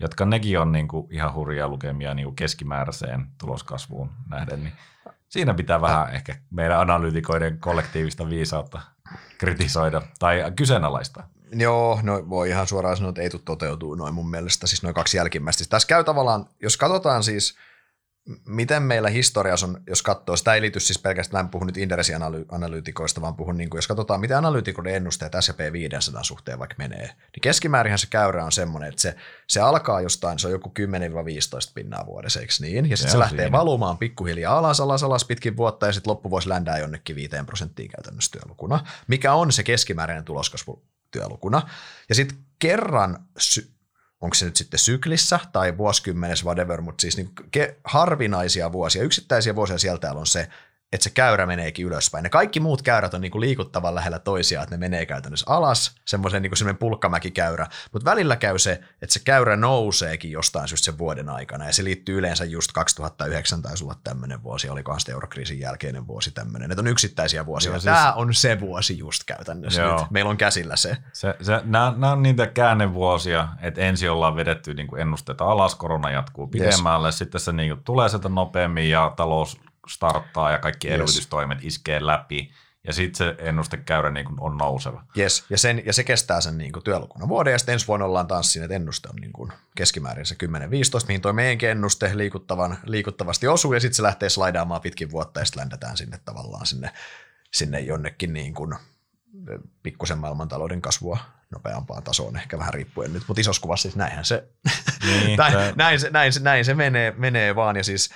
jotka 0.00 0.24
nekin 0.24 0.60
on 0.60 0.72
niinku 0.72 1.08
ihan 1.10 1.34
hurjia 1.34 1.68
lukemia 1.68 2.14
niinku 2.14 2.32
keskimääräiseen 2.32 3.26
tuloskasvuun 3.40 4.10
nähden, 4.28 4.62
niin 4.62 4.72
siinä 5.28 5.54
pitää 5.54 5.80
vähän 5.80 6.06
äh. 6.08 6.14
ehkä 6.14 6.36
meidän 6.50 6.80
analyytikoiden 6.80 7.60
kollektiivista 7.60 8.28
viisautta 8.28 8.80
kritisoida 9.38 10.02
tai 10.18 10.52
kyseenalaista. 10.56 11.24
Joo, 11.52 12.00
no 12.02 12.30
voi 12.30 12.48
ihan 12.48 12.66
suoraan 12.66 12.96
sanoa, 12.96 13.08
että 13.08 13.22
ei 13.22 13.30
tule 13.30 13.42
toteutuu 13.44 13.94
noin 13.94 14.14
mun 14.14 14.30
mielestä, 14.30 14.66
siis 14.66 14.82
noin 14.82 14.94
kaksi 14.94 15.16
jälkimmäistä. 15.16 15.58
Siis 15.58 15.68
tässä 15.68 15.88
käy 15.88 16.04
tavallaan, 16.04 16.48
jos 16.60 16.76
katsotaan 16.76 17.22
siis– 17.22 17.54
miten 18.46 18.82
meillä 18.82 19.08
historiassa 19.08 19.66
on, 19.66 19.82
jos 19.86 20.02
katsoo, 20.02 20.36
sitä 20.36 20.54
ei 20.54 20.60
liity 20.60 20.80
siis 20.80 20.98
pelkästään, 20.98 21.44
en 21.44 21.50
puhu 21.50 21.64
nyt 21.64 21.76
Inderesin-analyytikoista, 21.76 23.20
vaan 23.20 23.36
puhun, 23.36 23.56
niin 23.56 23.70
kuin, 23.70 23.78
jos 23.78 23.86
katsotaan, 23.86 24.20
miten 24.20 24.36
analyytikoiden 24.36 24.94
ennusteet 24.94 25.32
S&P 25.40 25.72
500 25.72 26.22
suhteen 26.22 26.58
vaikka 26.58 26.74
menee, 26.78 27.06
niin 27.06 27.40
keskimäärinhän 27.42 27.98
se 27.98 28.06
käyrä 28.10 28.44
on 28.44 28.52
semmoinen, 28.52 28.88
että 28.88 29.02
se, 29.02 29.16
se 29.46 29.60
alkaa 29.60 30.00
jostain, 30.00 30.38
se 30.38 30.46
on 30.46 30.52
joku 30.52 30.72
10-15 31.68 31.72
pinnaa 31.74 32.06
vuodessa, 32.06 32.40
eikö 32.40 32.52
niin? 32.60 32.90
Ja 32.90 32.96
sitten 32.96 33.10
se, 33.10 33.12
se 33.12 33.18
lähtee 33.18 33.44
siinä. 33.44 33.58
valumaan 33.58 33.98
pikkuhiljaa 33.98 34.58
alas, 34.58 34.80
alas, 34.80 35.02
alas 35.02 35.24
pitkin 35.24 35.56
vuotta, 35.56 35.86
ja 35.86 35.92
sitten 35.92 36.10
loppuvuosi 36.10 36.48
ländää 36.48 36.78
jonnekin 36.78 37.16
5 37.16 37.36
prosenttiin 37.46 37.90
käytännössä 37.90 38.32
työlukuna, 38.32 38.86
mikä 39.06 39.34
on 39.34 39.52
se 39.52 39.62
keskimääräinen 39.62 40.24
tuloskasvu 40.24 40.82
työlukuna. 41.14 41.62
Ja 42.08 42.14
sitten 42.14 42.38
kerran 42.58 43.28
onko 44.20 44.34
se 44.34 44.44
nyt 44.44 44.56
sitten 44.56 44.78
syklissä 44.78 45.40
tai 45.52 45.78
vuosikymmenes, 45.78 46.44
whatever, 46.44 46.80
mutta 46.80 47.00
siis 47.00 47.16
niin 47.16 47.30
harvinaisia 47.84 48.72
vuosia, 48.72 49.02
yksittäisiä 49.02 49.54
vuosia 49.54 49.78
sieltä 49.78 50.12
on 50.12 50.26
se, 50.26 50.48
että 50.94 51.04
se 51.04 51.10
käyrä 51.10 51.46
meneekin 51.46 51.86
ylöspäin. 51.86 52.22
Ne 52.22 52.28
kaikki 52.28 52.60
muut 52.60 52.82
käyrät 52.82 53.14
on 53.14 53.20
niin 53.20 53.32
kuin 53.32 53.40
liikuttavan 53.40 53.94
lähellä 53.94 54.18
toisiaan, 54.18 54.62
että 54.62 54.76
ne 54.76 54.80
menee 54.80 55.06
käytännössä 55.06 55.46
alas, 55.48 55.94
semmoisen 56.04 56.42
niin 56.42 56.56
semmoinen 56.56 56.78
pulkkamäkikäyrä, 56.78 57.66
mutta 57.92 58.10
välillä 58.10 58.36
käy 58.36 58.58
se, 58.58 58.72
että 59.02 59.12
se 59.12 59.20
käyrä 59.24 59.56
nouseekin 59.56 60.30
jostain 60.30 60.68
syystä 60.68 60.84
sen 60.84 60.98
vuoden 60.98 61.28
aikana, 61.28 61.66
ja 61.66 61.72
se 61.72 61.84
liittyy 61.84 62.18
yleensä 62.18 62.44
just 62.44 62.72
2009 62.72 63.62
taisi 63.62 63.84
olla 63.84 63.94
tämmöinen 64.04 64.42
vuosi, 64.42 64.68
olikohan 64.68 65.00
sitten 65.00 65.12
eurokriisin 65.12 65.60
jälkeinen 65.60 66.06
vuosi 66.06 66.30
tämmöinen, 66.30 66.70
että 66.70 66.82
on 66.82 66.86
yksittäisiä 66.86 67.46
vuosia. 67.46 67.70
Joo, 67.70 67.78
siis... 67.78 67.84
Tämä 67.84 68.12
on 68.12 68.34
se 68.34 68.60
vuosi 68.60 68.98
just 68.98 69.24
käytännössä 69.26 69.82
Joo. 69.82 70.00
nyt. 70.00 70.10
Meillä 70.10 70.30
on 70.30 70.36
käsillä 70.36 70.76
se. 70.76 70.96
se, 71.12 71.36
se 71.42 71.60
nämä, 71.64 72.12
on 72.12 72.22
niitä 72.22 72.46
käännevuosia, 72.46 73.48
että 73.60 73.80
ensin 73.80 74.10
ollaan 74.10 74.36
vedetty 74.36 74.74
niin 74.74 74.86
kuin 74.86 75.00
ennusteita 75.00 75.44
alas, 75.44 75.74
korona 75.74 76.10
jatkuu 76.10 76.46
pidemmälle, 76.46 77.08
yes. 77.08 77.18
sitten 77.18 77.40
se 77.40 77.52
niin 77.52 77.70
kuin 77.70 77.84
tulee 77.84 78.08
sieltä 78.08 78.28
nopeammin 78.28 78.90
ja 78.90 79.12
talous 79.16 79.60
starttaa 79.88 80.50
ja 80.50 80.58
kaikki 80.58 80.88
yes. 80.88 80.94
elvytystoimet 80.94 81.58
iskee 81.62 82.06
läpi, 82.06 82.50
ja 82.86 82.92
sitten 82.92 83.18
se 83.18 83.36
ennustekäyrä 83.38 84.10
niin 84.10 84.26
kuin 84.26 84.40
on 84.40 84.58
nouseva. 84.58 85.04
Yes, 85.18 85.44
ja, 85.50 85.58
sen, 85.58 85.82
ja 85.86 85.92
se 85.92 86.04
kestää 86.04 86.40
sen 86.40 86.58
niin 86.58 86.72
kuin 86.72 86.82
työlukunnan 86.82 87.28
vuoden, 87.28 87.52
ja 87.52 87.58
sitten 87.58 87.72
ensi 87.72 87.86
vuonna 87.86 88.06
ollaan 88.06 88.26
taas 88.26 88.52
siinä, 88.52 88.64
että 88.64 88.74
ennuste 88.74 89.08
on 89.08 89.16
niin 89.16 89.32
kuin 89.32 89.52
keskimäärin 89.76 90.26
se 90.26 90.36
10-15, 90.44 90.48
mihin 91.08 91.20
toi 91.20 91.32
meidänkin 91.32 91.68
ennuste 91.68 92.10
liikuttavan, 92.14 92.78
liikuttavasti 92.84 93.48
osuu, 93.48 93.72
ja 93.72 93.80
sitten 93.80 93.96
se 93.96 94.02
lähtee 94.02 94.28
slaidaamaan 94.28 94.80
pitkin 94.80 95.10
vuotta, 95.10 95.40
ja 95.40 95.46
sitten 95.46 95.60
ländetään 95.60 95.96
sinne 95.96 96.20
tavallaan 96.24 96.66
sinne, 96.66 96.90
sinne 97.52 97.80
jonnekin 97.80 98.32
niin 98.32 98.54
kuin 98.54 98.74
pikkusen 99.82 100.18
maailmantalouden 100.18 100.82
kasvua 100.82 101.18
nopeampaan 101.50 102.02
tasoon, 102.02 102.36
ehkä 102.36 102.58
vähän 102.58 102.74
riippuen 102.74 103.12
nyt, 103.12 103.22
mutta 103.28 103.40
isossa 103.40 103.62
kuvassa 103.62 103.82
siis 103.82 103.96
näinhän 103.96 104.24
se, 104.24 104.48
niin, 105.04 105.36
näin, 105.38 105.76
näin, 105.76 106.00
se, 106.00 106.10
näin, 106.10 106.32
se, 106.32 106.40
näin 106.40 106.64
se 106.64 106.74
menee, 106.74 107.14
menee 107.16 107.56
vaan, 107.56 107.76
ja 107.76 107.84
siis 107.84 108.10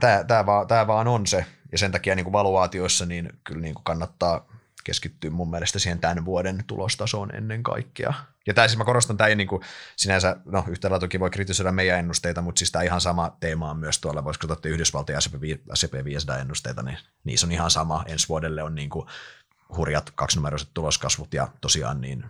tämä, 0.00 0.24
tämä, 0.24 0.46
vaan, 0.46 0.66
tämä 0.66 0.86
vaan 0.86 1.08
on 1.08 1.26
se, 1.26 1.46
ja 1.72 1.78
sen 1.78 1.92
takia 1.92 2.14
niin 2.14 2.24
kuin 2.24 2.32
valuaatioissa 2.32 3.06
niin 3.06 3.32
kyllä 3.44 3.60
niin 3.60 3.74
kuin 3.74 3.84
kannattaa 3.84 4.46
keskittyä 4.84 5.30
mun 5.30 5.50
mielestä 5.50 5.78
siihen 5.78 5.98
tämän 5.98 6.24
vuoden 6.24 6.64
tulostasoon 6.66 7.34
ennen 7.34 7.62
kaikkea. 7.62 8.12
Ja 8.46 8.54
tämä 8.54 8.68
siis 8.68 8.78
mä 8.78 8.84
korostan, 8.84 9.16
tämä 9.16 9.28
ei 9.28 9.36
niin 9.36 9.48
kuin 9.48 9.62
sinänsä, 9.96 10.36
no 10.44 10.64
yhtäällä 10.68 10.98
toki 10.98 11.20
voi 11.20 11.30
kritisoida 11.30 11.72
meidän 11.72 11.98
ennusteita, 11.98 12.42
mutta 12.42 12.58
siis 12.58 12.72
tämä 12.72 12.82
ihan 12.82 13.00
sama 13.00 13.36
teema 13.40 13.70
on 13.70 13.76
myös 13.76 13.98
tuolla, 13.98 14.24
voisiko 14.24 14.48
katsoa 14.48 14.70
Yhdysvaltojen 14.70 15.22
S&P 15.74 16.04
500 16.04 16.38
ennusteita, 16.38 16.82
niin 16.82 16.98
niissä 17.24 17.46
on 17.46 17.52
ihan 17.52 17.70
sama. 17.70 18.04
Ensi 18.06 18.28
vuodelle 18.28 18.62
on 18.62 18.74
niin 18.74 18.90
kuin 18.90 19.06
hurjat 19.76 20.12
kaksinumeroiset 20.14 20.68
tuloskasvut 20.74 21.34
ja 21.34 21.48
tosiaan 21.60 22.00
niin 22.00 22.24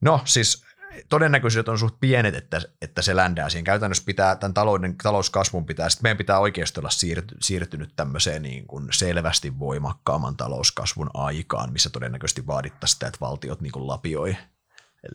No 0.00 0.20
siis 0.24 0.64
todennäköisyydet 1.08 1.68
on 1.68 1.78
suht 1.78 1.94
pienet, 2.00 2.34
että, 2.34 2.60
että 2.82 3.02
se 3.02 3.16
ländää 3.16 3.48
siihen. 3.48 3.64
Käytännössä 3.64 4.02
pitää, 4.06 4.36
tämän 4.36 4.54
talouden, 4.54 4.96
talouskasvun 5.02 5.66
pitää, 5.66 5.88
sitten 5.88 6.04
meidän 6.04 6.18
pitää 6.18 6.38
oikeasti 6.38 6.80
olla 6.80 6.90
siirty, 6.90 7.36
siirtynyt 7.40 7.92
tämmöiseen 7.96 8.42
niin 8.42 8.66
kuin 8.66 8.88
selvästi 8.90 9.58
voimakkaamman 9.58 10.36
talouskasvun 10.36 11.10
aikaan, 11.14 11.72
missä 11.72 11.90
todennäköisesti 11.90 12.46
vaadittaisiin 12.46 12.94
sitä, 12.94 13.06
että 13.06 13.20
valtiot 13.20 13.60
niin 13.60 13.72
kuin 13.72 13.86
lapioi 13.86 14.36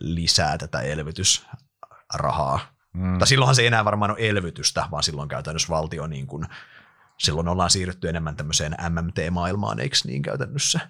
lisää 0.00 0.58
tätä 0.58 0.80
elvytysrahaa. 0.80 2.60
Mm. 2.92 3.18
Tai 3.18 3.26
silloinhan 3.26 3.54
se 3.54 3.62
ei 3.62 3.66
enää 3.66 3.84
varmaan 3.84 4.10
ole 4.10 4.28
elvytystä, 4.28 4.88
vaan 4.90 5.02
silloin 5.02 5.28
käytännössä 5.28 5.68
valtio 5.68 6.06
niin 6.06 6.26
kuin, 6.26 6.46
silloin 7.18 7.48
ollaan 7.48 7.70
siirrytty 7.70 8.08
enemmän 8.08 8.36
tämmöiseen 8.36 8.76
MMT-maailmaan, 8.88 9.80
eikö 9.80 9.96
niin 10.04 10.22
käytännössä? 10.22 10.80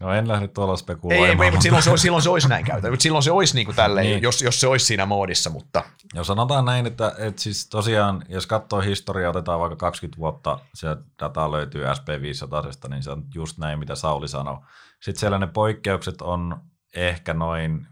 No 0.00 0.12
en 0.12 0.28
lähde 0.28 0.48
tuolla 0.48 0.76
spekuloimaan. 0.76 1.30
Ei, 1.30 1.44
ei 1.44 1.50
mutta 1.50 1.62
silloin 1.62 1.82
se, 1.82 1.90
olisi, 1.90 2.02
silloin 2.02 2.22
se 2.22 2.30
olisi 2.30 2.48
näin 2.48 2.64
käytä. 2.64 2.90
Mutta 2.90 3.02
silloin 3.02 3.22
se 3.22 3.32
olisi 3.32 3.54
niin 3.54 3.64
kuin 3.64 3.76
tälleen, 3.76 4.06
niin. 4.06 4.22
jos, 4.22 4.42
jos 4.42 4.60
se 4.60 4.66
olisi 4.66 4.86
siinä 4.86 5.06
moodissa. 5.06 5.50
Mutta. 5.50 5.84
Jos 6.14 6.26
sanotaan 6.26 6.64
näin, 6.64 6.86
että, 6.86 7.12
että 7.18 7.42
siis 7.42 7.68
tosiaan, 7.68 8.24
jos 8.28 8.46
katsoo 8.46 8.80
historiaa, 8.80 9.30
otetaan 9.30 9.60
vaikka 9.60 9.76
20 9.76 10.18
vuotta, 10.18 10.58
se 10.74 10.96
data 11.20 11.52
löytyy 11.52 11.84
SP500, 11.84 12.88
niin 12.88 13.02
se 13.02 13.10
on 13.10 13.24
just 13.34 13.58
näin, 13.58 13.78
mitä 13.78 13.94
Sauli 13.94 14.28
sanoi. 14.28 14.56
Sitten 15.02 15.20
siellä 15.20 15.38
ne 15.38 15.46
poikkeukset 15.46 16.22
on 16.22 16.60
ehkä 16.94 17.34
noin 17.34 17.86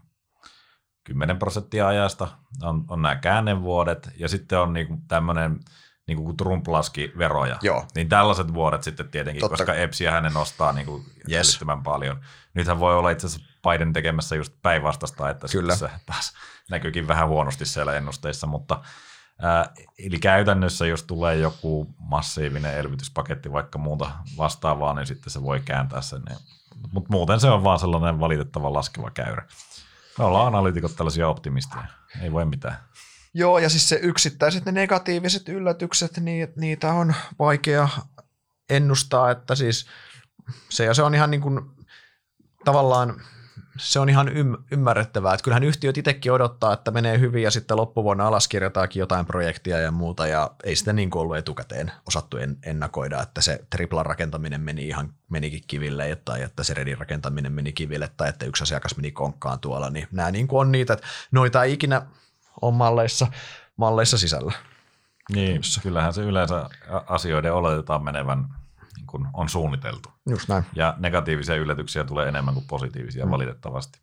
10 1.03 1.39
prosenttia 1.39 1.87
ajasta, 1.87 2.27
on, 2.63 2.85
on 2.89 3.01
nämä 3.01 3.15
käännevuodet, 3.15 4.09
ja 4.17 4.27
sitten 4.27 4.59
on 4.59 4.73
niinku 4.73 4.97
tämmöinen– 5.07 5.59
niin 6.07 6.17
kuin 6.17 6.37
Trump 6.37 6.67
laski 6.67 7.13
veroja, 7.17 7.57
Joo. 7.61 7.85
niin 7.95 8.09
tällaiset 8.09 8.53
vuodet 8.53 8.83
sitten 8.83 9.09
tietenkin, 9.09 9.41
Totta. 9.41 9.57
koska 9.57 9.73
EPSiä 9.73 10.11
hänen 10.11 10.33
nostaa 10.33 10.71
niin 10.71 10.85
kuin 10.85 11.05
yes. 11.31 11.59
paljon. 11.83 12.21
Nythän 12.53 12.79
voi 12.79 12.97
olla 12.97 13.09
itse 13.09 13.27
asiassa 13.27 13.47
Biden 13.69 13.93
tekemässä 13.93 14.35
just 14.35 14.53
päinvastasta, 14.61 15.29
että 15.29 15.47
Kyllä. 15.51 15.75
se 15.75 15.89
taas 16.05 16.33
näkyykin 16.69 17.07
vähän 17.07 17.27
huonosti 17.27 17.65
siellä 17.65 17.93
ennusteissa, 17.93 18.47
mutta 18.47 18.81
ää, 19.41 19.73
eli 19.99 20.19
käytännössä 20.19 20.87
jos 20.87 21.03
tulee 21.03 21.35
joku 21.35 21.95
massiivinen 21.99 22.77
elvytyspaketti 22.77 23.51
vaikka 23.51 23.77
muuta 23.77 24.11
vastaavaa, 24.37 24.93
niin 24.93 25.07
sitten 25.07 25.33
se 25.33 25.43
voi 25.43 25.59
kääntää 25.59 26.01
sen. 26.01 26.23
Mutta 26.91 27.09
muuten 27.11 27.39
se 27.39 27.49
on 27.49 27.63
vaan 27.63 27.79
sellainen 27.79 28.19
valitettava 28.19 28.73
laskeva 28.73 29.11
käyrä. 29.11 29.45
Me 30.17 30.25
ollaan 30.25 30.47
analytikot 30.47 30.95
tällaisia 30.95 31.27
optimisteja, 31.27 31.85
ei 32.21 32.31
voi 32.31 32.45
mitään. 32.45 32.77
Joo, 33.33 33.59
ja 33.59 33.69
siis 33.69 33.89
se 33.89 33.99
yksittäiset 34.03 34.65
ne 34.65 34.71
negatiiviset 34.71 35.49
yllätykset, 35.49 36.17
niin, 36.17 36.47
niitä 36.55 36.93
on 36.93 37.15
vaikea 37.39 37.89
ennustaa, 38.69 39.31
että 39.31 39.55
siis 39.55 39.85
se, 40.69 40.85
ja 40.85 40.93
se 40.93 41.03
on 41.03 41.15
ihan 41.15 41.31
niin 41.31 41.41
kuin 41.41 41.61
tavallaan, 42.65 43.21
se 43.77 43.99
on 43.99 44.09
ihan 44.09 44.27
ym- 44.27 44.63
ymmärrettävää. 44.71 45.33
Että 45.33 45.43
kyllähän 45.43 45.63
yhtiöt 45.63 45.97
itsekin 45.97 46.31
odottaa, 46.31 46.73
että 46.73 46.91
menee 46.91 47.19
hyvin 47.19 47.43
ja 47.43 47.51
sitten 47.51 47.77
loppuvuonna 47.77 48.27
alaskirjataankin 48.27 48.99
jotain 48.99 49.25
projektia 49.25 49.77
ja 49.77 49.91
muuta 49.91 50.27
ja 50.27 50.51
ei 50.63 50.75
sitä 50.75 50.93
niin 50.93 51.09
kuin 51.09 51.21
ollut 51.21 51.37
etukäteen 51.37 51.91
osattu 52.07 52.37
en- 52.37 52.57
ennakoida, 52.63 53.21
että 53.21 53.41
se 53.41 53.59
triplan 53.69 54.05
rakentaminen 54.05 54.61
meni 54.61 54.87
ihan 54.87 55.13
menikin 55.29 55.63
kiville 55.67 56.17
tai 56.25 56.41
että 56.41 56.63
se 56.63 56.73
redin 56.73 56.97
rakentaminen 56.97 57.51
meni 57.51 57.73
kiville 57.73 58.09
tai 58.17 58.29
että 58.29 58.45
yksi 58.45 58.63
asiakas 58.63 58.97
meni 58.97 59.11
konkkaan 59.11 59.59
tuolla, 59.59 59.89
niin 59.89 60.07
nämä 60.11 60.31
niin 60.31 60.47
kuin 60.47 60.59
on 60.59 60.71
niitä, 60.71 60.93
että 60.93 61.07
noita 61.31 61.63
ei 61.63 61.73
ikinä 61.73 62.01
on 62.61 62.73
malleissa, 62.73 63.27
malleissa 63.77 64.17
sisällä. 64.17 64.53
Niin, 65.33 65.61
kyllähän 65.83 66.13
se 66.13 66.21
yleensä 66.21 66.69
asioiden 67.07 67.53
oletetaan 67.53 68.03
menevän 68.03 68.47
niin 68.95 69.07
kuin 69.07 69.27
on 69.33 69.49
suunniteltu. 69.49 70.09
Just 70.29 70.47
näin. 70.47 70.65
Ja 70.75 70.95
negatiivisia 70.97 71.55
yllätyksiä 71.55 72.03
tulee 72.03 72.27
enemmän 72.27 72.53
kuin 72.53 72.67
positiivisia 72.67 73.25
mm. 73.25 73.31
valitettavasti. 73.31 73.99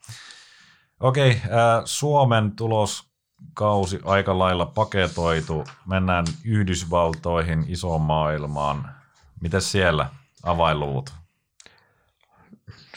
Okei, 1.01 1.31
äh, 1.31 1.83
Suomen 1.85 2.57
tuloskausi 2.57 4.01
aika 4.05 4.39
lailla 4.39 4.67
paketoitu. 4.67 5.65
Mennään 5.87 6.27
Yhdysvaltoihin, 6.45 7.65
isoon 7.69 8.01
maailmaan. 8.01 8.95
Miten 9.41 9.61
siellä 9.63 10.11
avainluvut? 10.43 11.24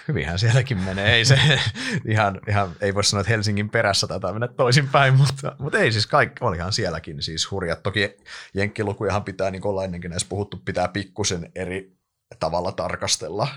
Hyvinhän 0.08 0.40
sielläkin 0.40 0.78
menee. 0.78 1.16
Ei 1.16 1.26
se 1.26 1.40
ihan, 2.06 2.40
ihan, 2.48 2.72
ei 2.82 2.96
voi 2.96 3.04
sanoa, 3.04 3.22
että 3.22 3.32
Helsingin 3.34 3.70
perässä 3.70 4.08
tätä 4.08 4.32
mennä 4.32 4.48
toisinpäin, 4.48 5.14
mutta, 5.14 5.56
mutta 5.60 5.78
ei 5.78 5.92
siis 5.92 6.08
kaikki, 6.08 6.36
olihan 6.42 6.74
sielläkin 6.74 7.22
siis 7.22 7.52
hurjat. 7.52 7.84
Toki 7.84 8.18
jenkkilukujahan 8.54 9.24
pitää, 9.24 9.52
niin 9.52 9.62
kuin 9.62 9.70
ollaan 9.70 9.86
ennenkin 9.86 10.10
näissä 10.10 10.28
puhuttu, 10.30 10.62
pitää 10.66 10.88
pikkusen 10.88 11.52
eri 11.56 11.98
tavalla 12.40 12.72
tarkastella, 12.72 13.48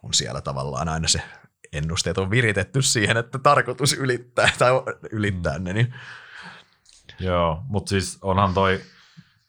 kun 0.00 0.14
siellä 0.14 0.40
tavallaan 0.40 0.88
aina 0.88 1.08
se 1.08 1.22
ennusteet 1.72 2.18
on 2.18 2.30
viritetty 2.30 2.82
siihen, 2.82 3.16
että 3.16 3.38
tarkoitus 3.38 3.92
ylittää 3.92 4.50
tai 4.58 4.70
ylittää 5.10 5.58
ne. 5.58 5.72
Niin. 5.72 5.94
Joo, 7.20 7.62
mutta 7.68 7.88
siis 7.88 8.18
onhan 8.22 8.54
toi 8.54 8.80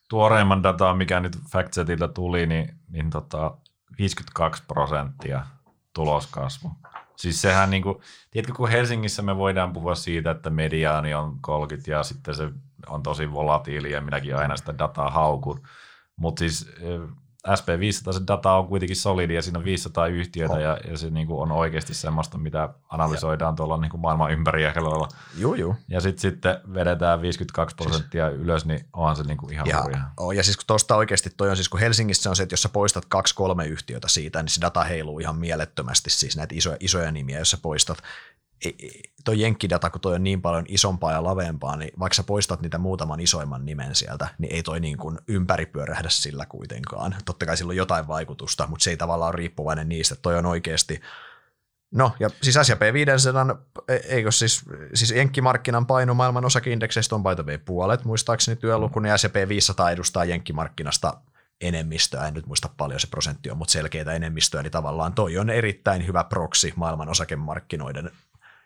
tuoreimman 0.09 0.64
dataa, 0.64 0.95
mikä 0.95 1.20
nyt 1.20 1.38
FactSetiltä 1.51 2.07
tuli, 2.07 2.47
niin, 2.47 2.76
niin 2.89 3.09
tota 3.09 3.57
52 3.97 4.64
prosenttia 4.68 5.45
tuloskasvu. 5.94 6.72
Siis 7.16 7.42
sehän 7.42 7.70
niin 7.70 7.84
kuin, 7.84 7.98
tiedätkö, 8.32 8.54
kun 8.54 8.70
Helsingissä 8.70 9.22
me 9.22 9.38
voidaan 9.38 9.74
puhua 9.74 9.96
siitä, 9.96 10.32
että 10.32 10.50
mediaani 10.50 11.14
on 11.14 11.38
30 11.42 11.92
ja 11.92 12.04
sitten 12.04 12.36
se 12.36 12.50
on 12.88 13.04
tosi 13.04 13.32
volatiili 13.32 13.92
ja 13.92 14.02
minäkin 14.02 14.36
aina 14.36 14.58
sitä 14.58 14.78
dataa 14.78 15.10
haukun. 15.10 15.62
Mutta 16.16 16.39
siis 16.39 16.72
SP500 17.48 18.14
se 18.14 18.22
data 18.28 18.52
on 18.54 18.68
kuitenkin 18.68 18.96
solidi 18.96 19.34
ja 19.34 19.42
siinä 19.42 19.60
on 19.60 19.66
500 19.66 20.08
yhtiötä 20.08 20.54
oh. 20.54 20.60
ja, 20.60 20.78
ja 20.88 20.98
se 20.98 21.10
niin 21.10 21.28
kuin 21.28 21.39
on 21.39 21.52
oikeasti 21.52 21.94
semmoista, 21.94 22.38
mitä 22.38 22.70
analysoidaan 22.89 23.54
ja. 23.54 23.56
tuolla 23.56 23.78
niin 23.78 23.92
kuin 23.92 24.02
maailman 24.02 24.32
ympäri 24.32 24.64
Joo, 25.38 25.56
joo. 25.56 25.76
Ja 25.88 26.02
sitten 26.02 26.22
sitten 26.22 26.58
vedetään 26.74 27.22
52 27.22 27.76
prosenttia 27.76 28.30
siis, 28.30 28.42
ylös, 28.42 28.66
niin 28.66 28.86
onhan 28.94 29.16
se 29.16 29.24
niin 29.24 29.38
kuin 29.38 29.54
ihan 29.54 29.68
ja, 29.68 29.84
Oh, 30.18 30.32
ja 30.32 30.44
siis 30.44 30.58
kun 30.58 30.64
tuosta 30.68 30.96
oikeasti 30.96 31.30
toi 31.38 31.50
on 31.50 31.56
siis, 31.56 31.70
kun 31.70 31.80
Helsingissä 31.80 32.30
on 32.30 32.36
se, 32.36 32.44
että 32.44 32.54
jos 32.54 32.62
sä 32.62 32.70
poistat 32.70 33.06
kaksi 33.06 33.36
kolme 33.36 33.66
yhtiötä 33.66 34.08
siitä, 34.08 34.44
niin 34.44 34.50
se 34.50 34.62
data 34.62 34.84
heiluu 34.84 35.20
ihan 35.20 35.38
mielettömästi, 35.38 36.10
siis 36.10 36.38
näitä 36.38 36.56
isoja, 36.56 36.78
isoja 36.80 37.12
nimiä, 37.12 37.39
jos 37.39 37.52
sä 37.52 37.58
poistat 37.62 37.98
tuo 39.26 39.34
jenkkidata, 39.34 39.89
kun 39.89 40.01
toi 40.01 40.16
on 40.16 40.24
niin 40.24 40.41
paljon 40.41 40.66
isompaa 40.68 41.12
ja 41.12 41.24
lavempaa, 41.24 41.78
niin 41.78 41.91
vaikka 41.99 42.16
sä 42.16 42.24
poistat 42.24 42.62
niitä 42.62 42.78
muutaman 42.78 43.20
isoimman 43.20 43.66
nimen 43.66 43.95
sieltä, 43.95 44.28
niin 44.38 44.53
ei 44.53 44.64
toi 44.64 44.80
niin 44.80 44.97
kuin 44.97 45.18
ympäripyörähdä 45.28 46.09
sillä 46.09 46.45
kuitenkaan. 46.45 47.16
Totta 47.26 47.45
kai 47.45 47.57
sillä 47.57 47.72
on 47.72 47.76
jotain 47.76 48.07
vaikutusta, 48.07 48.68
mutta 48.68 48.84
se 48.84 48.89
ei 48.89 48.97
tavallaan 48.97 49.30
ole 49.30 49.36
riippuvainen 49.36 49.89
niistä. 49.89 50.16
Toi 50.16 50.38
on 50.38 50.45
oikeasti, 50.45 51.01
no 51.91 52.12
ja 52.20 52.30
siis 52.41 52.59
S&P 52.62 52.93
500, 52.93 53.45
e, 53.88 53.95
eikö 53.95 54.32
siis, 54.32 54.66
siis 54.93 55.12
jenkkimarkkinan 55.12 55.86
paino 55.86 56.14
maailman 56.14 56.45
osakeindekseistä 56.45 57.16
on 57.16 57.24
by 57.24 57.36
the 57.36 57.45
way 57.45 57.57
puolet, 57.57 58.05
muistaakseni 58.05 58.55
työluku, 58.55 58.99
niin 58.99 59.20
S&P 59.20 59.36
500 59.47 59.91
edustaa 59.91 60.26
jenkkimarkkinasta 60.26 61.18
enemmistöä, 61.62 62.28
en 62.28 62.34
nyt 62.34 62.45
muista 62.45 62.70
paljon 62.78 62.99
se 62.99 63.07
prosentti 63.07 63.51
on, 63.51 63.57
mutta 63.57 63.72
selkeitä 63.72 64.14
enemmistöä, 64.14 64.64
niin 64.64 64.72
tavallaan 64.72 65.14
toi 65.14 65.38
on 65.38 65.49
erittäin 65.49 66.07
hyvä 66.07 66.24
proksi 66.24 66.74
maailman 66.76 67.09
osakemarkkinoiden 67.09 68.12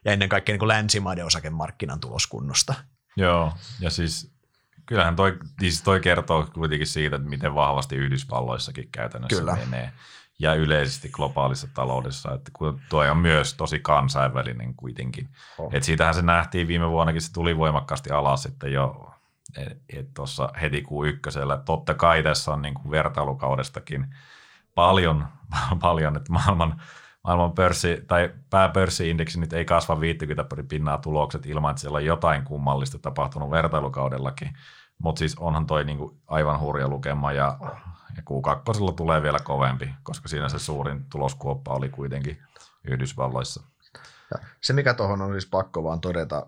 ja 0.06 0.12
ennen 0.12 0.30
kaikkea 0.30 0.54
niin 0.54 0.60
kuin 0.60 0.68
länsimaiden 0.68 1.26
osakemarkkinan 1.26 2.00
tuloskunnosta. 2.00 2.74
Joo, 3.18 3.54
ja 3.80 3.90
siis 3.90 4.36
kyllähän 4.86 5.16
toi, 5.16 5.38
siis 5.60 5.82
toi 5.82 6.00
kertoo 6.00 6.48
kuitenkin 6.54 6.88
siitä, 6.88 7.16
että 7.16 7.30
miten 7.30 7.56
vahvasti 7.56 7.96
Yhdysvalloissakin 7.96 8.90
käytännössä 8.92 9.38
Kyllä. 9.38 9.56
menee 9.56 9.92
ja 10.40 10.54
yleisesti 10.54 11.10
globaalissa 11.10 11.68
taloudessa, 11.74 12.34
että 12.34 12.52
kun 12.54 12.80
tuo 12.90 13.04
on 13.12 13.18
myös 13.18 13.54
tosi 13.54 13.80
kansainvälinen 13.80 14.74
kuitenkin. 14.76 15.30
Oh. 15.58 15.70
Et 15.74 15.84
siitähän 15.84 16.14
se 16.14 16.22
nähtiin 16.22 16.68
viime 16.68 16.90
vuonnakin, 16.90 17.22
se 17.22 17.34
tuli 17.34 17.58
voimakkaasti 17.58 18.10
alas 18.10 18.44
sitten 18.44 18.74
jo 18.74 19.12
tuossa 20.14 20.50
heti 20.62 20.82
kuun 20.82 21.08
ykkösellä. 21.08 21.58
Totta 21.58 21.94
kai 21.94 22.24
tässä 22.24 22.52
on 22.52 22.62
niin 22.62 22.74
kuin 22.74 22.92
vertailukaudestakin 22.92 24.16
paljon, 24.76 25.28
paljon, 25.82 26.18
että 26.18 26.32
maailman 26.34 26.82
maailman 27.26 27.52
pörssi 27.52 28.04
tai 28.08 28.34
pääpörssiindeksi 28.50 29.40
nyt 29.40 29.54
ei 29.54 29.66
kasva 29.66 30.00
50 30.00 30.56
pinnaa 30.70 30.98
tulokset 30.98 31.46
ilman, 31.46 31.72
että 31.72 31.82
siellä 31.82 31.96
on 31.96 32.06
jotain 32.06 32.44
kummallista 32.44 33.00
tapahtunut 33.00 33.52
vertailukaudellakin. 33.52 34.58
Mutta 34.98 35.20
siis 35.20 35.36
onhan 35.38 35.66
toi 35.68 35.86
niinku 35.86 36.18
aivan 36.28 36.60
hurja 36.60 36.88
lukema 36.88 37.32
ja, 37.32 37.58
ja 38.18 38.24
Q2 38.30 38.94
tulee 38.96 39.22
vielä 39.22 39.40
kovempi, 39.40 39.94
koska 40.04 40.28
siinä 40.28 40.50
se 40.50 40.60
suurin 40.60 41.06
tuloskuoppa 41.10 41.74
oli 41.74 41.90
kuitenkin 41.90 42.38
Yhdysvalloissa. 42.84 43.64
Ja 44.32 44.40
se 44.62 44.74
mikä 44.74 44.94
tuohon 44.94 45.22
on 45.22 45.32
siis 45.32 45.46
pakko 45.46 45.84
vaan 45.84 46.02
todeta, 46.02 46.48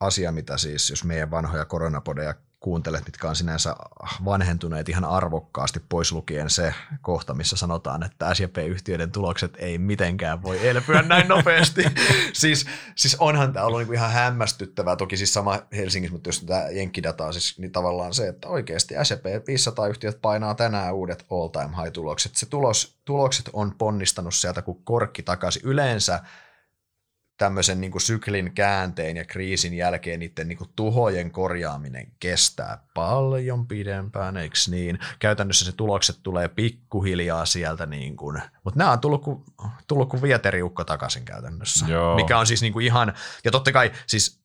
asia, 0.00 0.32
mitä 0.32 0.58
siis, 0.58 0.90
jos 0.90 1.04
meidän 1.04 1.30
vanhoja 1.30 1.64
koronapodeja 1.64 2.34
kuuntelet, 2.66 3.04
mitkä 3.06 3.28
on 3.28 3.36
sinänsä 3.36 3.76
vanhentuneet 4.24 4.88
ihan 4.88 5.04
arvokkaasti, 5.04 5.80
pois 5.88 6.12
lukien 6.12 6.50
se 6.50 6.74
kohta, 7.02 7.34
missä 7.34 7.56
sanotaan, 7.56 8.02
että 8.02 8.34
SJP-yhtiöiden 8.34 9.12
tulokset 9.12 9.54
ei 9.58 9.78
mitenkään 9.78 10.42
voi 10.42 10.68
elpyä 10.68 11.02
näin 11.02 11.28
nopeasti. 11.28 11.84
siis, 12.32 12.66
siis 12.96 13.14
onhan 13.14 13.52
tämä 13.52 13.66
ollut 13.66 13.78
niinku 13.78 13.92
ihan 13.92 14.12
hämmästyttävää, 14.12 14.96
toki 14.96 15.16
siis 15.16 15.34
sama 15.34 15.58
Helsingissä, 15.72 16.12
mutta 16.12 16.28
jos 16.28 16.40
tämä 16.40 16.68
jenkkidataa, 16.70 17.32
siis 17.32 17.58
niin 17.58 17.72
tavallaan 17.72 18.14
se, 18.14 18.28
että 18.28 18.48
oikeasti 18.48 18.94
SJP 19.02 19.26
500-yhtiöt 19.26 20.22
painaa 20.22 20.54
tänään 20.54 20.94
uudet 20.94 21.26
all-time 21.30 21.76
high-tulokset. 21.82 22.36
Se 22.36 22.46
tulos, 22.46 22.98
tulokset 23.04 23.50
on 23.52 23.74
ponnistanut 23.78 24.34
sieltä 24.34 24.62
kuin 24.62 24.78
korkki 24.84 25.22
takaisin. 25.22 25.62
Yleensä 25.64 26.20
tämmöisen 27.36 27.80
niin 27.80 27.90
kuin 27.90 28.02
syklin 28.02 28.52
käänteen 28.54 29.16
ja 29.16 29.24
kriisin 29.24 29.74
jälkeen 29.74 30.20
niiden 30.20 30.48
niin 30.48 30.58
kuin 30.58 30.70
tuhojen 30.76 31.30
korjaaminen 31.30 32.12
kestää 32.20 32.78
paljon 32.94 33.66
pidempään, 33.66 34.36
eikö 34.36 34.56
niin? 34.70 34.98
Käytännössä 35.18 35.64
se 35.64 35.72
tulokset 35.72 36.18
tulee 36.22 36.48
pikkuhiljaa 36.48 37.46
sieltä, 37.46 37.86
niin 37.86 38.16
kuin, 38.16 38.42
mutta 38.64 38.78
nämä 38.78 38.92
on 38.92 39.00
tullut 39.00 39.22
kuin, 39.22 39.44
tullut 39.86 40.08
kuin 40.08 40.22
vieteriukko 40.22 40.84
takaisin 40.84 41.24
käytännössä, 41.24 41.86
Joo. 41.86 42.16
mikä 42.16 42.38
on 42.38 42.46
siis 42.46 42.62
niin 42.62 42.72
kuin 42.72 42.86
ihan, 42.86 43.14
ja 43.44 43.50
totta 43.50 43.72
kai 43.72 43.92
siis 44.06 44.40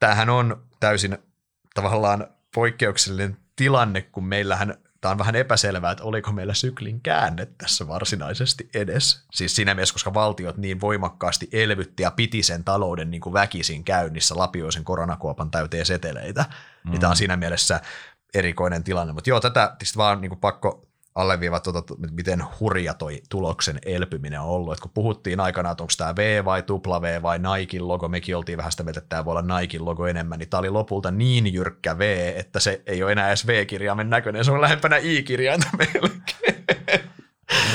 tämähän 0.00 0.30
on 0.30 0.66
täysin 0.80 1.18
tavallaan 1.74 2.26
poikkeuksellinen 2.54 3.36
tilanne, 3.56 4.02
kun 4.02 4.24
meillähän 4.24 4.74
tämä 5.00 5.12
on 5.12 5.18
vähän 5.18 5.36
epäselvää, 5.36 5.92
että 5.92 6.04
oliko 6.04 6.32
meillä 6.32 6.54
syklin 6.54 7.00
käänne 7.00 7.46
tässä 7.46 7.88
varsinaisesti 7.88 8.68
edes. 8.74 9.24
Siis 9.32 9.56
siinä 9.56 9.74
mielessä, 9.74 9.92
koska 9.92 10.14
valtiot 10.14 10.56
niin 10.56 10.80
voimakkaasti 10.80 11.48
elvytti 11.52 12.02
ja 12.02 12.10
piti 12.10 12.42
sen 12.42 12.64
talouden 12.64 13.10
niin 13.10 13.20
kuin 13.20 13.32
väkisin 13.32 13.84
käynnissä, 13.84 14.36
lapioisen 14.36 14.84
koronakuopan 14.84 15.50
täyteen 15.50 15.86
seteleitä, 15.86 16.44
mm. 16.84 16.90
niin 16.90 17.00
tämä 17.00 17.10
on 17.10 17.16
siinä 17.16 17.36
mielessä 17.36 17.80
erikoinen 18.34 18.84
tilanne. 18.84 19.12
Mutta 19.12 19.30
joo, 19.30 19.40
tätä 19.40 19.76
vaan 19.96 20.20
niin 20.20 20.28
kuin 20.28 20.40
pakko 20.40 20.87
alleviivat, 21.18 21.62
tuota, 21.62 21.94
miten 22.10 22.44
hurja 22.60 22.94
toi 22.94 23.22
tuloksen 23.28 23.78
elpyminen 23.84 24.40
on 24.40 24.46
ollut. 24.46 24.72
Et 24.72 24.80
kun 24.80 24.90
puhuttiin 24.94 25.40
aikanaan, 25.40 25.72
että 25.72 25.82
onko 25.82 25.92
tämä 25.98 26.16
V 26.16 26.44
vai 26.44 26.62
tupla 26.62 27.02
V 27.02 27.22
vai 27.22 27.38
Nike 27.38 27.80
logo, 27.80 28.08
mekin 28.08 28.36
oltiin 28.36 28.58
vähän 28.58 28.72
sitä 28.72 28.82
mieltä, 28.82 28.98
että 28.98 29.08
tämä 29.08 29.24
voi 29.24 29.32
olla 29.32 29.60
Nike 29.60 29.78
logo 29.78 30.06
enemmän, 30.06 30.38
niin 30.38 30.48
tämä 30.48 30.58
oli 30.58 30.70
lopulta 30.70 31.10
niin 31.10 31.52
jyrkkä 31.54 31.98
V, 31.98 32.32
että 32.36 32.60
se 32.60 32.82
ei 32.86 33.02
ole 33.02 33.12
enää 33.12 33.28
edes 33.28 33.46
V-kirjaimen 33.46 34.10
näköinen, 34.10 34.44
se 34.44 34.52
on 34.52 34.60
lähempänä 34.60 34.96
I-kirjainta 34.96 35.68
melkein. 35.78 36.64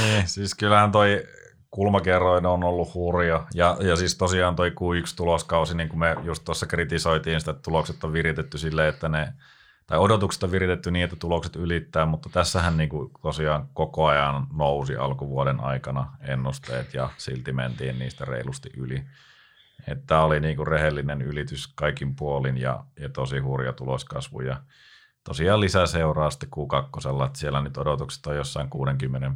Niin, 0.02 0.28
siis 0.28 0.56
kyllähän 0.56 0.92
toi 0.92 1.24
kulmakerroin 1.72 2.46
on 2.46 2.64
ollut 2.64 2.94
hurja. 2.94 3.48
Ja, 3.54 3.78
ja 3.80 3.96
siis 3.96 4.16
tosiaan 4.16 4.56
toi 4.56 4.70
Q1-tuloskausi, 4.70 5.74
niin 5.76 5.90
kuin 5.90 6.00
me 6.00 6.16
just 6.24 6.44
tuossa 6.44 6.66
kritisoitiin 6.66 7.40
sitä, 7.40 7.52
että 7.52 7.64
tulokset 7.64 8.04
on 8.04 8.14
viritetty 8.14 8.58
silleen, 8.58 8.90
että 8.90 9.10
ne 9.10 9.34
tai 9.88 9.98
odotukset 9.98 10.44
on 10.44 10.52
viritetty 10.52 10.92
niin, 10.92 11.04
että 11.04 11.16
tulokset 11.16 11.56
ylittää, 11.56 12.06
mutta 12.06 12.30
tässähän 12.30 12.78
niin 12.78 12.90
kuin 12.90 13.12
tosiaan 13.22 13.70
koko 13.74 14.06
ajan 14.06 14.48
nousi 14.54 14.96
alkuvuoden 14.96 15.60
aikana 15.60 16.18
ennusteet 16.22 16.94
ja 16.94 17.10
silti 17.18 17.54
mentiin 17.54 18.00
niistä 18.00 18.26
reilusti 18.26 18.70
yli. 18.78 19.04
Että 19.88 20.20
oli 20.20 20.40
niin 20.40 20.56
kuin 20.56 20.68
rehellinen 20.68 21.22
ylitys 21.22 21.68
kaikin 21.68 22.16
puolin 22.16 22.58
ja, 22.58 22.84
ja 23.00 23.10
tosi 23.10 23.40
hurja 23.40 23.74
tuloskasvu 23.74 24.42
ja 24.42 24.62
tosiaan 25.24 25.60
lisää 25.60 25.86
seuraa 25.86 26.30
sitten 26.30 26.50
Q2, 26.50 27.26
että 27.26 27.40
siellä 27.40 27.62
nyt 27.62 27.78
odotukset 27.78 28.26
on 28.26 28.36
jossain 28.36 28.70
60 28.70 29.32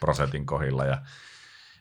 prosentin 0.00 0.46
kohilla 0.46 0.84
ja 0.84 1.02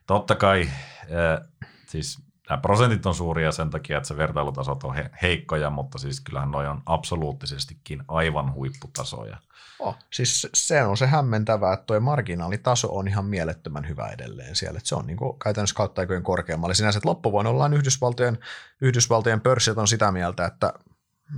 totta 0.08 0.36
kai 0.36 0.62
äh, 0.62 1.48
siis 1.88 2.25
nämä 2.50 2.62
prosentit 2.62 3.06
on 3.06 3.16
suuria 3.16 3.52
sen 3.52 3.70
takia, 3.70 3.98
että 3.98 4.08
se 4.08 4.18
vertailutasot 4.18 4.84
on 4.84 4.96
he, 4.96 5.10
heikkoja, 5.22 5.70
mutta 5.70 5.98
siis 5.98 6.22
kyllähän 6.22 6.52
noi 6.52 6.68
on 6.68 6.82
absoluuttisestikin 6.86 8.04
aivan 8.08 8.54
huipputasoja. 8.54 9.38
Oh, 9.80 9.98
siis 10.14 10.48
se 10.54 10.84
on 10.84 10.98
se 10.98 11.08
hämmentävää, 11.08 11.74
että 11.74 11.86
tuo 11.86 12.00
marginaalitaso 12.00 12.96
on 12.96 13.08
ihan 13.08 13.26
mielettömän 13.26 13.88
hyvä 13.88 14.08
edelleen 14.08 14.56
siellä. 14.56 14.78
Että 14.78 14.90
se 14.90 14.96
on 14.96 15.08
niin 15.08 15.18
kuin 15.18 15.40
käytännössä 15.40 15.76
kautta 15.76 16.02
aikojen 16.02 16.24
korkeammalla. 16.24 16.74
Sinänsä, 16.74 16.98
että 16.98 17.10
loppuvuonna 17.10 17.50
ollaan 17.50 17.74
Yhdysvaltojen, 17.74 18.38
Yhdysvaltojen 18.82 19.42
pörssit 19.42 19.78
on 19.78 19.88
sitä 19.88 20.12
mieltä, 20.12 20.46
että 20.46 20.74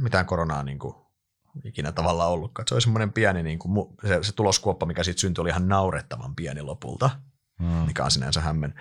mitään 0.02 0.26
koronaa 0.26 0.64
niin 0.64 0.80
kuin 0.80 0.96
ikinä 1.64 1.92
tavallaan 1.92 2.32
ollutkaan. 2.32 2.68
Se 2.68 2.76
oli 2.76 2.82
semmoinen 2.82 3.14
pieni, 3.14 3.44
niin 3.44 3.60
kuin, 3.60 3.88
se, 4.08 4.20
se 4.22 4.36
tuloskuoppa, 4.36 4.86
mikä 4.86 5.04
siitä 5.04 5.22
syntyi, 5.22 5.42
oli 5.42 5.50
ihan 5.50 5.68
naurettavan 5.68 6.36
pieni 6.36 6.62
lopulta, 6.62 7.10
hmm. 7.60 7.68
mikä 7.68 8.04
on 8.04 8.12
sinänsä 8.12 8.42
hämmen, 8.42 8.74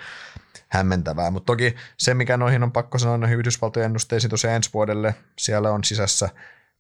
hämmentävää. 0.68 1.31
Mutta 1.31 1.47
toki 1.47 1.74
se, 1.97 2.14
mikä 2.14 2.37
noihin 2.37 2.62
on 2.62 2.72
pakko 2.72 2.99
sanoa 2.99 3.18
noihin 3.18 3.39
Yhdysvaltojen 3.39 3.87
ennusteisiin 3.87 4.31
tosiaan 4.31 4.57
ensi 4.57 4.70
vuodelle, 4.74 5.14
siellä 5.39 5.70
on 5.70 5.85
sisässä 5.85 6.29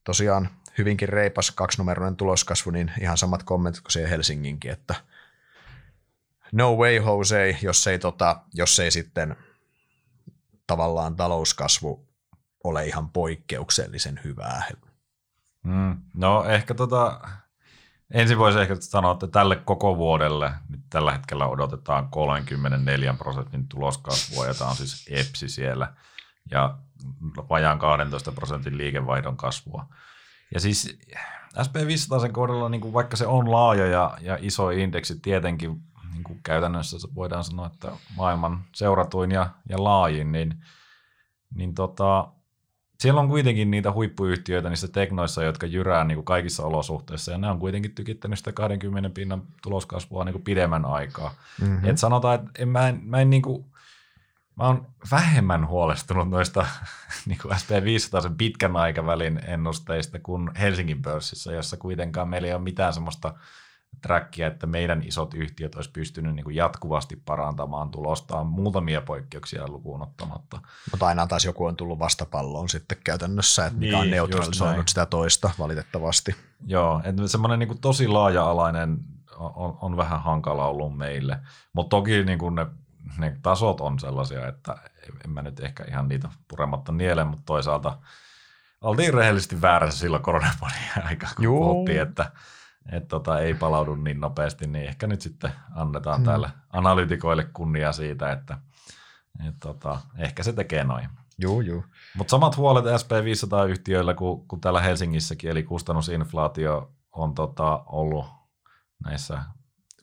tosiaan 0.04 0.48
hyvinkin 0.78 1.08
reipas 1.08 1.50
kaksinumeroinen 1.50 2.16
tuloskasvu, 2.16 2.70
niin 2.70 2.92
ihan 3.00 3.18
samat 3.18 3.42
kommentit 3.42 3.82
kuin 3.82 3.92
siihen 3.92 4.10
Helsinginkin, 4.10 4.70
että 4.70 4.94
no 6.52 6.76
way 6.76 6.94
Jose, 6.94 7.58
jos 7.62 7.86
ei, 7.86 7.98
tota, 7.98 8.40
jos 8.54 8.78
ei 8.78 8.90
sitten 8.90 9.36
tavallaan 10.66 11.16
talouskasvu 11.16 12.06
ole 12.64 12.86
ihan 12.86 13.08
poikkeuksellisen 13.08 14.20
hyvää. 14.24 14.64
Mm, 15.62 15.96
no 16.14 16.44
ehkä 16.44 16.74
tota, 16.74 17.20
ensin 18.10 18.38
voisi 18.38 18.58
ehkä 18.58 18.76
sanoa, 18.80 19.12
että 19.12 19.26
tälle 19.26 19.56
koko 19.56 19.96
vuodelle 19.96 20.52
nyt 20.68 20.80
tällä 20.90 21.12
hetkellä 21.12 21.46
odotetaan 21.46 22.08
34 22.08 23.14
prosentin 23.14 23.68
tuloskasvua, 23.68 24.46
ja 24.46 24.54
tämä 24.54 24.70
on 24.70 24.76
siis 24.76 25.06
EPSI 25.10 25.48
siellä, 25.48 25.92
ja 26.50 26.78
vajaan 27.50 27.78
12 27.78 28.32
prosentin 28.32 28.78
liikevaihdon 28.78 29.36
kasvua. 29.36 29.86
Ja 30.54 30.60
siis 30.60 30.98
SP500 31.56 32.20
sen 32.20 32.32
kohdalla, 32.32 32.68
niin 32.68 32.80
kuin 32.80 32.94
vaikka 32.94 33.16
se 33.16 33.26
on 33.26 33.50
laaja 33.50 33.86
ja, 33.86 34.18
ja 34.20 34.38
iso 34.40 34.70
indeksi, 34.70 35.20
tietenkin 35.20 35.82
niin 36.12 36.24
kuin 36.24 36.40
käytännössä 36.42 36.96
voidaan 37.14 37.44
sanoa, 37.44 37.66
että 37.66 37.92
maailman 38.16 38.64
seuratuin 38.74 39.30
ja, 39.30 39.50
ja 39.68 39.84
laajin, 39.84 40.32
niin, 40.32 40.64
niin 41.54 41.74
tota, 41.74 42.28
siellä 43.00 43.20
on 43.20 43.28
kuitenkin 43.28 43.70
niitä 43.70 43.92
huippuyhtiöitä 43.92 44.68
niissä 44.68 44.88
teknoissa, 44.88 45.42
jotka 45.42 45.66
jyrää 45.66 46.04
niin 46.04 46.16
kuin 46.16 46.24
kaikissa 46.24 46.64
olosuhteissa, 46.64 47.32
ja 47.32 47.38
ne 47.38 47.50
on 47.50 47.58
kuitenkin 47.58 47.94
tykittänyt 47.94 48.38
sitä 48.38 48.52
20 48.52 49.10
pinnan 49.10 49.42
tuloskasvua 49.62 50.24
niin 50.24 50.32
kuin 50.32 50.44
pidemmän 50.44 50.84
aikaa. 50.84 51.34
Mm-hmm. 51.60 51.88
Et 51.88 51.98
sanotaan, 51.98 52.34
että 52.34 52.50
en, 52.58 52.68
mä 52.68 52.88
en, 52.88 53.00
mä 53.04 53.20
en 53.20 53.30
niin 53.30 53.42
kuin, 53.42 53.64
mä 54.56 54.66
oon 54.66 54.86
vähemmän 55.10 55.68
huolestunut 55.68 56.30
noista 56.30 56.66
niin 57.26 57.38
kuin 57.42 57.54
SP500 57.54 58.22
sen 58.22 58.36
pitkän 58.36 58.76
aikavälin 58.76 59.40
ennusteista 59.46 60.18
kuin 60.18 60.50
Helsingin 60.60 61.02
pörssissä, 61.02 61.52
jossa 61.52 61.76
kuitenkaan 61.76 62.28
meillä 62.28 62.48
ei 62.48 62.54
ole 62.54 62.62
mitään 62.62 62.92
semmoista 62.92 63.34
trackia, 64.02 64.46
että 64.46 64.66
meidän 64.66 65.02
isot 65.02 65.34
yhtiöt 65.34 65.74
olisi 65.74 65.90
pystynyt 65.90 66.34
niin 66.34 66.44
kuin 66.44 66.56
jatkuvasti 66.56 67.16
parantamaan 67.16 67.90
tulostaan 67.90 68.46
muutamia 68.46 69.00
poikkeuksia 69.00 69.68
lukuun 69.68 70.02
ottamatta. 70.02 70.60
Mutta 70.90 71.06
aina 71.06 71.26
taas 71.26 71.44
joku 71.44 71.64
on 71.64 71.76
tullut 71.76 71.98
vastapalloon 71.98 72.68
sitten 72.68 72.98
käytännössä, 73.04 73.66
että 73.66 73.78
mikä 73.78 73.92
niin, 73.92 74.02
on 74.02 74.10
neutralisoinut 74.10 74.88
sitä 74.88 75.06
toista 75.06 75.50
valitettavasti. 75.58 76.36
Joo, 76.66 77.00
että 77.04 77.28
semmoinen 77.28 77.58
niin 77.58 77.68
kuin 77.68 77.80
tosi 77.80 78.08
laaja-alainen 78.08 78.98
on, 79.36 79.78
on 79.80 79.96
vähän 79.96 80.22
hankala 80.22 80.66
ollut 80.66 80.96
meille, 80.96 81.38
mutta 81.72 81.96
toki 81.96 82.24
niin 82.24 82.38
kuin 82.38 82.54
ne 82.54 82.66
ne 83.18 83.36
tasot 83.42 83.80
on 83.80 83.98
sellaisia, 83.98 84.48
että 84.48 84.76
en 85.24 85.30
mä 85.30 85.42
nyt 85.42 85.60
ehkä 85.60 85.84
ihan 85.88 86.08
niitä 86.08 86.28
purematta 86.48 86.92
niele, 86.92 87.24
mutta 87.24 87.42
toisaalta 87.46 87.98
oltiin 88.80 89.14
rehellisesti 89.14 89.62
väärässä 89.62 90.00
silloin 90.00 90.22
koronapodin 90.22 91.04
aikaa, 91.04 91.30
kun 91.36 91.44
Joo. 91.44 91.58
puhuttiin, 91.58 92.00
että, 92.00 92.32
että 92.92 93.08
tota, 93.08 93.40
ei 93.40 93.54
palaudu 93.54 93.94
niin 93.94 94.20
nopeasti, 94.20 94.66
niin 94.66 94.88
ehkä 94.88 95.06
nyt 95.06 95.20
sitten 95.20 95.52
annetaan 95.74 96.16
hmm. 96.16 96.24
täällä 96.24 96.50
analytikoille 96.72 97.44
kunnia 97.52 97.92
siitä, 97.92 98.32
että, 98.32 98.58
että 99.46 99.60
tota, 99.60 100.00
ehkä 100.18 100.42
se 100.42 100.52
tekee 100.52 100.84
noin. 100.84 101.08
Joo, 101.38 101.60
joo. 101.60 101.82
Mutta 102.16 102.30
samat 102.30 102.56
huolet 102.56 102.84
SP500-yhtiöillä 102.84 104.14
kuin, 104.14 104.48
kuin 104.48 104.60
täällä 104.60 104.80
Helsingissäkin, 104.80 105.50
eli 105.50 105.62
kustannusinflaatio 105.62 106.92
on 107.12 107.34
tota, 107.34 107.82
ollut 107.86 108.26
näissä 109.04 109.42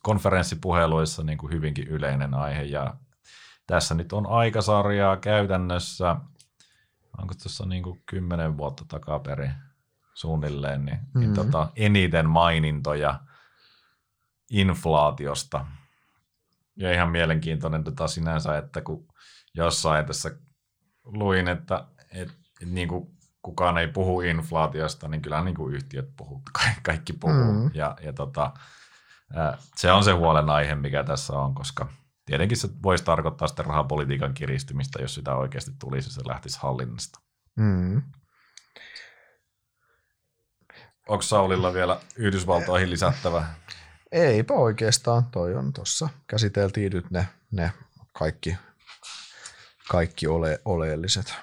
konferenssipuheluissa 0.04 1.24
niin 1.24 1.38
kuin 1.38 1.54
hyvinkin 1.54 1.88
yleinen 1.88 2.34
aihe 2.34 2.64
ja 2.64 2.94
tässä 3.68 3.96
nyt 3.96 4.14
on 4.14 4.28
aikasarjaa 4.28 5.18
käytännössä, 5.18 6.16
onko 7.18 7.34
tuossa 7.34 7.66
niin 7.66 7.84
kuin 7.84 8.04
kymmenen 8.06 8.58
vuotta 8.58 8.86
takaperin 8.88 9.54
suunnilleen, 10.14 10.86
niin, 10.86 10.98
mm-hmm. 10.98 11.20
niin 11.20 11.34
tota, 11.34 11.70
eniten 11.76 12.30
mainintoja 12.30 13.20
inflaatiosta. 14.50 15.66
Ja 16.76 16.92
ihan 16.92 17.12
mielenkiintoinen 17.12 17.84
tota 17.84 18.08
sinänsä, 18.08 18.58
että 18.58 18.82
kun 18.82 19.08
jossain 19.54 20.06
tässä 20.06 20.32
luin, 21.04 21.48
että 21.48 21.88
et, 22.12 22.30
et 22.62 22.70
niin 22.70 22.88
kuin 22.88 23.08
kukaan 23.42 23.78
ei 23.78 23.88
puhu 23.88 24.22
inflaatiosta, 24.22 25.08
niin 25.08 25.22
kyllä 25.22 25.44
niin 25.44 25.56
kuin 25.56 25.76
yhtiöt 25.76 26.10
puhuu, 26.18 26.42
kaikki 26.84 27.14
puhuu. 27.14 27.54
Mm-hmm. 27.54 27.72
Ja, 27.74 27.98
ja 28.02 28.14
tota, 28.14 28.54
se 29.76 29.92
on 29.92 30.04
se 30.04 30.12
huolenaihe, 30.12 30.76
mikä 30.76 31.04
tässä 31.04 31.34
on, 31.34 31.56
koska 31.56 31.88
tietenkin 32.26 32.58
se 32.58 32.70
voisi 32.84 33.04
tarkoittaa 33.04 33.48
sitten 33.48 33.66
rahapolitiikan 33.66 34.34
kiristymistä, 34.34 35.02
jos 35.02 35.16
sitä 35.16 35.36
oikeasti 35.36 35.72
tulisi, 35.80 36.14
se 36.14 36.22
lähtisi 36.28 36.60
hallinnasta. 36.62 37.20
Mm. 37.56 38.02
Onko 41.08 41.22
Saulilla 41.22 41.74
vielä 41.74 42.00
Yhdysvaltoihin 42.16 42.90
lisättävä? 42.90 43.46
Eipä 44.12 44.54
oikeastaan, 44.54 45.26
toi 45.26 45.56
on 45.56 45.74
tuossa. 45.74 46.10
Käsiteltiin 46.28 46.92
nyt 46.92 47.12
ne, 47.12 47.28
ne 47.52 47.72
kaikki, 48.14 48.58
kaikki 49.90 50.28
ole, 50.28 50.62
oleelliset. 50.66 51.36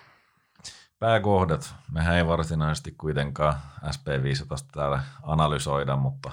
Pääkohdat. 0.98 1.74
Mehän 1.92 2.16
ei 2.16 2.26
varsinaisesti 2.26 2.94
kuitenkaan 2.98 3.54
SP500 3.86 4.66
täällä 4.72 5.02
analysoida, 5.22 5.96
mutta 5.96 6.30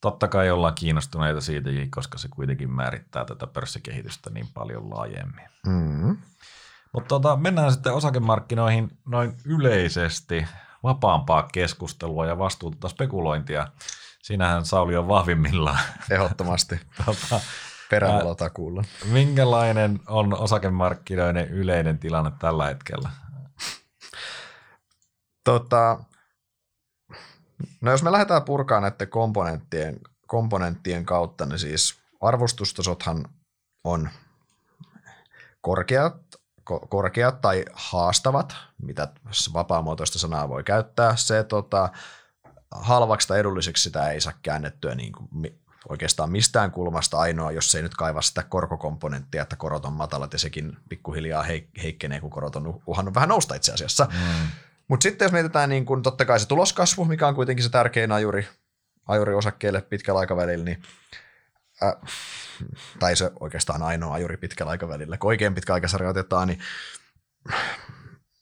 totta 0.00 0.28
kai 0.28 0.50
ollaan 0.50 0.74
kiinnostuneita 0.74 1.40
siitäkin, 1.40 1.90
koska 1.90 2.18
se 2.18 2.28
kuitenkin 2.28 2.70
määrittää 2.70 3.24
tätä 3.24 3.46
pörssikehitystä 3.46 4.30
niin 4.30 4.48
paljon 4.54 4.90
laajemmin. 4.90 5.48
Mm. 5.66 6.16
Mutta 6.92 7.08
tota, 7.08 7.36
mennään 7.36 7.72
sitten 7.72 7.94
osakemarkkinoihin 7.94 8.98
noin 9.06 9.36
yleisesti 9.44 10.46
vapaampaa 10.82 11.48
keskustelua 11.52 12.26
ja 12.26 12.38
vastuuta 12.38 12.88
spekulointia. 12.88 13.68
Siinähän 14.22 14.64
Sauli 14.64 14.96
on 14.96 15.08
vahvimmillaan. 15.08 15.78
Ehdottomasti. 16.10 16.80
tota, 17.06 17.40
Perävalotakuulla. 17.90 18.84
Minkälainen 19.04 20.00
on 20.06 20.38
osakemarkkinoiden 20.38 21.48
yleinen 21.48 21.98
tilanne 21.98 22.32
tällä 22.38 22.66
hetkellä? 22.66 23.10
Tota, 25.44 25.98
No 27.80 27.90
jos 27.90 28.02
me 28.02 28.12
lähdetään 28.12 28.42
purkaan 28.42 28.82
näiden 28.82 29.08
komponenttien, 29.08 30.00
komponenttien 30.26 31.04
kautta, 31.04 31.46
niin 31.46 31.58
siis 31.58 31.98
arvostustasothan 32.20 33.24
on 33.84 34.08
korkeat, 35.60 36.16
ko, 36.68 36.86
korkeat 36.88 37.40
tai 37.40 37.64
haastavat, 37.72 38.56
mitä 38.82 39.08
vapaamuotoista 39.52 40.18
sanaa 40.18 40.48
voi 40.48 40.64
käyttää. 40.64 41.16
Se 41.16 41.44
tota, 41.44 41.88
halvaksi 42.70 43.28
tai 43.28 43.38
edulliseksi 43.38 43.82
sitä 43.82 44.10
ei 44.10 44.20
saa 44.20 44.32
käännettyä 44.42 44.94
niin 44.94 45.12
kuin 45.12 45.28
oikeastaan 45.88 46.30
mistään 46.30 46.70
kulmasta 46.70 47.18
ainoa, 47.18 47.52
jos 47.52 47.74
ei 47.74 47.82
nyt 47.82 47.94
kaiva 47.94 48.22
sitä 48.22 48.42
korkokomponenttia, 48.42 49.42
että 49.42 49.56
korot 49.56 49.84
on 49.84 49.92
matalat 49.92 50.32
ja 50.32 50.38
sekin 50.38 50.76
pikkuhiljaa 50.88 51.44
heikkenee, 51.82 52.20
kun 52.20 52.30
korot 52.30 52.56
on 52.56 52.82
uhannut 52.86 53.14
vähän 53.14 53.28
nousta 53.28 53.54
itse 53.54 53.72
asiassa. 53.72 54.04
Mm. 54.04 54.48
Mutta 54.88 55.02
sitten 55.02 55.26
jos 55.26 55.32
mietitään 55.32 55.68
niin 55.68 55.86
kun 55.86 56.02
totta 56.02 56.24
kai 56.24 56.40
se 56.40 56.48
tuloskasvu, 56.48 57.04
mikä 57.04 57.26
on 57.26 57.34
kuitenkin 57.34 57.62
se 57.62 57.70
tärkein 57.70 58.12
ajuri, 58.12 58.48
ajuri 59.06 59.34
osakkeelle 59.34 59.80
pitkällä 59.80 60.20
aikavälillä, 60.20 60.64
niin 60.64 60.82
äh, 61.82 61.94
tai 63.00 63.16
se 63.16 63.32
oikeastaan 63.40 63.82
ainoa 63.82 64.14
ajuri 64.14 64.36
pitkällä 64.36 64.70
aikavälillä, 64.70 65.18
kun 65.18 65.28
oikein 65.28 65.54
pitkä 65.54 65.74
aikasarja 65.74 66.10
otetaan, 66.10 66.48
niin 66.48 66.60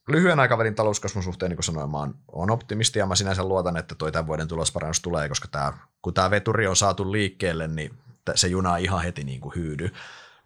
lyhyen 0.09 0.41
aikavälin 0.41 0.75
talouskasvun 0.75 1.23
suhteen, 1.23 1.51
niin 1.51 1.57
kuin 1.57 1.65
sanoin, 1.65 1.91
mä 1.91 1.99
oon, 2.33 2.51
optimisti 2.51 2.99
ja 2.99 3.07
mä 3.07 3.15
sinänsä 3.15 3.45
luotan, 3.45 3.77
että 3.77 3.95
toi 3.95 4.13
tämän 4.13 4.27
vuoden 4.27 4.49
tulosparannus 4.49 5.01
tulee, 5.01 5.29
koska 5.29 5.49
tää, 5.49 5.73
kun 6.03 6.15
tämä 6.15 6.31
veturi 6.31 6.67
on 6.67 6.77
saatu 6.77 7.13
liikkeelle, 7.13 7.69
niin 7.69 7.99
se 8.35 8.49
juna 8.49 8.77
ihan 8.77 9.03
heti 9.03 9.25
niin 9.25 9.41
kuin 9.41 9.55
hyydy. 9.55 9.91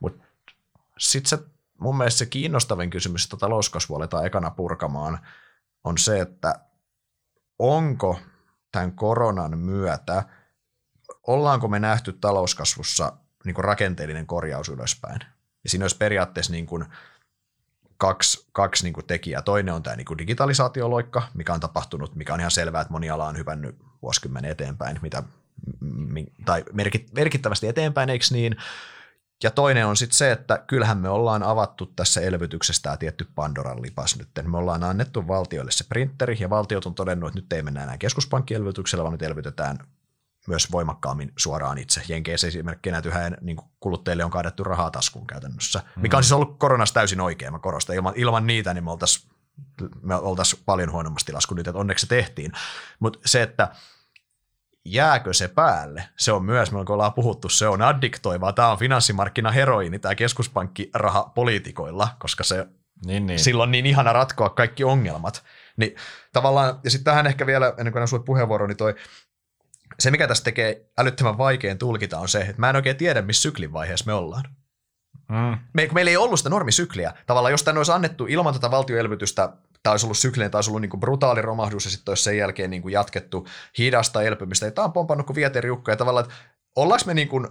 Mutta 0.00 0.24
sitten 0.98 1.28
se 1.28 1.38
mun 1.78 1.96
mielestä 1.98 2.18
se 2.18 2.26
kiinnostavin 2.26 2.90
kysymys, 2.90 3.24
että 3.24 3.36
talouskasvu 3.36 3.94
aletaan 3.94 4.26
ekana 4.26 4.50
purkamaan– 4.50 5.18
on 5.84 5.98
se, 5.98 6.20
että 6.20 6.54
onko 7.58 8.20
tämän 8.72 8.92
koronan 8.92 9.58
myötä, 9.58 10.24
ollaanko 11.32 11.68
me 11.68 11.78
nähty 11.78 12.12
talouskasvussa 12.12 13.12
niin 13.44 13.54
kuin 13.54 13.64
rakenteellinen 13.64 14.26
korjaus 14.26 14.68
ylöspäin. 14.68 15.20
Ja 15.64 15.70
siinä 15.70 15.84
olisi 15.84 15.96
periaatteessa 15.96 16.52
niin 16.52 16.66
kuin 16.66 16.84
kaksi, 17.96 18.48
kaksi 18.52 18.84
niin 18.84 18.92
kuin 18.92 19.06
tekijää. 19.06 19.42
Toinen 19.42 19.74
on 19.74 19.82
tämä 19.82 19.96
niin 19.96 20.04
kuin 20.04 20.18
digitalisaatioloikka, 20.18 21.22
mikä 21.34 21.54
on 21.54 21.60
tapahtunut, 21.60 22.14
mikä 22.14 22.34
on 22.34 22.40
ihan 22.40 22.50
selvää, 22.50 22.80
että 22.80 22.92
moni 22.92 23.10
ala 23.10 23.26
on 23.26 23.38
hypännyt 23.38 23.76
vuosikymmenen 24.02 24.50
eteenpäin, 24.50 24.98
mitä, 25.02 25.22
tai 26.44 26.64
merkittävästi 27.14 27.68
eteenpäin, 27.68 28.10
eikö 28.10 28.24
niin? 28.30 28.56
Ja 29.42 29.50
toinen 29.50 29.86
on 29.86 29.96
sitten 29.96 30.16
se, 30.16 30.32
että 30.32 30.64
kyllähän 30.66 30.98
me 30.98 31.08
ollaan 31.08 31.42
avattu 31.42 31.86
tässä 31.86 32.20
elvytyksestä 32.20 32.82
tämä 32.82 32.96
tietty 32.96 33.26
Pandoran 33.34 33.82
lipas 33.82 34.16
nyt. 34.18 34.28
Me 34.42 34.58
ollaan 34.58 34.84
annettu 34.84 35.28
valtioille 35.28 35.70
se 35.70 35.84
printeri 35.84 36.36
ja 36.40 36.50
valtiot 36.50 36.86
on 36.86 36.94
todennut, 36.94 37.28
että 37.28 37.40
nyt 37.40 37.52
ei 37.52 37.62
mennä 37.62 37.82
enää 37.82 37.98
keskuspankkielvytyksellä, 37.98 39.04
vaan 39.04 39.12
nyt 39.12 39.22
elvytetään 39.22 39.78
myös 40.46 40.72
voimakkaammin 40.72 41.32
suoraan 41.36 41.78
itse. 41.78 42.02
Jenkeissä 42.08 42.46
esimerkkinä, 42.46 43.02
yhä 43.04 43.30
niin 43.40 43.56
kuluttajille 43.80 44.24
on 44.24 44.30
kaadettu 44.30 44.64
rahaa 44.64 44.90
taskuun 44.90 45.26
käytännössä, 45.26 45.82
mikä 45.96 46.16
on 46.16 46.22
siis 46.22 46.32
ollut 46.32 46.58
koronassa 46.58 46.94
täysin 46.94 47.20
oikein, 47.20 47.52
mä 47.52 47.58
korostan. 47.58 47.96
Ilman, 47.96 48.14
ilman 48.16 48.46
niitä 48.46 48.74
niin 48.74 48.84
me 48.84 48.90
oltaisiin 48.90 49.30
me 50.02 50.14
oltaisiin 50.14 50.62
paljon 50.66 50.92
huonommassa 50.92 51.26
tilassa 51.26 51.48
kuin 51.48 51.56
nyt, 51.56 51.68
että 51.68 51.78
onneksi 51.78 52.06
se 52.06 52.08
tehtiin. 52.08 52.52
Mutta 52.98 53.18
se, 53.26 53.42
että 53.42 53.68
jääkö 54.84 55.34
se 55.34 55.48
päälle, 55.48 56.08
se 56.16 56.32
on 56.32 56.44
myös, 56.44 56.72
me 56.72 56.78
ollaan 56.78 57.12
puhuttu, 57.12 57.48
se 57.48 57.68
on 57.68 57.82
addiktoivaa. 57.82 58.52
Tämä 58.52 58.70
on 58.70 58.78
finanssimarkkinaheroini, 58.78 59.98
tämä 59.98 60.14
keskuspankkiraha 60.14 61.32
poliitikoilla, 61.34 62.08
koska 62.18 62.44
se 62.44 62.66
niin, 63.06 63.26
niin. 63.26 63.38
silloin 63.38 63.70
niin 63.70 63.86
ihana 63.86 64.12
ratkoa 64.12 64.50
kaikki 64.50 64.84
ongelmat. 64.84 65.44
Niin 65.76 65.96
tavallaan, 66.32 66.80
ja 66.84 66.90
sitten 66.90 67.04
tähän 67.04 67.26
ehkä 67.26 67.46
vielä, 67.46 67.74
ennen 67.78 67.92
kuin 67.92 68.08
sulle 68.08 68.24
puheenvuoro, 68.24 68.66
niin 68.66 68.76
toi, 68.76 68.94
se 70.00 70.10
mikä 70.10 70.28
tässä 70.28 70.44
tekee 70.44 70.90
älyttömän 70.98 71.38
vaikean 71.38 71.78
tulkita 71.78 72.18
on 72.18 72.28
se, 72.28 72.40
että 72.40 72.54
mä 72.58 72.70
en 72.70 72.76
oikein 72.76 72.96
tiedä, 72.96 73.22
missä 73.22 73.42
syklin 73.42 73.72
vaiheessa 73.72 74.06
me 74.06 74.12
ollaan. 74.12 74.44
Mm. 75.28 75.58
Me, 75.74 75.88
meillä 75.94 76.10
ei 76.10 76.16
ollut 76.16 76.38
sitä 76.40 76.50
normisykliä. 76.50 77.12
Tavallaan 77.26 77.52
jos 77.52 77.62
tänne 77.62 77.78
olisi 77.78 77.92
annettu 77.92 78.26
ilman 78.26 78.54
tätä 78.54 78.70
valtioelvytystä 78.70 79.52
tämä 79.82 79.92
olisi 79.92 80.06
ollut 80.06 80.18
syklinen, 80.18 80.50
tämä 80.50 80.58
olisi 80.58 80.70
ollut 80.70 80.80
niin 80.80 80.90
kuin 80.90 81.00
brutaali 81.00 81.42
romahdus 81.42 81.84
ja 81.84 81.90
sitten 81.90 82.12
olisi 82.12 82.22
sen 82.22 82.38
jälkeen 82.38 82.70
niin 82.70 82.82
kuin 82.82 82.92
jatkettu 82.92 83.46
hidasta 83.78 84.22
elpymistä. 84.22 84.66
Ja 84.66 84.72
tämä 84.72 84.84
on 84.84 84.92
pompannut 84.92 85.26
kuin 85.26 85.34
vieteriukko 85.34 85.90
ja 85.90 85.96
tavallaan, 85.96 86.24
että 86.24 86.36
ollaanko 86.76 87.06
me 87.06 87.14
niin 87.14 87.28
kuin 87.28 87.48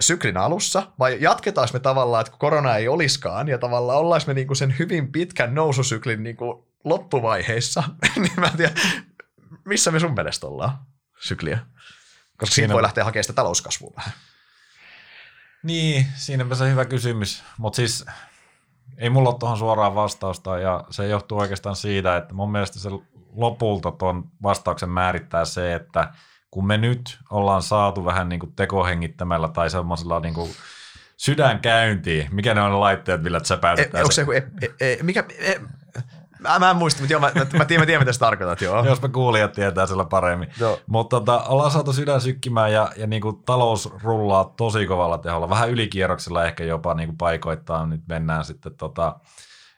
syklin 0.00 0.36
alussa 0.36 0.92
vai 0.98 1.16
jatketaanko 1.20 1.72
me 1.72 1.80
tavallaan, 1.80 2.26
että 2.26 2.38
korona 2.38 2.76
ei 2.76 2.88
olisikaan 2.88 3.48
ja 3.48 3.58
tavallaan 3.58 3.98
ollaanko 3.98 4.24
me 4.26 4.34
niin 4.34 4.46
kuin 4.46 4.56
sen 4.56 4.74
hyvin 4.78 5.12
pitkän 5.12 5.54
noususyklin 5.54 6.22
niin 6.22 6.36
kuin 6.36 6.64
loppuvaiheissa, 6.84 7.82
niin 8.16 8.32
mä 8.36 8.46
en 8.46 8.56
tiedä, 8.56 8.72
missä 9.64 9.90
me 9.90 10.00
sun 10.00 10.14
mielestä 10.14 10.46
ollaan 10.46 10.78
sykliä. 11.20 11.58
Koska 12.38 12.54
siinä 12.54 12.74
voi 12.74 12.82
lähteä 12.82 13.04
hakemaan 13.04 13.24
sitä 13.24 13.32
talouskasvua 13.32 13.92
vähän. 13.96 14.12
Niin, 15.62 16.06
siinäpä 16.14 16.54
se 16.54 16.70
hyvä 16.70 16.84
kysymys. 16.84 17.42
Mutta 17.58 17.76
siis 17.76 18.04
ei 18.98 19.10
mulla 19.10 19.28
ole 19.28 19.38
tuohon 19.38 19.58
suoraan 19.58 19.94
vastausta 19.94 20.58
ja 20.58 20.84
se 20.90 21.08
johtuu 21.08 21.38
oikeastaan 21.38 21.76
siitä, 21.76 22.16
että 22.16 22.34
mun 22.34 22.52
mielestä 22.52 22.78
se 22.78 22.88
lopulta 23.32 23.92
tuon 23.92 24.24
vastauksen 24.42 24.90
määrittää 24.90 25.44
se, 25.44 25.74
että 25.74 26.12
kun 26.50 26.66
me 26.66 26.78
nyt 26.78 27.18
ollaan 27.30 27.62
saatu 27.62 28.04
vähän 28.04 28.28
niin 28.28 28.40
kuin 28.40 28.52
tekohengittämällä 28.52 29.48
tai 29.48 29.70
semmoisella 29.70 30.20
niin 30.20 30.34
kuin 30.34 30.50
sydänkäyntiin, 31.16 32.28
mikä 32.30 32.54
ne 32.54 32.62
on 32.62 32.70
ne 32.70 32.76
laitteet, 32.76 33.22
millä 33.22 33.40
sä 33.44 33.56
päätetään? 33.56 34.00
E, 34.00 34.02
onko 34.02 34.12
se 34.12 34.22
joku, 34.22 34.32
e, 34.32 34.48
e, 34.80 34.92
e, 34.92 34.98
mikä, 35.02 35.24
e, 35.38 35.54
Mä, 36.40 36.58
mä 36.58 36.70
en 36.70 36.76
muista, 36.76 37.00
mutta 37.00 37.12
joo, 37.12 37.20
mä, 37.20 37.30
mä, 37.34 37.46
mä, 37.58 37.64
tiedän, 37.64 37.82
mä 37.82 37.86
tiedän, 37.86 38.00
mitä 38.00 38.12
sä 38.12 38.18
tarkoitat. 38.18 38.60
Joo. 38.60 38.84
Jos 38.84 39.02
me 39.02 39.08
kuulijat 39.08 39.52
tietää 39.52 39.86
sillä 39.86 40.04
paremmin. 40.04 40.48
Mutta 40.86 41.16
tota, 41.16 41.40
ollaan 41.40 41.70
saatu 41.70 41.92
sydän 41.92 42.20
sykkimään 42.20 42.72
ja, 42.72 42.92
ja 42.96 43.06
niin 43.06 43.22
kuin 43.22 43.42
talous 43.42 43.92
rullaa 44.02 44.44
tosi 44.44 44.86
kovalla 44.86 45.18
teholla. 45.18 45.50
Vähän 45.50 45.70
ylikierroksella 45.70 46.44
ehkä 46.44 46.64
jopa 46.64 46.94
niin 46.94 47.08
kuin 47.08 47.18
paikoittain 47.18 47.90
nyt 47.90 48.02
mennään 48.08 48.44
sitten, 48.44 48.76
tota, 48.76 49.20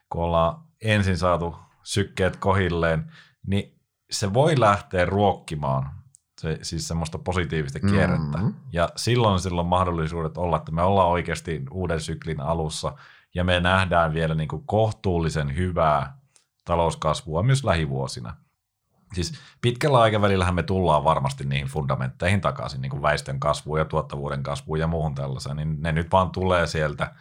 kun 0.09 0.23
ollaan 0.23 0.61
ensin 0.81 1.17
saatu 1.17 1.55
sykkeet 1.83 2.35
kohilleen, 2.35 3.11
niin 3.47 3.79
se 4.11 4.33
voi 4.33 4.59
lähteä 4.59 5.05
ruokkimaan 5.05 5.89
se, 6.41 6.59
siis 6.61 6.87
semmoista 6.87 7.19
positiivista 7.19 7.79
kierrettä. 7.79 8.37
Mm-hmm. 8.37 8.53
Ja 8.73 8.89
silloin 8.95 9.39
silloin 9.39 9.67
mahdollisuudet 9.67 10.37
olla, 10.37 10.57
että 10.57 10.71
me 10.71 10.81
ollaan 10.81 11.09
oikeasti 11.09 11.61
uuden 11.71 11.99
syklin 11.99 12.41
alussa 12.41 12.93
ja 13.35 13.43
me 13.43 13.59
nähdään 13.59 14.13
vielä 14.13 14.35
niin 14.35 14.47
kuin 14.47 14.63
kohtuullisen 14.65 15.55
hyvää 15.55 16.18
talouskasvua 16.69 17.43
myös 17.43 17.63
lähivuosina. 17.63 18.35
Siis 19.13 19.33
pitkällä 19.61 19.99
aikavälillähän 19.99 20.55
me 20.55 20.63
tullaan 20.63 21.03
varmasti 21.03 21.45
niihin 21.45 21.67
fundamentteihin 21.67 22.41
takaisin, 22.41 22.81
niin 22.81 22.89
kuin 22.89 23.01
väestön 23.01 23.39
kasvuun 23.39 23.79
ja 23.79 23.85
tuottavuuden 23.85 24.43
kasvuun 24.43 24.79
ja 24.79 24.87
muuhun 24.87 25.15
tällaiseen, 25.15 25.57
niin 25.57 25.81
ne 25.81 25.91
nyt 25.91 26.11
vaan 26.11 26.29
tulee 26.29 26.67
sieltä 26.67 27.13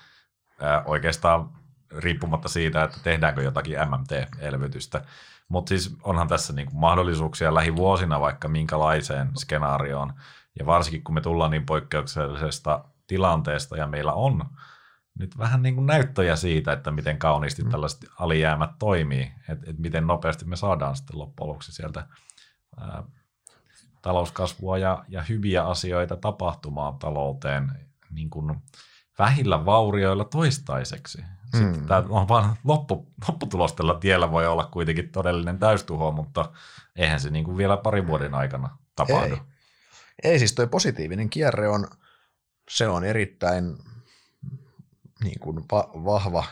ää, 0.60 0.82
oikeastaan 0.84 1.50
riippumatta 1.98 2.48
siitä, 2.48 2.82
että 2.82 2.98
tehdäänkö 3.02 3.42
jotakin 3.42 3.76
MMT-elvytystä. 3.78 5.04
Mutta 5.48 5.68
siis 5.68 5.96
onhan 6.02 6.28
tässä 6.28 6.52
niinku 6.52 6.76
mahdollisuuksia 6.76 7.54
lähivuosina 7.54 8.20
vaikka 8.20 8.48
minkälaiseen 8.48 9.30
skenaarioon, 9.38 10.12
ja 10.58 10.66
varsinkin 10.66 11.04
kun 11.04 11.14
me 11.14 11.20
tullaan 11.20 11.50
niin 11.50 11.66
poikkeuksellisesta 11.66 12.84
tilanteesta 13.06 13.76
ja 13.76 13.86
meillä 13.86 14.12
on 14.12 14.44
nyt 15.18 15.38
vähän 15.38 15.62
niin 15.62 15.74
kuin 15.74 15.86
näyttöjä 15.86 16.36
siitä, 16.36 16.72
että 16.72 16.90
miten 16.90 17.18
kauniisti 17.18 17.62
mm. 17.62 17.70
tällaiset 17.70 18.00
alijäämät 18.18 18.70
toimii, 18.78 19.32
että, 19.48 19.70
että 19.70 19.82
miten 19.82 20.06
nopeasti 20.06 20.44
me 20.44 20.56
saadaan 20.56 20.96
sitten 20.96 21.18
loppujen 21.18 21.48
lopuksi 21.48 21.72
sieltä 21.72 22.06
ää, 22.80 23.02
talouskasvua 24.02 24.78
ja, 24.78 25.04
ja 25.08 25.22
hyviä 25.22 25.64
asioita 25.64 26.16
tapahtumaan 26.16 26.98
talouteen 26.98 27.88
niin 28.10 28.30
kuin 28.30 28.56
vähillä 29.18 29.64
vaurioilla 29.64 30.24
toistaiseksi. 30.24 31.24
Sitten 31.44 31.80
mm. 31.80 31.86
tämä 31.86 32.04
on 32.08 32.28
vaan 32.28 32.56
loppu, 32.64 33.12
lopputulos 33.28 33.72
tällä 33.72 33.94
tiellä 34.00 34.30
voi 34.30 34.46
olla 34.46 34.64
kuitenkin 34.64 35.08
todellinen 35.08 35.58
täystuho, 35.58 36.12
mutta 36.12 36.52
eihän 36.96 37.20
se 37.20 37.30
niin 37.30 37.44
kuin 37.44 37.56
vielä 37.56 37.76
parin 37.76 38.06
vuoden 38.06 38.34
aikana 38.34 38.78
tapahdu. 38.96 39.34
Ei, 39.34 39.40
Ei 40.30 40.38
siis 40.38 40.54
tuo 40.54 40.66
positiivinen 40.66 41.30
kierre 41.30 41.68
on, 41.68 41.88
se 42.70 42.88
on 42.88 43.04
erittäin 43.04 43.78
niin 45.24 45.38
kuin 45.40 45.64
va- 45.72 45.90
vahva 45.94 46.44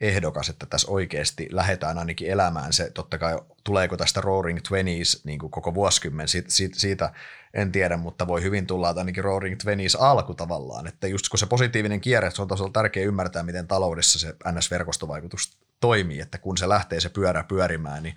ehdokas, 0.00 0.48
että 0.48 0.66
tässä 0.66 0.90
oikeasti 0.90 1.48
lähdetään 1.50 1.98
ainakin 1.98 2.30
elämään 2.30 2.72
se, 2.72 2.90
totta 2.90 3.18
kai 3.18 3.38
tuleeko 3.64 3.96
tästä 3.96 4.20
Roaring 4.20 4.58
Twenties 4.68 5.24
niin 5.24 5.38
kuin 5.38 5.50
koko 5.50 5.74
vuosikymmen, 5.74 6.28
siitä, 6.28 6.50
siitä 6.72 7.12
en 7.54 7.72
tiedä, 7.72 7.96
mutta 7.96 8.26
voi 8.26 8.42
hyvin 8.42 8.66
tulla 8.66 8.90
että 8.90 9.00
ainakin 9.00 9.24
Roaring 9.24 9.56
Twenties 9.62 9.96
alku 9.96 10.34
tavallaan, 10.34 10.86
että 10.86 11.06
just 11.06 11.28
kun 11.28 11.38
se 11.38 11.46
positiivinen 11.46 12.00
kierre, 12.00 12.30
se 12.30 12.42
on 12.42 12.48
tosiaan 12.48 12.72
tärkeää 12.72 13.06
ymmärtää, 13.06 13.42
miten 13.42 13.68
taloudessa 13.68 14.18
se 14.18 14.34
NS-verkostovaikutus 14.52 15.58
toimii, 15.80 16.20
että 16.20 16.38
kun 16.38 16.56
se 16.56 16.68
lähtee 16.68 17.00
se 17.00 17.08
pyörä 17.08 17.44
pyörimään, 17.44 18.02
niin 18.02 18.16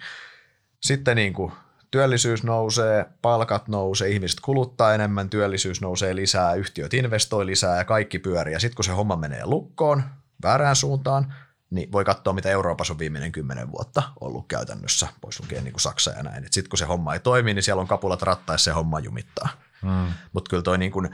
sitten 0.81 1.15
niin 1.15 1.33
kuin 1.33 1.51
työllisyys 1.91 2.43
nousee, 2.43 3.05
palkat 3.21 3.67
nousee, 3.67 4.09
ihmiset 4.09 4.39
kuluttaa 4.39 4.93
enemmän, 4.93 5.29
työllisyys 5.29 5.81
nousee 5.81 6.15
lisää, 6.15 6.53
yhtiöt 6.53 6.93
investoi 6.93 7.45
lisää 7.45 7.77
ja 7.77 7.85
kaikki 7.85 8.19
pyörii. 8.19 8.53
Ja 8.53 8.59
sitten 8.59 8.75
kun 8.75 8.85
se 8.85 8.91
homma 8.91 9.15
menee 9.15 9.45
lukkoon 9.45 10.03
väärään 10.43 10.75
suuntaan, 10.75 11.33
niin 11.69 11.91
voi 11.91 12.05
katsoa, 12.05 12.33
mitä 12.33 12.49
Euroopassa 12.49 12.93
on 12.93 12.99
viimeinen 12.99 13.31
kymmenen 13.31 13.71
vuotta 13.71 14.03
ollut 14.21 14.47
käytännössä, 14.47 15.07
pois 15.21 15.39
lukien 15.39 15.63
niin 15.63 15.73
kuin 15.73 15.81
Saksa 15.81 16.11
ja 16.11 16.23
näin. 16.23 16.47
Sitten 16.51 16.69
kun 16.69 16.77
se 16.77 16.85
homma 16.85 17.13
ei 17.13 17.19
toimi, 17.19 17.53
niin 17.53 17.63
siellä 17.63 17.81
on 17.81 17.87
kapulat 17.87 18.21
rattaissa 18.21 18.63
se 18.63 18.71
homma 18.71 18.99
jumittaa. 18.99 19.49
Hmm. 19.81 20.13
Mutta 20.33 20.49
kyllä 20.49 20.63
toi 20.63 20.77
niin 20.77 20.91
kuin, 20.91 21.09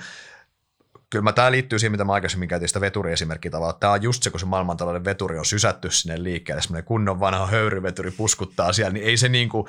kyllä 1.09 1.23
mä, 1.23 1.33
tämä 1.33 1.51
liittyy 1.51 1.79
siihen, 1.79 1.91
mitä 1.91 2.03
mä 2.03 2.13
aikaisemmin 2.13 2.49
käytin 2.49 2.67
sitä 2.67 2.81
veturiesimerkkiä 2.81 3.51
tavalla. 3.51 3.73
Tämä 3.73 3.93
on 3.93 4.01
just 4.01 4.23
se, 4.23 4.29
kun 4.29 4.39
se 4.39 4.45
maailmantalouden 4.45 5.05
veturi 5.05 5.39
on 5.39 5.45
sysätty 5.45 5.91
sinne 5.91 6.23
liikkeelle, 6.23 6.61
semmoinen 6.61 6.85
kunnon 6.85 7.19
vanha 7.19 7.47
höyryveturi 7.47 8.11
puskuttaa 8.11 8.73
siellä, 8.73 8.93
niin 8.93 9.05
ei 9.05 9.17
se 9.17 9.29
niin 9.29 9.49
kuin, 9.49 9.67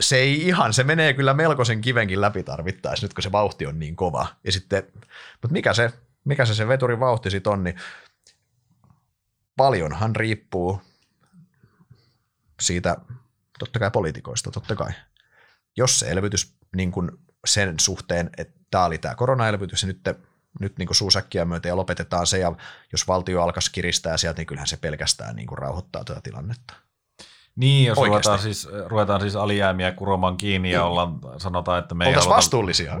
se 0.00 0.16
ei 0.16 0.48
ihan, 0.48 0.72
se 0.72 0.84
menee 0.84 1.14
kyllä 1.14 1.34
melkoisen 1.34 1.80
kivenkin 1.80 2.20
läpi 2.20 2.42
tarvittaessa 2.42 3.04
nyt 3.04 3.14
kun 3.14 3.22
se 3.22 3.32
vauhti 3.32 3.66
on 3.66 3.78
niin 3.78 3.96
kova. 3.96 4.26
Ja 4.44 4.52
sitten, 4.52 4.82
mutta 5.42 5.52
mikä 5.52 5.74
se, 5.74 5.92
mikä 6.24 6.44
se, 6.44 6.54
se 6.54 6.68
veturin 6.68 7.00
vauhti 7.00 7.30
sitten 7.30 7.52
on, 7.52 7.64
niin 7.64 7.76
paljonhan 9.56 10.16
riippuu 10.16 10.82
siitä 12.60 12.96
totta 13.58 13.78
kai 13.78 13.90
poliitikoista, 13.90 14.50
totta 14.50 14.76
kai. 14.76 14.92
Jos 15.76 15.98
se 15.98 16.10
elvytys 16.10 16.56
niin 16.76 16.92
kuin 16.92 17.10
sen 17.46 17.80
suhteen, 17.80 18.30
että 18.38 18.60
tämä 18.70 18.84
oli 18.84 18.98
tämä 18.98 19.14
koronaelvytys 19.14 19.82
ja 19.82 19.86
nyt, 19.86 20.02
te, 20.02 20.14
nyt 20.60 20.78
niin 20.78 20.86
kuin 20.86 20.96
suusäkkiä 20.96 21.44
myöten 21.44 21.68
ja 21.68 21.76
lopetetaan 21.76 22.26
se 22.26 22.38
ja 22.38 22.52
jos 22.92 23.08
valtio 23.08 23.42
alkaisi 23.42 23.72
kiristää 23.72 24.16
sieltä, 24.16 24.38
niin 24.38 24.46
kyllähän 24.46 24.68
se 24.68 24.76
pelkästään 24.76 25.36
niin 25.36 25.46
kuin 25.46 25.58
rauhoittaa 25.58 26.04
tätä 26.04 26.20
tilannetta. 26.20 26.85
Niin, 27.56 27.86
jos 27.86 27.98
ruvetaan 27.98 28.38
siis, 28.38 28.68
ruvetaan 28.86 29.20
siis 29.20 29.36
alijäämiä 29.36 29.92
kuromaan 29.92 30.36
kiinni 30.36 30.70
ja 30.70 30.78
niin. 30.78 30.86
ollaan, 30.86 31.18
sanotaan, 31.38 31.78
että 31.78 31.94
me 31.94 32.04
ei 32.04 32.08
Oltaisiin 32.08 32.34
vastuullisia. 32.34 32.94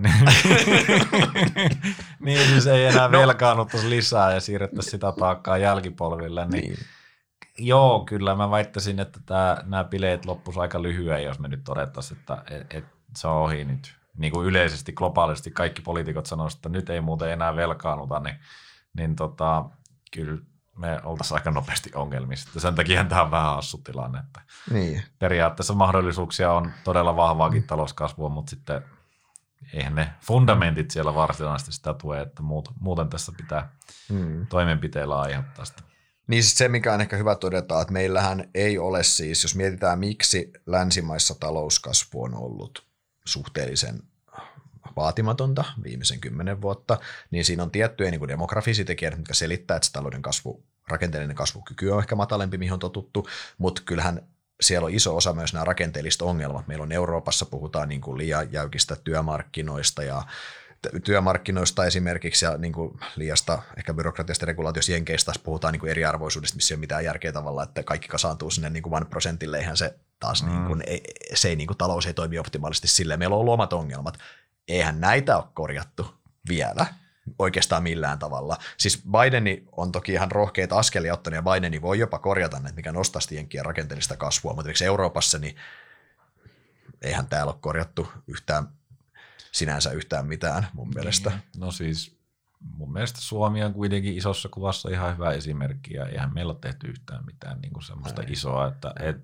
niin, 2.20 2.48
siis 2.48 2.66
ei 2.66 2.84
enää 2.84 3.08
no. 3.08 3.18
velkaannuttaisi 3.18 3.90
lisää 3.90 4.34
ja 4.34 4.40
siirrettäisiin 4.40 4.90
sitä 4.90 5.12
taakkaa 5.12 5.58
jälkipolville. 5.58 6.46
Niin, 6.46 6.64
niin. 6.64 6.78
Joo, 7.58 8.04
kyllä 8.04 8.34
mä 8.34 8.50
väittäisin, 8.50 9.00
että 9.00 9.20
tämä, 9.26 9.56
nämä 9.64 9.84
bileet 9.84 10.24
loppuisi 10.24 10.60
aika 10.60 10.82
lyhyen, 10.82 11.24
jos 11.24 11.38
me 11.38 11.48
nyt 11.48 11.64
todettaisiin, 11.64 12.18
että 12.18 12.42
et, 12.50 12.74
et 12.74 12.84
se 13.16 13.28
on 13.28 13.36
ohi 13.36 13.64
nyt. 13.64 13.96
Niin 14.16 14.32
kuin 14.32 14.46
yleisesti, 14.46 14.92
globaalisti 14.92 15.50
kaikki 15.50 15.82
poliitikot 15.82 16.26
sanoisivat, 16.26 16.58
että 16.58 16.68
nyt 16.68 16.90
ei 16.90 17.00
muuten 17.00 17.30
enää 17.30 17.56
velkaanuta, 17.56 18.20
niin, 18.20 18.36
niin 18.96 19.16
tota, 19.16 19.64
kyllä 20.12 20.38
me 20.76 21.00
oltaisiin 21.04 21.38
aika 21.38 21.50
nopeasti 21.50 21.90
ongelmissa. 21.94 22.60
Sen 22.60 22.74
takia 22.74 23.04
tämä 23.04 23.22
on 23.22 23.30
vähän 23.30 23.54
hassu 23.54 23.78
tilanne. 23.78 24.18
Että 24.18 24.40
Niin. 24.70 25.02
periaatteessa 25.18 25.74
mahdollisuuksia 25.74 26.52
on 26.52 26.72
todella 26.84 27.16
vahvaakin 27.16 27.62
talouskasvua, 27.66 28.28
mutta 28.28 28.50
sitten 28.50 28.82
eihän 29.72 29.94
ne 29.94 30.10
fundamentit 30.20 30.90
siellä 30.90 31.14
varsinaisesti 31.14 31.72
sitä 31.72 31.94
tue, 31.94 32.20
että 32.20 32.42
muut- 32.42 32.72
muuten 32.80 33.08
tässä 33.08 33.32
pitää 33.36 33.72
Mm. 34.10 34.46
toimenpiteillä 34.46 35.20
aiheuttaa 35.20 35.64
sitä. 35.64 35.82
Niin 36.26 36.42
siis 36.42 36.58
se, 36.58 36.68
mikä 36.68 36.92
on 36.94 37.00
ehkä 37.00 37.16
hyvä 37.16 37.34
todeta, 37.34 37.80
että 37.80 37.92
meillähän 37.92 38.50
ei 38.54 38.78
ole 38.78 39.02
siis, 39.02 39.42
jos 39.42 39.54
mietitään 39.54 39.98
miksi 39.98 40.52
länsimaissa 40.66 41.34
talouskasvu 41.40 42.22
on 42.22 42.34
ollut 42.34 42.86
suhteellisen 43.26 44.02
vaatimatonta 44.96 45.64
viimeisen 45.84 46.20
kymmenen 46.20 46.60
vuotta, 46.60 46.98
niin 47.30 47.44
siinä 47.44 47.62
on 47.62 47.70
tiettyjä 47.70 48.10
niin 48.10 48.18
kuin 48.18 48.28
demografisia 48.28 48.84
tekijöitä, 48.84 49.16
jotka 49.16 49.34
selittää, 49.34 49.76
että 49.76 49.86
se 49.86 49.92
talouden 49.92 50.22
kasvu, 50.22 50.64
rakenteellinen 50.88 51.36
kasvukyky 51.36 51.90
on 51.90 51.98
ehkä 51.98 52.14
matalempi, 52.14 52.58
mihin 52.58 52.72
on 52.72 52.78
totuttu, 52.78 53.28
mutta 53.58 53.82
kyllähän 53.84 54.28
siellä 54.60 54.84
on 54.84 54.94
iso 54.94 55.16
osa 55.16 55.32
myös 55.32 55.52
nämä 55.52 55.64
rakenteelliset 55.64 56.22
ongelmat. 56.22 56.66
Meillä 56.66 56.82
on 56.82 56.92
Euroopassa, 56.92 57.46
puhutaan 57.46 57.88
niin 57.88 58.00
kuin 58.00 58.18
liian 58.18 58.52
jäykistä 58.52 58.96
työmarkkinoista 58.96 60.02
ja 60.02 60.22
työmarkkinoista 61.04 61.84
esimerkiksi 61.84 62.44
ja 62.44 62.56
niin 62.56 62.72
kuin 62.72 63.00
liiasta 63.16 63.62
ehkä 63.76 63.94
byrokratiasta 63.94 64.46
regulaatiosta 64.46 64.92
jenkeistä 64.92 65.26
taas 65.26 65.38
puhutaan 65.38 65.72
niin 65.72 65.80
kuin 65.80 65.90
eriarvoisuudesta, 65.90 66.56
missä 66.56 66.74
ei 66.74 66.76
ole 66.76 66.80
mitään 66.80 67.04
järkeä 67.04 67.32
tavalla, 67.32 67.62
että 67.62 67.82
kaikki 67.82 68.08
kasaantuu 68.08 68.50
sinne 68.50 68.70
niin 68.70 68.82
kuin 68.82 68.94
one 68.94 69.06
prosentille, 69.06 69.58
eihän 69.58 69.76
se 69.76 69.94
taas 70.20 70.42
mm. 70.42 70.48
niin 70.48 70.64
kuin, 70.66 70.82
ei, 70.86 71.02
se 71.34 71.48
ei, 71.48 71.56
niin 71.56 71.66
kuin, 71.66 71.78
talous 71.78 72.06
ei 72.06 72.14
toimi 72.14 72.38
optimaalisesti 72.38 72.88
silleen. 72.88 73.18
Meillä 73.18 73.34
on 73.34 73.40
ollut 73.40 73.54
omat 73.54 73.72
ongelmat. 73.72 74.18
Eihän 74.68 75.00
näitä 75.00 75.36
ole 75.36 75.44
korjattu 75.54 76.14
vielä 76.48 76.86
oikeastaan 77.38 77.82
millään 77.82 78.18
tavalla. 78.18 78.58
Siis 78.76 79.02
Bideni 79.02 79.64
on 79.72 79.92
toki 79.92 80.12
ihan 80.12 80.30
rohkeita 80.30 80.78
askelia 80.78 81.14
ottanut 81.14 81.36
ja 81.36 81.52
Bideni 81.52 81.82
voi 81.82 81.98
jopa 81.98 82.18
korjata 82.18 82.60
näitä, 82.60 82.76
mikä 82.76 82.92
nostaisi 82.92 83.34
jenkkien 83.34 83.64
rakenteellista 83.64 84.16
kasvua, 84.16 84.52
mutta 84.52 84.62
esimerkiksi 84.62 84.84
Euroopassa 84.84 85.38
niin 85.38 85.56
eihän 87.02 87.26
täällä 87.26 87.52
ole 87.52 87.60
korjattu 87.60 88.12
yhtään 88.26 88.68
sinänsä 89.52 89.90
yhtään 89.90 90.26
mitään 90.26 90.66
mun 90.72 90.88
mielestä. 90.94 91.32
No 91.56 91.70
siis 91.70 92.16
mun 92.60 92.92
mielestä 92.92 93.20
Suomi 93.20 93.64
on 93.64 93.72
kuitenkin 93.72 94.16
isossa 94.16 94.48
kuvassa 94.48 94.90
ihan 94.90 95.14
hyvä 95.14 95.32
esimerkki 95.32 95.94
ja 95.94 96.06
eihän 96.06 96.34
meillä 96.34 96.50
ole 96.50 96.58
tehty 96.60 96.86
yhtään 96.86 97.24
mitään 97.26 97.60
niin 97.60 97.72
kuin 97.72 97.84
semmoista 97.84 98.22
Ei. 98.22 98.32
isoa, 98.32 98.66
että 98.66 98.92
et, 99.00 99.16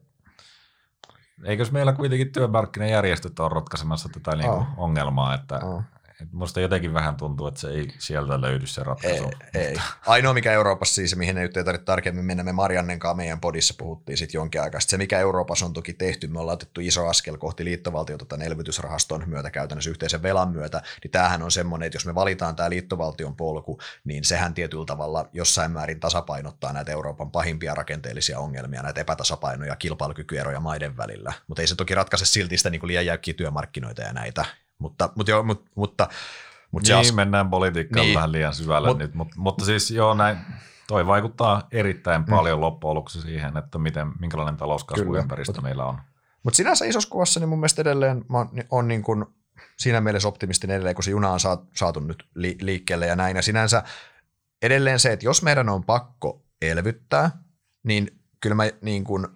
eikös 1.44 1.72
meillä 1.72 1.92
kuitenkin 1.92 2.32
työmarkkinajärjestöt 2.32 3.40
ole 3.40 3.48
ratkaisemassa 3.48 4.08
tätä 4.08 4.36
niin 4.36 4.50
On. 4.50 4.66
ongelmaa, 4.76 5.34
että 5.34 5.60
On. 5.62 5.82
Musta 6.32 6.60
jotenkin 6.60 6.94
vähän 6.94 7.16
tuntuu, 7.16 7.46
että 7.46 7.60
se 7.60 7.68
ei 7.68 7.88
sieltä 7.98 8.40
löydy 8.40 8.66
se 8.66 8.82
ratkaisu. 8.82 9.30
Ei, 9.54 9.62
ei. 9.62 9.76
Ainoa 10.06 10.34
mikä 10.34 10.52
Euroopassa 10.52 10.94
siis, 10.94 11.16
mihin 11.16 11.38
ei 11.38 11.48
tarvitse 11.48 11.84
tarkemmin 11.84 12.24
mennä, 12.24 12.42
me 12.42 12.52
Mariannen 12.52 12.98
kanssa 12.98 13.16
meidän 13.16 13.40
podissa 13.40 13.74
puhuttiin 13.78 14.18
sitten 14.18 14.38
jonkin 14.38 14.62
aikaa. 14.62 14.80
Se 14.80 14.98
mikä 14.98 15.18
Euroopassa 15.18 15.66
on 15.66 15.72
toki 15.72 15.92
tehty, 15.92 16.26
me 16.26 16.40
ollaan 16.40 16.54
otettu 16.54 16.80
iso 16.80 17.06
askel 17.06 17.36
kohti 17.36 17.64
liittovaltiota 17.64 18.24
tämän 18.24 18.46
elvytysrahaston 18.46 19.24
myötä 19.26 19.50
käytännössä 19.50 19.90
yhteisen 19.90 20.22
velan 20.22 20.50
myötä, 20.50 20.82
niin 21.02 21.10
tämähän 21.10 21.42
on 21.42 21.50
semmoinen, 21.50 21.86
että 21.86 21.96
jos 21.96 22.06
me 22.06 22.14
valitaan 22.14 22.56
tämä 22.56 22.70
liittovaltion 22.70 23.36
polku, 23.36 23.78
niin 24.04 24.24
sehän 24.24 24.54
tietyllä 24.54 24.86
tavalla 24.86 25.28
jossain 25.32 25.70
määrin 25.70 26.00
tasapainottaa 26.00 26.72
näitä 26.72 26.92
Euroopan 26.92 27.30
pahimpia 27.30 27.74
rakenteellisia 27.74 28.38
ongelmia, 28.38 28.82
näitä 28.82 29.00
epätasapainoja, 29.00 29.76
kilpailukykyeroja 29.76 30.60
maiden 30.60 30.96
välillä. 30.96 31.32
Mutta 31.46 31.62
ei 31.62 31.66
se 31.66 31.76
toki 31.76 31.94
ratkaise 31.94 32.26
silti 32.26 32.56
sitä 32.56 32.70
niin 32.70 32.86
liian 32.86 33.06
jäykkiä 33.06 33.34
työmarkkinoita 33.34 34.02
ja 34.02 34.12
näitä. 34.12 34.44
Mutta, 34.82 35.10
mutta, 35.14 35.30
joo, 35.30 35.42
mutta, 35.42 35.70
mutta, 35.74 36.08
mutta 36.70 36.92
niin, 36.92 37.00
as- 37.00 37.14
mennään 37.14 37.50
politiikkaan 37.50 38.06
Niin. 38.06 38.14
vähän 38.14 38.32
liian 38.32 38.54
syvälle 38.54 38.88
Mut- 38.88 38.98
nyt, 38.98 39.14
mutta, 39.14 39.34
mutta 39.38 39.64
siis 39.64 39.90
joo 39.90 40.14
näin, 40.14 40.38
toi 40.88 41.06
vaikuttaa 41.06 41.62
erittäin 41.70 42.24
paljon 42.24 42.60
loppujen 42.60 42.94
lopuksi 42.94 43.20
siihen, 43.20 43.56
että 43.56 43.78
miten, 43.78 44.12
minkälainen 44.20 44.56
talouskasvuympäristö 44.56 45.52
Kyllä, 45.52 45.62
meillä 45.66 45.84
on. 45.84 45.98
Mutta 46.42 46.56
sinänsä 46.56 46.84
isossa 46.84 47.10
kuvassa 47.10 47.40
niin 47.40 47.48
mun 47.48 47.58
mielestä 47.58 47.82
edelleen 47.82 48.24
mä 48.28 48.46
on 48.70 48.88
niin 48.88 49.02
kuin 49.02 49.24
siinä 49.78 50.00
mielessä 50.00 50.28
optimistinen 50.28 50.74
edelleen, 50.74 50.94
kun 50.94 51.04
se 51.04 51.10
juna 51.10 51.30
on 51.30 51.40
saatu, 51.40 51.66
saatu 51.76 52.00
nyt 52.00 52.24
li, 52.34 52.56
liikkeelle 52.60 53.06
ja 53.06 53.16
näin. 53.16 53.36
Ja 53.36 53.42
sinänsä 53.42 53.82
edelleen 54.62 54.98
se, 54.98 55.12
että 55.12 55.26
jos 55.26 55.42
meidän 55.42 55.68
on 55.68 55.84
pakko 55.84 56.42
elvyttää, 56.62 57.30
niin 57.82 58.18
kyllä 58.40 58.54
mä 58.54 58.64
niin 58.80 59.04
kuin, 59.04 59.26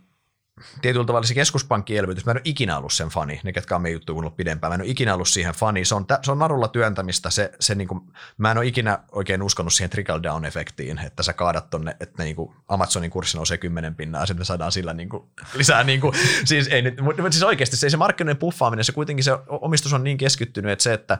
tietyllä 0.83 1.07
tavalla 1.07 1.27
se 1.27 1.35
keskuspankkielvytys, 1.35 2.27
mä 2.27 2.31
en 2.31 2.37
ole 2.37 2.43
ikinä 2.45 2.79
ollut 2.79 2.93
sen 2.93 3.09
fani, 3.09 3.41
ne 3.45 3.53
ketkä 3.53 3.77
on 3.77 3.83
meidän 3.83 3.97
juttu 3.97 4.13
kuunnellut 4.13 4.37
pidempään, 4.37 4.71
mä 4.71 4.75
en 4.75 4.81
ole 4.81 4.91
ikinä 4.91 5.15
ollut 5.15 5.29
siihen 5.29 5.55
fani, 5.55 5.85
se 5.85 5.95
on, 5.95 6.07
se 6.23 6.33
on 6.33 6.39
narulla 6.39 6.69
työntämistä, 6.69 7.31
se, 7.31 7.53
se 7.61 7.75
niin 7.75 7.89
kuin, 7.89 8.01
mä 8.39 8.51
en 8.51 8.59
ole 8.59 8.67
ikinä 8.67 8.99
oikein 9.13 9.43
uskonut 9.43 9.73
siihen 9.73 9.91
trickle 9.91 10.23
down 10.23 10.45
efektiin, 10.45 10.99
että 10.99 11.23
sä 11.23 11.33
kaadat 11.33 11.71
tonne, 11.71 11.97
että 12.01 12.23
niin 12.23 12.37
kuin 12.37 12.55
Amazonin 12.69 13.11
kurssi 13.11 13.37
nousee 13.37 13.59
10 13.59 13.95
pinnaa 13.95 14.23
ja 14.23 14.27
sitten 14.27 14.41
me 14.41 14.45
saadaan 14.45 14.73
sillä 14.73 14.93
niin 14.93 15.09
kuin, 15.09 15.23
lisää, 15.55 15.85
niin 15.85 16.01
kuin, 16.01 16.13
siis, 16.45 16.69
ei 16.69 16.83
nyt, 16.83 17.01
mutta 17.01 17.31
siis 17.31 17.43
oikeasti 17.43 17.77
se, 17.77 17.91
se 17.91 17.97
markkinoiden 17.97 18.39
puffaaminen, 18.39 18.85
se 18.85 18.93
kuitenkin 18.93 19.25
se 19.25 19.33
omistus 19.49 19.93
on 19.93 20.05
niin 20.05 20.19
keskittynyt, 20.19 20.73
että 20.73 20.83
se, 20.83 20.93
että, 20.93 21.19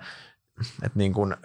että 0.83 0.99
niin 0.99 1.13
kuin, 1.13 1.37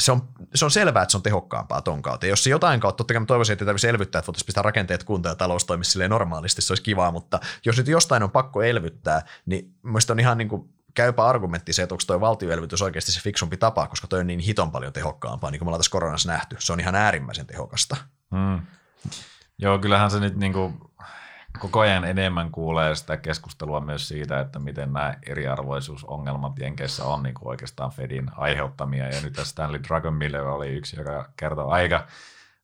se 0.00 0.12
on, 0.12 0.28
se 0.54 0.64
on 0.64 0.70
selvää, 0.70 1.02
että 1.02 1.10
se 1.10 1.16
on 1.16 1.22
tehokkaampaa 1.22 1.82
ton 1.82 2.02
kautta. 2.02 2.26
Jos 2.26 2.44
se 2.44 2.50
jotain 2.50 2.80
kautta, 2.80 2.96
totta 2.96 3.14
kai 3.14 3.20
mä 3.20 3.26
toivoisin, 3.26 3.52
että 3.52 3.64
tarvitsisi 3.64 3.88
elvyttää, 3.88 4.18
että 4.18 4.26
voitaisiin 4.26 4.46
pistää 4.46 4.62
rakenteet 4.62 5.04
kuntoon 5.04 5.30
ja 5.30 5.36
talous 5.36 5.64
toimisi 5.64 5.90
silleen 5.90 6.10
normaalisti, 6.10 6.62
se 6.62 6.72
olisi 6.72 6.82
kivaa, 6.82 7.10
mutta 7.10 7.40
jos 7.64 7.76
nyt 7.76 7.88
jostain 7.88 8.22
on 8.22 8.30
pakko 8.30 8.62
elvyttää, 8.62 9.22
niin 9.46 9.74
mielestäni 9.82 10.14
on 10.14 10.20
ihan 10.20 10.38
niin 10.38 10.48
kuin 10.48 10.68
käypä 10.94 11.24
argumentti 11.24 11.72
se, 11.72 11.82
että 11.82 11.94
onko 11.94 12.04
toi 12.06 12.20
valtioelvytys 12.20 12.82
oikeasti 12.82 13.12
se 13.12 13.20
fiksumpi 13.20 13.56
tapa, 13.56 13.86
koska 13.86 14.06
toi 14.06 14.20
on 14.20 14.26
niin 14.26 14.40
hiton 14.40 14.72
paljon 14.72 14.92
tehokkaampaa, 14.92 15.50
niin 15.50 15.58
kuin 15.58 15.66
me 15.66 15.68
ollaan 15.68 15.78
tässä 15.78 15.92
koronassa 15.92 16.32
nähty. 16.32 16.56
Se 16.58 16.72
on 16.72 16.80
ihan 16.80 16.94
äärimmäisen 16.94 17.46
tehokasta. 17.46 17.96
Mm. 18.30 18.60
Joo, 19.58 19.78
kyllähän 19.78 20.10
se 20.10 20.20
nyt 20.20 20.36
niin 20.36 20.52
kuin 20.52 20.78
koko 21.62 21.80
ajan 21.80 22.04
enemmän 22.04 22.50
kuulee 22.50 22.94
sitä 22.94 23.16
keskustelua 23.16 23.80
myös 23.80 24.08
siitä, 24.08 24.40
että 24.40 24.58
miten 24.58 24.92
nämä 24.92 25.14
eriarvoisuusongelmat 25.26 26.58
Jenkeissä 26.58 27.04
on 27.04 27.22
niin 27.22 27.34
kuin 27.34 27.48
oikeastaan 27.48 27.90
Fedin 27.90 28.30
aiheuttamia. 28.36 29.04
Ja 29.08 29.20
nyt 29.22 29.36
Stanley 29.42 29.80
Dragon 29.88 30.14
Miller 30.14 30.44
oli 30.44 30.68
yksi, 30.68 30.96
joka 30.96 31.28
kertoo 31.36 31.70
aika, 31.70 32.06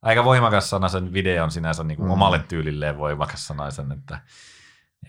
aika 0.03 0.24
voimakas 0.24 0.70
sanaisen 0.70 1.12
videon 1.12 1.51
sinänsä 1.51 1.84
niin 1.84 1.96
kuin 1.96 2.07
Mm. 2.07 2.12
omalle 2.12 2.38
tyylilleen 2.49 2.99
voimakas 2.99 3.46
sanaisen, 3.46 3.92
että, 3.92 4.18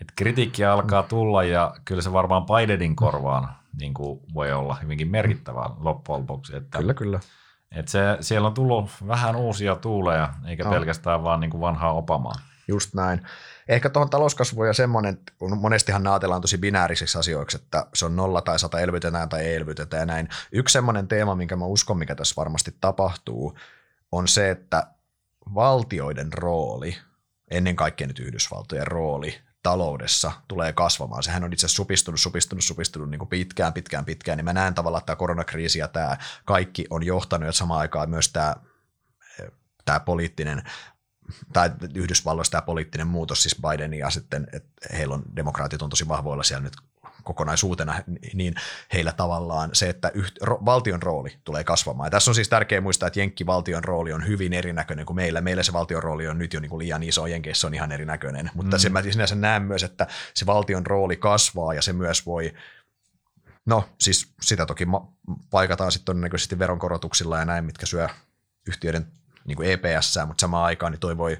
että 0.00 0.12
kritiikkiä 0.16 0.72
alkaa 0.72 1.02
tulla 1.02 1.42
ja 1.44 1.74
kyllä 1.84 2.02
se 2.02 2.12
varmaan 2.12 2.46
Bidenin 2.46 2.96
korvaan 2.96 3.48
niin 3.80 3.94
kuin 3.94 4.20
voi 4.34 4.52
olla 4.52 4.74
hyvinkin 4.82 5.10
merkittävä 5.10 5.70
loppujen 5.80 6.20
lopuksi. 6.22 6.56
Että 6.56 6.78
kyllä. 6.96 7.20
et 7.72 7.88
se, 7.88 8.00
siellä 8.20 8.48
on 8.48 8.54
tullut 8.54 8.90
vähän 9.08 9.36
uusia 9.36 9.76
tuuleja, 9.76 10.28
eikä 10.46 10.64
On. 10.64 10.70
pelkästään 10.70 11.24
vaan 11.24 11.40
niin 11.40 11.50
kuin 11.50 11.60
vanhaa 11.60 11.92
opamaa. 11.92 12.34
Just 12.70 12.94
näin. 12.94 13.26
Ehkä 13.68 13.90
tuohon 13.90 14.10
talouskasvuun 14.10 14.66
ja 14.66 14.72
semmoinen, 14.72 15.18
kun 15.38 15.58
monestihan 15.58 16.02
ne 16.02 16.10
ajatellaan 16.10 16.40
tosi 16.40 16.58
binäärisiksi 16.58 17.18
asioiksi, 17.18 17.56
että 17.56 17.86
se 17.94 18.04
on 18.04 18.16
nolla 18.16 18.40
tai 18.40 18.58
sata 18.58 18.80
elvytetään 18.80 19.28
tai 19.28 19.40
ei 19.40 19.56
elvytetä 19.56 19.96
ja 19.96 20.06
näin. 20.06 20.28
Yksi 20.52 20.72
semmoinen 20.72 21.08
teema, 21.08 21.34
minkä 21.34 21.56
mä 21.56 21.64
uskon, 21.64 21.98
mikä 21.98 22.14
tässä 22.14 22.34
varmasti 22.36 22.76
tapahtuu, 22.80 23.58
on 24.12 24.28
se, 24.28 24.50
että 24.50 24.86
valtioiden 25.54 26.32
rooli, 26.32 26.96
ennen 27.50 27.76
kaikkea 27.76 28.06
nyt 28.06 28.18
Yhdysvaltojen 28.18 28.86
rooli 28.86 29.40
taloudessa 29.62 30.32
tulee 30.48 30.72
kasvamaan. 30.72 31.22
Sehän 31.22 31.44
on 31.44 31.52
itse 31.52 31.66
asiassa 31.66 31.76
supistunut, 31.76 32.20
supistunut, 32.20 32.64
supistunut 32.64 33.10
niin 33.10 33.18
kuin 33.18 33.28
pitkään, 33.28 33.72
pitkään, 33.72 34.04
pitkään. 34.04 34.36
Niin 34.38 34.44
mä 34.44 34.52
näen 34.52 34.74
tavallaan, 34.74 35.00
että 35.00 35.06
tämä 35.06 35.16
koronakriisi 35.16 35.78
ja 35.78 35.88
tämä 35.88 36.16
kaikki 36.44 36.86
on 36.90 37.06
johtanut, 37.06 37.48
että 37.48 37.58
samaan 37.58 37.80
aikaan 37.80 38.10
myös 38.10 38.28
tämä, 38.32 38.56
tämä 39.84 40.00
poliittinen 40.00 40.62
tai 41.52 41.70
Yhdysvalloissa 41.94 42.50
tämä 42.50 42.62
poliittinen 42.62 43.06
muutos, 43.06 43.42
siis 43.42 43.56
Biden 43.68 43.94
ja 43.94 44.10
sitten, 44.10 44.46
että 44.52 44.96
heillä 44.96 45.14
on, 45.14 45.22
demokraatit 45.36 45.82
on 45.82 45.90
tosi 45.90 46.08
vahvoilla 46.08 46.42
siellä 46.42 46.62
nyt 46.62 46.76
kokonaisuutena, 47.24 48.02
niin 48.34 48.54
heillä 48.92 49.12
tavallaan 49.12 49.70
se, 49.72 49.88
että 49.88 50.10
yht, 50.14 50.36
ro, 50.42 50.58
valtion 50.64 51.02
rooli 51.02 51.36
tulee 51.44 51.64
kasvamaan. 51.64 52.06
Ja 52.06 52.10
tässä 52.10 52.30
on 52.30 52.34
siis 52.34 52.48
tärkeää 52.48 52.80
muistaa, 52.80 53.06
että 53.06 53.20
Jenkki 53.20 53.46
valtion 53.46 53.84
rooli 53.84 54.12
on 54.12 54.26
hyvin 54.26 54.52
erinäköinen 54.52 55.06
kuin 55.06 55.16
meillä. 55.16 55.40
Meillä 55.40 55.62
se 55.62 55.72
valtion 55.72 56.02
rooli 56.02 56.28
on 56.28 56.38
nyt 56.38 56.52
jo 56.52 56.60
niin 56.60 56.70
kuin 56.70 56.78
liian 56.78 57.02
iso, 57.02 57.26
Jenkeissä 57.26 57.66
on 57.66 57.74
ihan 57.74 57.92
erinäköinen. 57.92 58.50
Mutta 58.54 58.76
mm. 58.76 58.80
se 58.80 58.88
mä 58.88 59.02
sinänsä 59.02 59.34
näen 59.34 59.62
myös, 59.62 59.82
että 59.82 60.06
se 60.34 60.46
valtion 60.46 60.86
rooli 60.86 61.16
kasvaa 61.16 61.74
ja 61.74 61.82
se 61.82 61.92
myös 61.92 62.26
voi 62.26 62.54
No 63.66 63.88
siis 64.00 64.32
sitä 64.42 64.66
toki 64.66 64.86
paikataan 65.50 65.92
sitten 65.92 66.04
todennäköisesti 66.04 66.58
veronkorotuksilla 66.58 67.38
ja 67.38 67.44
näin, 67.44 67.64
mitkä 67.64 67.86
syö 67.86 68.08
yhtiöiden 68.68 69.06
niin 69.44 69.56
kuin 69.56 69.70
EPS, 69.70 70.18
mutta 70.26 70.40
samaan 70.40 70.64
aikaan 70.64 70.92
niin 70.92 71.00
toi 71.00 71.16
voi, 71.16 71.38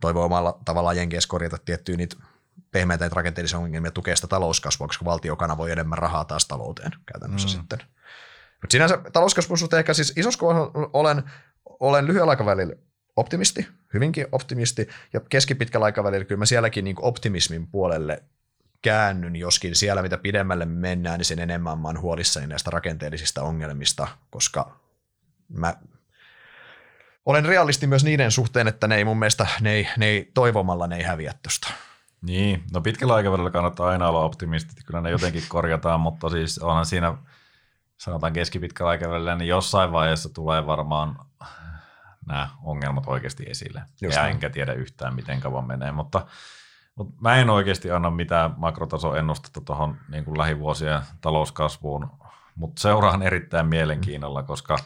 toi 0.00 0.14
voi 0.14 0.24
omalla 0.24 0.58
tavallaan 0.64 0.96
Jenkeissä 0.96 1.28
korjata 1.28 1.58
tiettyjä 1.64 1.96
niitä 1.96 2.16
pehmeitä 2.70 3.04
niitä 3.04 3.14
rakenteellisia 3.14 3.58
ongelmia 3.58 3.90
tukea 3.90 4.16
sitä 4.16 4.26
talouskasvua, 4.26 4.86
koska 4.86 5.04
valtio 5.04 5.36
kanavoi 5.36 5.72
enemmän 5.72 5.98
rahaa 5.98 6.24
taas 6.24 6.48
talouteen 6.48 6.92
käytännössä 7.12 7.48
Mm. 7.48 7.52
sitten. 7.52 7.78
Mutta 8.62 8.72
sinänsä 8.72 8.98
talouskasvun 9.12 9.58
suhteen 9.58 9.78
ehkä 9.78 9.94
siis 9.94 10.12
isossa 10.16 10.46
olen, 10.92 11.22
olen 11.80 12.06
lyhyellä 12.06 12.30
aikavälillä 12.30 12.74
optimisti, 13.16 13.68
hyvinkin 13.94 14.26
optimisti, 14.32 14.88
ja 15.12 15.20
keskipitkällä 15.20 15.84
aikavälillä 15.84 16.24
kyllä 16.24 16.38
mä 16.38 16.46
sielläkin 16.46 16.84
niin 16.84 16.96
optimismin 16.98 17.66
puolelle 17.66 18.22
käännyn, 18.82 19.36
joskin 19.36 19.76
siellä 19.76 20.02
mitä 20.02 20.18
pidemmälle 20.18 20.64
mennään, 20.64 21.18
niin 21.18 21.24
sen 21.24 21.38
enemmän 21.38 21.78
mä 21.78 21.88
oon 21.88 22.00
huolissani 22.00 22.46
näistä 22.46 22.70
rakenteellisista 22.70 23.42
ongelmista, 23.42 24.08
koska 24.30 24.76
mä, 25.48 25.74
olen 27.26 27.44
realisti 27.44 27.86
myös 27.86 28.04
niiden 28.04 28.30
suhteen, 28.30 28.68
että 28.68 28.88
ne 28.88 28.96
ei 28.96 29.04
mun 29.04 29.18
mielestä, 29.18 29.46
ne 29.60 29.72
ei, 29.72 29.88
ne 29.96 30.06
ei 30.06 30.30
toivomalla 30.34 30.86
ne 30.86 30.96
ei 30.96 31.02
häviä 31.02 31.34
tuosta. 31.42 31.72
Niin, 32.22 32.64
no 32.72 32.80
pitkällä 32.80 33.14
aikavälillä 33.14 33.50
kannattaa 33.50 33.88
aina 33.88 34.08
olla 34.08 34.20
optimisti, 34.20 34.84
kyllä 34.86 35.00
ne 35.00 35.10
jotenkin 35.10 35.42
korjataan, 35.48 36.00
mutta 36.00 36.30
siis 36.30 36.58
onhan 36.58 36.86
siinä, 36.86 37.14
sanotaan 37.98 38.32
keskipitkällä 38.32 38.90
aikavälillä, 38.90 39.34
niin 39.34 39.48
jossain 39.48 39.92
vaiheessa 39.92 40.34
tulee 40.34 40.66
varmaan 40.66 41.16
nämä 42.26 42.48
ongelmat 42.62 43.04
oikeasti 43.06 43.44
esille. 43.48 43.82
Just 44.02 44.16
ja 44.16 44.22
näin. 44.22 44.32
enkä 44.32 44.50
tiedä 44.50 44.72
yhtään, 44.72 45.14
miten 45.14 45.40
kauan 45.40 45.66
menee, 45.66 45.92
mutta, 45.92 46.26
mutta 46.94 47.14
mä 47.20 47.36
en 47.36 47.50
oikeasti 47.50 47.90
anna 47.90 48.10
mitään 48.10 48.54
makrotasoennustetta 48.56 49.60
tuohon 49.60 49.96
niin 50.08 50.38
lähivuosien 50.38 51.00
talouskasvuun, 51.20 52.10
mutta 52.54 52.80
seuraan 52.80 53.22
erittäin 53.22 53.66
mielenkiinnolla, 53.66 54.42
koska 54.42 54.78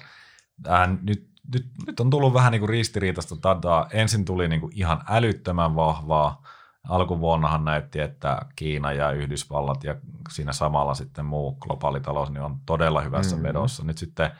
äh, 0.68 0.88
nyt, 1.02 1.28
nyt, 1.54 1.66
nyt 1.86 2.00
on 2.00 2.10
tullut 2.10 2.34
vähän 2.34 2.52
niin 2.52 2.60
kuin 2.60 2.68
ristiriitaista 2.68 3.36
dataa. 3.42 3.88
Ensin 3.92 4.24
tuli 4.24 4.48
niin 4.48 4.60
kuin 4.60 4.72
ihan 4.76 5.00
älyttömän 5.08 5.76
vahvaa, 5.76 6.42
alkuvuonnahan 6.88 7.64
näytti, 7.64 8.00
että 8.00 8.40
Kiina 8.56 8.92
ja 8.92 9.10
Yhdysvallat 9.10 9.84
ja 9.84 9.94
siinä 10.30 10.52
samalla 10.52 10.94
sitten 10.94 11.24
muu 11.24 11.54
globaali 11.54 12.00
talous 12.00 12.30
niin 12.30 12.42
on 12.42 12.60
todella 12.66 13.00
hyvässä 13.00 13.36
mm-hmm. 13.36 13.48
vedossa. 13.48 13.84
Nyt 13.84 13.98
sitten 13.98 14.30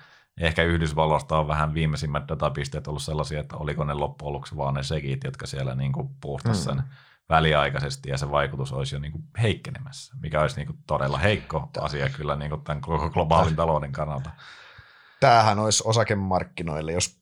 ehkä 0.41 0.63
Yhdysvalloista 0.63 1.39
on 1.39 1.49
vähän 1.49 1.75
viimeisimmät 1.75 2.29
datapisteet 2.29 2.89
ollut 2.89 3.03
sellaisia, 3.03 3.41
että 3.41 3.57
oliko 3.57 3.85
ne 3.85 3.95
loppujen 3.95 4.33
lopuksi 4.33 4.57
vaan 4.57 4.75
ne 4.75 4.83
segit, 4.83 5.25
jotka 5.25 5.47
siellä 5.47 5.75
niin 5.75 5.93
kuin 5.93 6.09
puustasi 6.21 6.69
mm-hmm. 6.69 6.83
sen 6.83 6.91
väliaikaisesti 7.29 8.11
ja 8.11 8.19
se 8.19 8.31
vaikutus 8.31 8.73
olisi 8.73 8.95
jo 8.95 8.99
niin 8.99 9.13
kuin 9.13 9.25
heikkenemässä, 9.43 10.15
mikä 10.23 10.41
olisi 10.41 10.57
niin 10.57 10.67
kuin 10.67 10.79
todella 10.87 11.19
heikko 11.19 11.71
asia 11.81 12.09
kyllä 12.09 12.37
niin 12.37 12.51
kuin 12.51 12.65
tämän 12.65 12.83
globaalin 13.13 13.57
talouden 13.57 13.93
kannalta. 13.93 14.31
Tämähän 15.21 15.59
olisi 15.59 15.83
osakemarkkinoille, 15.87 16.93
jos 16.93 17.19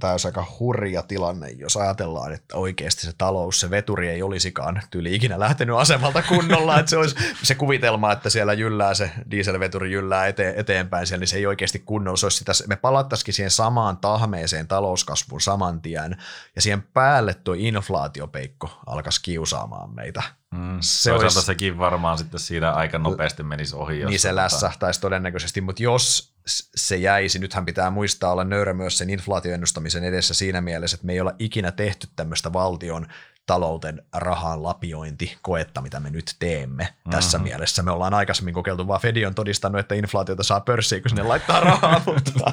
tämä 0.00 0.12
olisi 0.12 0.28
aika 0.28 0.46
hurja 0.60 1.02
tilanne, 1.02 1.50
jos 1.50 1.76
ajatellaan, 1.76 2.32
että 2.32 2.56
oikeasti 2.56 3.02
se 3.02 3.12
talous, 3.18 3.60
se 3.60 3.70
veturi 3.70 4.08
ei 4.08 4.22
olisikaan 4.22 4.82
tyyli 4.90 5.14
ikinä 5.14 5.40
lähtenyt 5.40 5.76
asemalta 5.76 6.22
kunnolla, 6.22 6.78
että 6.78 6.90
se 6.90 6.96
olisi 6.96 7.16
se 7.42 7.54
kuvitelma, 7.54 8.12
että 8.12 8.30
siellä 8.30 8.52
jyllää 8.52 8.94
se 8.94 9.10
dieselveturi 9.30 9.92
jyllää 9.92 10.26
eteen, 10.26 10.54
eteenpäin 10.56 11.06
siellä, 11.06 11.20
niin 11.20 11.28
se 11.28 11.36
ei 11.36 11.46
oikeasti 11.46 11.78
kunnolla, 11.78 12.16
se 12.16 12.26
olisi 12.26 12.38
sitä, 12.38 12.52
me 12.66 12.76
palattaisikin 12.76 13.34
siihen 13.34 13.50
samaan 13.50 13.96
tahmeeseen 13.96 14.68
talouskasvuun 14.68 15.40
saman 15.40 15.80
tien, 15.80 16.16
ja 16.56 16.62
siihen 16.62 16.82
päälle 16.82 17.34
tuo 17.34 17.54
inflaatiopeikko 17.58 18.80
alkaisi 18.86 19.22
kiusaamaan 19.22 19.94
meitä. 19.94 20.22
Mm, 20.54 20.78
se 20.80 21.12
olisi, 21.12 21.42
sekin 21.42 21.78
varmaan 21.78 22.18
sitten 22.18 22.40
siinä 22.40 22.72
aika 22.72 22.98
nopeasti 22.98 23.42
menisi 23.42 23.76
ohi. 23.76 24.00
Jos 24.00 24.10
niin 24.10 24.20
se 24.20 24.30
tota- 24.30 24.34
lässähtäisi 24.34 25.00
todennäköisesti, 25.00 25.60
mutta 25.60 25.82
jos 25.82 26.33
se 26.46 26.96
jäisi, 26.96 27.38
nythän 27.38 27.66
pitää 27.66 27.90
muistaa 27.90 28.32
olla 28.32 28.44
nöyrä 28.44 28.74
myös 28.74 28.98
sen 28.98 29.10
inflaatioennustamisen 29.10 30.04
edessä 30.04 30.34
siinä 30.34 30.60
mielessä, 30.60 30.94
että 30.94 31.06
me 31.06 31.12
ei 31.12 31.20
olla 31.20 31.34
ikinä 31.38 31.72
tehty 31.72 32.08
tämmöistä 32.16 32.52
valtion 32.52 33.06
talouden 33.46 34.02
rahan 34.12 34.62
lapiointikoetta, 34.62 35.80
mitä 35.80 36.00
me 36.00 36.10
nyt 36.10 36.36
teemme 36.38 36.84
mm-hmm. 36.84 37.10
tässä 37.10 37.38
mielessä. 37.38 37.82
Me 37.82 37.90
ollaan 37.90 38.14
aikaisemmin 38.14 38.54
kokeiltu, 38.54 38.88
vaan 38.88 39.00
Fedi 39.00 39.26
on 39.26 39.34
todistanut, 39.34 39.78
että 39.78 39.94
inflaatiota 39.94 40.42
saa 40.42 40.60
pörssiin, 40.60 41.02
kun 41.02 41.08
sinne 41.08 41.22
laittaa 41.22 41.60
rahaa, 41.60 42.02
mutta, 42.06 42.52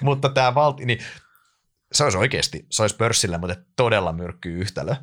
mutta 0.00 0.28
tämä 0.28 0.54
valti, 0.54 0.86
niin 0.86 0.98
se 1.92 2.04
olisi 2.04 2.18
oikeasti, 2.18 2.66
se 2.70 2.82
olisi 2.82 2.96
pörssillä, 2.96 3.38
mutta 3.38 3.56
todella 3.76 4.12
myrkkyy 4.12 4.58
yhtälö. 4.60 4.94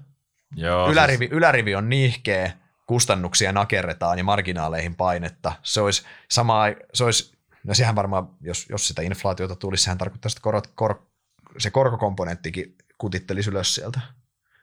Joo, 0.56 0.92
ylärivi, 0.92 1.18
siis... 1.18 1.32
ylärivi 1.32 1.76
on 1.76 1.90
niihkeä, 1.90 2.52
kustannuksia 2.86 3.52
nakerretaan 3.52 4.18
ja 4.18 4.24
marginaaleihin 4.24 4.96
painetta. 4.96 5.54
Se 5.64 5.82
olisi, 5.82 6.04
sama, 6.30 6.64
se 6.94 7.04
olisi 7.04 7.37
No 7.68 7.74
sehän 7.74 7.96
varmaan, 7.96 8.30
jos, 8.42 8.66
jos 8.70 8.88
sitä 8.88 9.02
inflaatiota 9.02 9.56
tulisi, 9.56 9.84
sehän 9.84 9.98
tarkoittaa, 9.98 10.30
että 10.30 10.42
korot, 10.42 10.68
kor, 10.68 11.02
se 11.58 11.70
korkokomponenttikin 11.70 12.76
kutittelisi 12.98 13.50
ylös 13.50 13.76
sieltä. 13.76 14.00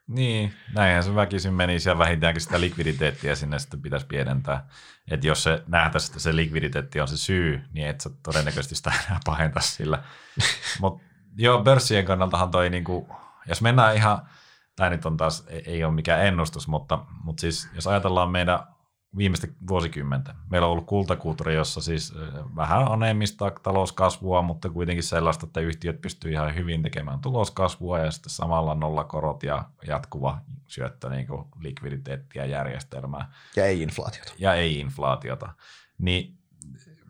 Niin, 0.06 0.54
näinhän 0.74 1.04
se 1.04 1.14
väkisin 1.14 1.52
menisi 1.54 1.88
ja 1.88 1.98
vähintäänkin 1.98 2.40
sitä 2.40 2.60
likviditeettiä 2.60 3.34
sinne 3.34 3.58
sitten 3.58 3.82
pitäisi 3.82 4.06
pienentää. 4.06 4.68
Että 5.10 5.26
jos 5.26 5.42
se 5.42 5.62
nähtäisi, 5.66 6.06
että 6.06 6.20
se 6.20 6.36
likviditeetti 6.36 7.00
on 7.00 7.08
se 7.08 7.16
syy, 7.16 7.62
niin 7.72 7.86
et 7.86 8.00
sä 8.00 8.10
todennäköisesti 8.22 8.74
sitä 8.74 8.92
enää 9.06 9.20
pahenta 9.24 9.60
sillä. 9.60 10.02
Mutta 10.80 11.04
joo, 11.36 11.64
pörssien 11.64 12.04
kannaltahan 12.04 12.50
toi, 12.50 12.70
niinku, 12.70 13.08
jos 13.48 13.62
mennään 13.62 13.96
ihan, 13.96 14.28
tämä 14.76 14.90
nyt 14.90 15.06
on 15.06 15.16
taas, 15.16 15.44
ei, 15.48 15.62
ei 15.66 15.84
ole 15.84 15.94
mikään 15.94 16.26
ennustus, 16.26 16.68
mutta, 16.68 17.04
mutta 17.22 17.40
siis 17.40 17.68
jos 17.74 17.86
ajatellaan 17.86 18.30
meidän 18.30 18.58
viimeistä 19.16 19.46
vuosikymmentä. 19.68 20.34
Meillä 20.50 20.66
on 20.66 20.72
ollut 20.72 20.86
kultakulttuuri, 20.86 21.54
jossa 21.54 21.80
siis 21.80 22.14
vähän 22.56 22.92
anemista 22.92 23.52
talouskasvua, 23.62 24.42
mutta 24.42 24.68
kuitenkin 24.68 25.02
sellaista, 25.02 25.46
että 25.46 25.60
yhtiöt 25.60 26.00
pystyy 26.00 26.32
ihan 26.32 26.54
hyvin 26.54 26.82
tekemään 26.82 27.20
tuloskasvua 27.20 27.98
ja 27.98 28.10
sitten 28.10 28.30
samalla 28.30 28.74
nollakorot 28.74 29.42
ja 29.42 29.64
jatkuva 29.86 30.38
syöttö 30.66 31.10
niin 31.10 31.26
kuin 31.26 31.44
likviditeettiä 31.60 32.44
järjestelmää. 32.44 33.32
Ja 33.56 33.66
ei 33.66 33.82
inflaatiota. 33.82 34.32
Ja 34.38 34.54
ei 34.54 34.80
inflaatiota. 34.80 35.52
Niin 35.98 36.38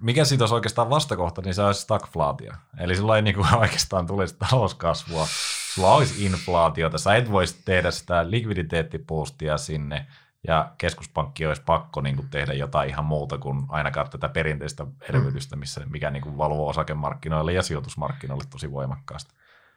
mikä 0.00 0.24
siitä 0.24 0.44
olisi 0.44 0.54
oikeastaan 0.54 0.90
vastakohta, 0.90 1.42
niin 1.42 1.54
se 1.54 1.62
olisi 1.62 1.80
stagflaatio. 1.80 2.52
Eli 2.78 2.96
sulla 2.96 3.16
ei 3.16 3.22
niin 3.22 3.34
kuin 3.34 3.54
oikeastaan 3.64 4.06
tulisi 4.06 4.36
talouskasvua, 4.38 5.26
sulla 5.74 5.94
olisi 5.94 6.24
inflaatiota, 6.24 6.98
sä 6.98 7.16
et 7.16 7.32
voisi 7.32 7.62
tehdä 7.64 7.90
sitä 7.90 8.30
likviditeettipuustia 8.30 9.58
sinne, 9.58 10.06
ja 10.48 10.72
keskuspankki 10.78 11.46
olisi 11.46 11.62
pakko 11.66 12.00
niin 12.00 12.16
kuin 12.16 12.30
tehdä 12.30 12.52
jotain 12.52 12.88
ihan 12.88 13.04
muuta 13.04 13.38
kuin 13.38 13.66
ainakaan 13.68 14.10
tätä 14.10 14.28
perinteistä 14.28 14.86
elvytystä, 15.08 15.56
missä, 15.56 15.80
mikä 15.90 16.10
niin 16.10 16.22
kuin 16.22 16.38
valvoo 16.38 16.68
osakemarkkinoille 16.68 17.52
ja 17.52 17.62
sijoitusmarkkinoille 17.62 18.44
tosi 18.50 18.72
voimakkaasti. 18.72 19.34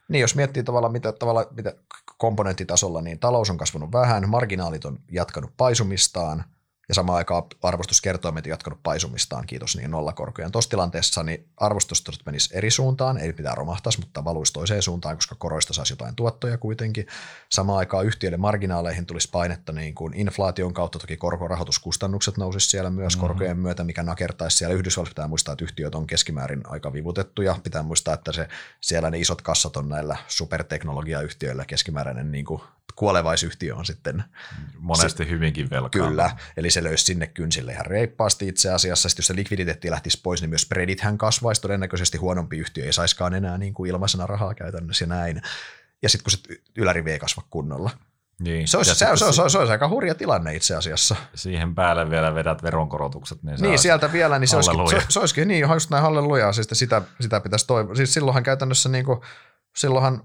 Niin, 0.09 0.21
jos 0.21 0.35
miettii 0.35 0.63
tavallaan 0.63 0.91
mitä, 0.91 1.11
tavalla, 1.11 1.45
mitä 1.51 1.73
komponenttitasolla, 2.17 3.01
niin 3.01 3.19
talous 3.19 3.49
on 3.49 3.57
kasvanut 3.57 3.91
vähän, 3.91 4.29
marginaalit 4.29 4.85
on 4.85 4.99
jatkanut 5.11 5.51
paisumistaan– 5.57 6.43
ja 6.89 6.95
samaan 6.95 7.17
aikaan 7.17 7.43
arvostuskertoimet 7.63 8.45
on 8.45 8.49
jatkanut 8.49 8.79
paisumistaan, 8.83 9.45
kiitos 9.47 9.75
niin 9.75 9.91
nollakorkojen. 9.91 10.51
Tuossa 10.51 10.69
tilanteessa 10.69 11.23
niin 11.23 11.47
arvostustasot 11.57 12.25
menisi 12.25 12.57
eri 12.57 12.71
suuntaan, 12.71 13.17
ei 13.17 13.33
mitään 13.37 13.57
romahtaisi, 13.57 13.99
mutta 13.99 14.23
valuisi 14.23 14.53
toiseen 14.53 14.81
suuntaan, 14.81 15.15
koska 15.15 15.35
koroista 15.35 15.73
saisi 15.73 15.93
jotain 15.93 16.15
tuottoja 16.15 16.57
kuitenkin. 16.57 17.07
Samaan 17.49 17.79
aikaan 17.79 18.05
yhtiöiden 18.05 18.39
marginaaleihin 18.39 19.05
tulisi 19.05 19.29
painetta 19.31 19.73
niin 19.73 19.95
kuin 19.95 20.13
inflaation 20.13 20.73
kautta, 20.73 20.99
toki 20.99 21.17
korkorahoituskustannukset 21.17 22.37
nousisi 22.37 22.69
siellä 22.69 22.89
myös 22.89 23.15
mm-hmm. 23.15 23.27
korkojen 23.27 23.57
myötä, 23.57 23.83
mikä 23.83 24.03
nakertaisi 24.03 24.57
siellä. 24.57 24.75
Yhdysvalloissa 24.75 25.13
pitää 25.13 25.27
muistaa, 25.27 25.53
että 25.53 25.65
yhtiöt 25.65 25.95
on 25.95 26.07
keskimäärin 26.07 26.61
aika 26.67 26.93
vivutettuja. 26.93 27.55
Pitää 27.63 27.83
muistaa, 27.83 28.13
että 28.13 28.31
se, 28.31 28.47
siellä 28.81 29.09
ne 29.09 29.19
isot 29.19 29.41
kassat 29.41 29.77
on 29.77 29.89
näillä 29.89 30.17
superteknologiayhtiöillä 30.27 31.65
keskimääräinen 31.65 32.31
niin 32.31 32.45
kuin 32.45 32.61
kuolevaisyhtiö 32.95 33.75
on 33.75 33.85
sitten... 33.85 34.23
Monesti 34.79 35.23
se, 35.23 35.29
hyvinkin 35.29 35.69
velkaa. 35.69 36.07
Kyllä, 36.07 36.31
eli 36.57 36.69
se 36.69 36.83
löysi 36.83 37.03
sinne 37.03 37.27
kynsille 37.27 37.71
ihan 37.71 37.85
reippaasti 37.85 38.47
itse 38.47 38.71
asiassa. 38.71 39.09
Sitten 39.09 39.21
jos 39.21 39.27
se 39.27 39.35
likviditeetti 39.35 39.91
lähtisi 39.91 40.19
pois, 40.23 40.41
niin 40.41 40.49
myös 40.49 40.61
spreadithän 40.61 41.17
kasvaisi. 41.17 41.61
Todennäköisesti 41.61 42.17
huonompi 42.17 42.57
yhtiö 42.57 42.85
ei 42.85 42.93
saiskaan 42.93 43.33
enää 43.33 43.57
niin 43.57 43.73
kuin 43.73 43.89
ilmaisena 43.89 44.27
rahaa 44.27 44.53
käytännössä 44.53 45.03
ja 45.03 45.09
näin. 45.09 45.41
Ja 46.01 46.09
sitten 46.09 46.23
kun 46.23 46.31
se 46.31 46.61
ylärivi 46.77 47.11
ei 47.11 47.19
kasva 47.19 47.43
kunnolla. 47.49 47.89
Niin. 48.39 48.67
Se, 48.67 48.77
olisi, 48.77 48.95
se, 48.95 49.05
se, 49.05 49.25
se, 49.25 49.31
se, 49.31 49.49
se 49.49 49.57
olisi 49.57 49.71
aika 49.71 49.89
hurja 49.89 50.15
tilanne 50.15 50.55
itse 50.55 50.75
asiassa. 50.75 51.15
Siihen 51.35 51.75
päälle 51.75 52.09
vielä 52.09 52.35
vedät 52.35 52.63
veronkorotukset. 52.63 53.43
Niin, 53.43 53.61
niin 53.61 53.79
sieltä 53.79 54.11
vielä, 54.11 54.39
niin 54.39 54.47
se 54.47 54.55
olisikin, 54.55 54.89
se, 54.89 55.05
se 55.09 55.19
olisikin 55.19 55.47
niin, 55.47 55.65
just 55.73 55.89
näin 55.89 56.03
hallelujaa, 56.03 56.53
siis 56.53 56.67
sitä, 56.73 57.01
sitä 57.19 57.39
pitäisi 57.39 57.67
toivoa. 57.67 57.95
Siis 57.95 58.13
silloinhan 58.13 58.43
käytännössä 58.43 58.89
niin 58.89 59.05
kuin, 59.05 59.21
silloinhan 59.77 60.23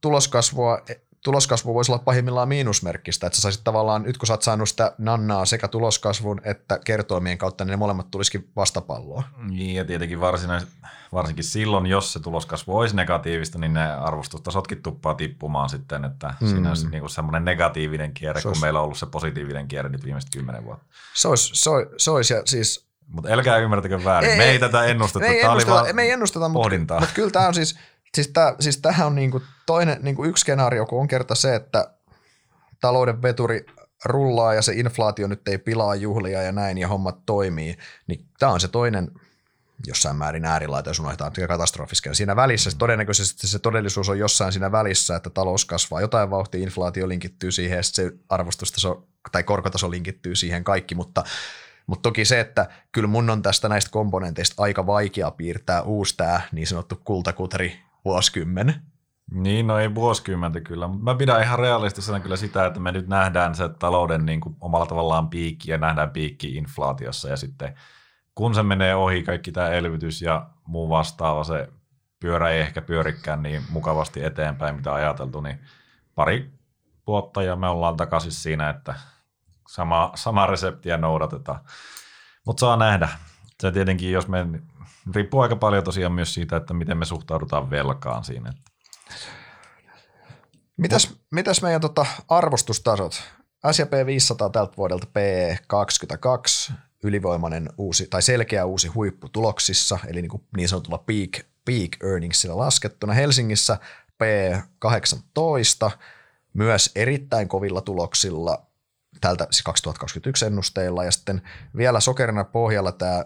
tuloskasvua 0.00 0.78
tuloskasvu 1.24 1.74
voisi 1.74 1.92
olla 1.92 2.02
pahimmillaan 2.02 2.48
miinusmerkkistä, 2.48 3.26
että 3.26 3.36
sä 3.36 3.42
saisit 3.42 3.64
tavallaan, 3.64 4.02
nyt 4.02 4.18
kun 4.18 4.26
sä 4.26 4.32
oot 4.32 4.42
saanut 4.42 4.68
sitä 4.68 4.94
nannaa 4.98 5.44
sekä 5.44 5.68
tuloskasvun 5.68 6.40
että 6.44 6.80
kertoimien 6.84 7.38
kautta, 7.38 7.64
niin 7.64 7.70
ne 7.70 7.76
molemmat 7.76 8.10
tulisikin 8.10 8.50
vastapalloa. 8.56 9.22
Niin, 9.48 9.74
ja 9.74 9.84
tietenkin 9.84 10.20
varsinais, 10.20 10.66
varsinkin 11.12 11.44
silloin, 11.44 11.86
jos 11.86 12.12
se 12.12 12.20
tuloskasvu 12.20 12.78
olisi 12.78 12.96
negatiivista, 12.96 13.58
niin 13.58 13.74
ne 13.74 13.92
arvostustasotkin 13.92 14.82
tuppaa 14.82 15.14
tippumaan 15.14 15.68
sitten, 15.68 16.04
että 16.04 16.34
mm. 16.40 16.48
siinä 16.48 16.68
olisi 16.68 16.88
niinku 16.88 17.08
semmoinen 17.08 17.44
negatiivinen 17.44 18.14
kierre, 18.14 18.40
se 18.40 18.42
kun 18.42 18.50
olisi... 18.50 18.62
meillä 18.62 18.78
on 18.78 18.84
ollut 18.84 18.98
se 18.98 19.06
positiivinen 19.06 19.68
kierre 19.68 19.90
nyt 19.90 20.04
viimeiset 20.04 20.30
kymmenen 20.32 20.64
vuotta. 20.64 20.86
Se 21.14 21.28
olisi, 21.28 21.50
se 21.54 21.70
olisi, 21.70 21.90
se 21.96 22.10
olisi 22.10 22.34
ja 22.34 22.42
siis 22.44 22.92
mutta 23.06 23.30
älkää 23.32 23.58
ymmärtäkö 23.58 24.04
väärin. 24.04 24.30
Ei, 24.30 24.36
me 24.36 24.44
ei 24.44 24.58
tätä 24.58 24.84
ennusteta. 24.84 25.26
Me 25.26 25.32
ei, 25.32 25.40
ennusteta, 25.40 25.92
me 25.92 26.02
ei 26.02 26.10
ennusteta, 26.10 26.48
mutta, 26.48 26.78
mutta 26.78 27.14
kyllä 27.14 27.30
tämä 27.30 27.48
on 27.48 27.54
siis, 27.54 27.78
Siis, 28.14 28.28
tää, 28.28 28.54
siis 28.60 28.78
tämähän 28.78 29.06
on 29.06 29.14
niinku 29.14 29.42
toinen, 29.66 29.98
niinku 30.02 30.24
yksi 30.24 30.40
skenaario, 30.40 30.86
kun 30.86 31.00
on 31.00 31.08
kerta 31.08 31.34
se, 31.34 31.54
että 31.54 31.94
talouden 32.80 33.22
veturi 33.22 33.66
rullaa 34.04 34.54
ja 34.54 34.62
se 34.62 34.72
inflaatio 34.72 35.26
nyt 35.26 35.48
ei 35.48 35.58
pilaa 35.58 35.94
juhlia 35.94 36.42
ja 36.42 36.52
näin 36.52 36.78
ja 36.78 36.88
hommat 36.88 37.26
toimii, 37.26 37.76
niin 38.06 38.26
tämä 38.38 38.52
on 38.52 38.60
se 38.60 38.68
toinen 38.68 39.10
jossain 39.86 40.16
määrin 40.16 40.44
äärilaita, 40.44 40.90
jos 40.90 40.98
unohdetaan 40.98 41.32
katastrofisken. 41.48 42.14
Siinä 42.14 42.36
välissä 42.36 42.70
mm. 42.70 42.78
todennäköisesti 42.78 43.46
se 43.46 43.58
todellisuus 43.58 44.08
on 44.08 44.18
jossain 44.18 44.52
siinä 44.52 44.72
välissä, 44.72 45.16
että 45.16 45.30
talous 45.30 45.64
kasvaa 45.64 46.00
jotain 46.00 46.30
vauhtia, 46.30 46.62
inflaatio 46.62 47.08
linkittyy 47.08 47.50
siihen 47.50 47.76
ja 47.76 47.82
se 47.82 48.12
arvostustaso 48.28 49.08
tai 49.32 49.42
korkotaso 49.42 49.90
linkittyy 49.90 50.36
siihen 50.36 50.64
kaikki, 50.64 50.94
mutta 50.94 51.24
mutta 51.86 52.02
toki 52.02 52.24
se, 52.24 52.40
että 52.40 52.66
kyllä 52.92 53.08
mun 53.08 53.30
on 53.30 53.42
tästä 53.42 53.68
näistä 53.68 53.90
komponenteista 53.90 54.62
aika 54.62 54.86
vaikea 54.86 55.30
piirtää 55.30 55.82
uusi 55.82 56.16
tämä 56.16 56.40
niin 56.52 56.66
sanottu 56.66 57.00
kultakutri 57.04 57.80
vuosikymmen. 58.04 58.74
Niin, 59.30 59.66
no 59.66 59.78
ei 59.78 59.94
vuosikymmentä 59.94 60.60
kyllä, 60.60 60.88
mä 60.88 61.14
pidän 61.14 61.42
ihan 61.42 61.58
realistisena 61.58 62.20
kyllä 62.20 62.36
sitä, 62.36 62.66
että 62.66 62.80
me 62.80 62.92
nyt 62.92 63.08
nähdään 63.08 63.54
se 63.54 63.68
talouden 63.68 64.26
niin 64.26 64.40
kuin 64.40 64.56
omalla 64.60 64.86
tavallaan 64.86 65.28
piikki 65.28 65.70
ja 65.70 65.78
nähdään 65.78 66.10
piikki 66.10 66.54
inflaatiossa 66.54 67.28
ja 67.28 67.36
sitten 67.36 67.74
kun 68.34 68.54
se 68.54 68.62
menee 68.62 68.94
ohi 68.94 69.22
kaikki 69.22 69.52
tämä 69.52 69.68
elvytys 69.68 70.22
ja 70.22 70.46
muu 70.66 70.88
vastaava, 70.88 71.44
se 71.44 71.68
pyörä 72.20 72.50
ei 72.50 72.60
ehkä 72.60 72.82
pyörikään 72.82 73.42
niin 73.42 73.62
mukavasti 73.70 74.24
eteenpäin, 74.24 74.76
mitä 74.76 74.94
ajateltu, 74.94 75.40
niin 75.40 75.60
pari 76.14 76.50
vuotta 77.06 77.42
ja 77.42 77.56
me 77.56 77.68
ollaan 77.68 77.96
takaisin 77.96 78.32
siinä, 78.32 78.70
että 78.70 78.94
sama, 79.68 80.12
sama 80.14 80.46
reseptiä 80.46 80.96
noudatetaan. 80.96 81.60
Mutta 82.46 82.60
saa 82.60 82.76
nähdä. 82.76 83.08
Se 83.60 83.72
tietenkin, 83.72 84.12
jos 84.12 84.28
me, 84.28 84.46
riippuu 85.14 85.40
aika 85.40 85.56
paljon 85.56 85.84
tosiaan 85.84 86.12
myös 86.12 86.34
siitä, 86.34 86.56
että 86.56 86.74
miten 86.74 86.98
me 86.98 87.04
suhtaudutaan 87.04 87.70
velkaan 87.70 88.24
siinä. 88.24 88.52
Mitäs, 90.76 91.14
mitäs 91.30 91.62
meidän 91.62 91.80
tota 91.80 92.06
arvostustasot? 92.28 93.22
S&P 93.72 94.06
500 94.06 94.50
tältä 94.50 94.72
vuodelta 94.76 95.06
P22, 95.06 96.72
ylivoimainen 97.04 97.68
uusi 97.78 98.06
tai 98.06 98.22
selkeä 98.22 98.64
uusi 98.64 98.88
huippu 98.88 99.28
tuloksissa, 99.28 99.98
eli 100.06 100.22
niin, 100.22 100.30
kuin 100.30 100.44
niin 100.56 100.68
sanotulla 100.68 100.98
peak, 100.98 101.46
peak 101.64 102.10
earningsilla 102.12 102.56
laskettuna. 102.56 103.12
Helsingissä 103.12 103.78
P18, 104.22 105.90
myös 106.54 106.90
erittäin 106.94 107.48
kovilla 107.48 107.80
tuloksilla 107.80 108.66
tältä 109.20 109.46
siis 109.50 109.62
2021 109.62 110.46
ennusteilla, 110.46 111.04
ja 111.04 111.10
sitten 111.10 111.42
vielä 111.76 112.00
sokerina 112.00 112.44
pohjalla 112.44 112.92
tämä, 112.92 113.24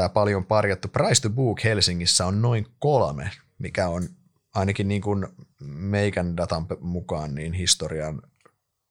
tämä 0.00 0.08
paljon 0.08 0.44
parjattu 0.44 0.88
price 0.88 1.22
to 1.22 1.30
book 1.30 1.64
Helsingissä 1.64 2.26
on 2.26 2.42
noin 2.42 2.66
kolme, 2.78 3.30
mikä 3.58 3.88
on 3.88 4.08
ainakin 4.54 4.88
niin 4.88 5.02
kuin 5.02 5.26
meikän 5.64 6.36
datan 6.36 6.66
mukaan 6.80 7.34
niin 7.34 7.52
historian 7.52 8.22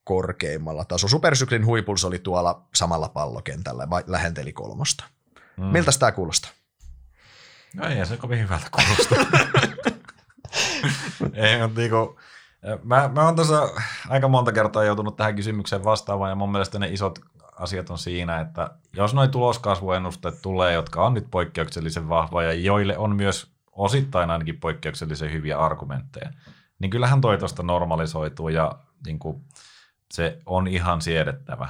korkeimmalla 0.03 0.85
tasolla. 0.85 1.09
Supersyklin 1.09 1.65
huipuls 1.65 2.05
oli 2.05 2.19
tuolla 2.19 2.67
samalla 2.75 3.09
pallokentällä, 3.09 3.89
vai 3.89 4.03
lähenteli 4.07 4.53
kolmosta. 4.53 5.03
Mm. 5.57 5.63
Miltä 5.63 5.91
tämä 5.99 6.11
kuulostaa? 6.11 6.51
No 7.75 7.87
ei 7.87 8.05
se 8.05 8.17
kovin 8.17 8.39
hyvältä 8.39 8.67
kuulosta. 8.71 9.15
ei, 11.33 11.61
mutta 11.61 11.79
niinku, 11.79 12.19
mä, 12.83 13.09
mä 13.13 13.25
oon 13.25 13.35
tuossa 13.35 13.69
aika 14.09 14.27
monta 14.27 14.51
kertaa 14.51 14.83
joutunut 14.83 15.17
tähän 15.17 15.35
kysymykseen 15.35 15.83
vastaamaan, 15.83 16.31
ja 16.31 16.35
mun 16.35 16.51
mielestä 16.51 16.79
ne 16.79 16.87
isot 16.87 17.19
asiat 17.59 17.89
on 17.89 17.97
siinä, 17.97 18.39
että 18.39 18.69
jos 18.93 19.13
noin 19.13 19.31
tuloskasvuennusteet 19.31 20.41
tulee, 20.41 20.73
jotka 20.73 21.05
on 21.05 21.13
nyt 21.13 21.27
poikkeuksellisen 21.31 22.09
vahvoja, 22.09 22.53
ja 22.53 22.59
joille 22.59 22.97
on 22.97 23.15
myös 23.15 23.51
osittain 23.71 24.29
ainakin 24.29 24.59
poikkeuksellisen 24.59 25.31
hyviä 25.31 25.59
argumentteja, 25.59 26.31
niin 26.79 26.91
kyllähän 26.91 27.21
toi 27.21 27.37
tuosta 27.37 27.63
normalisoituu, 27.63 28.49
ja 28.49 28.79
niin 29.05 29.19
kuin, 29.19 29.43
se 30.11 30.41
on 30.45 30.67
ihan 30.67 31.01
siedettävä, 31.01 31.67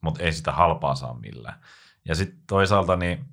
mutta 0.00 0.22
ei 0.22 0.32
sitä 0.32 0.52
halpaa 0.52 0.94
saa 0.94 1.14
millään. 1.14 1.60
Ja 2.04 2.14
sitten 2.14 2.40
toisaalta 2.46 2.96
niin 2.96 3.24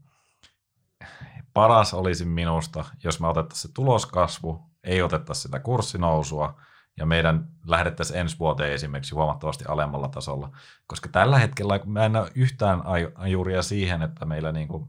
paras 1.54 1.94
olisi 1.94 2.26
minusta, 2.26 2.86
jos 3.04 3.20
me 3.20 3.28
otettaisiin 3.28 3.70
se 3.70 3.74
tuloskasvu, 3.74 4.62
ei 4.84 5.02
otettaisi 5.02 5.42
sitä 5.42 5.60
kurssinousua 5.60 6.62
ja 7.02 7.06
meidän 7.06 7.48
lähdettäisiin 7.68 8.20
ensi 8.20 8.40
vuoteen 8.40 8.74
esimerkiksi 8.74 9.16
huomattavasti 9.16 9.66
alemmalla 9.68 10.08
tasolla. 10.08 10.52
Koska 10.88 11.10
tällä 11.10 11.40
hetkellä 11.40 11.80
mä 11.86 12.06
en 12.06 12.16
ole 12.16 12.32
yhtään 12.36 12.84
ajuria 13.16 13.62
siihen, 13.62 14.02
että 14.02 14.26
meillä 14.26 14.52
niin 14.52 14.68
kuin 14.68 14.88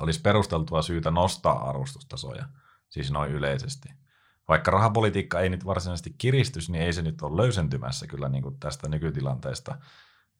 olisi 0.00 0.20
perusteltua 0.20 0.82
syytä 0.82 1.10
nostaa 1.10 1.68
arvostustasoja, 1.68 2.44
siis 2.88 3.10
noin 3.10 3.32
yleisesti 3.32 3.88
vaikka 4.50 4.70
rahapolitiikka 4.70 5.40
ei 5.40 5.48
nyt 5.48 5.66
varsinaisesti 5.66 6.14
kiristys, 6.18 6.70
niin 6.70 6.82
ei 6.82 6.92
se 6.92 7.02
nyt 7.02 7.22
ole 7.22 7.42
löysentymässä 7.42 8.06
kyllä 8.06 8.28
niin 8.28 8.42
kuin 8.42 8.60
tästä 8.60 8.88
nykytilanteesta. 8.88 9.78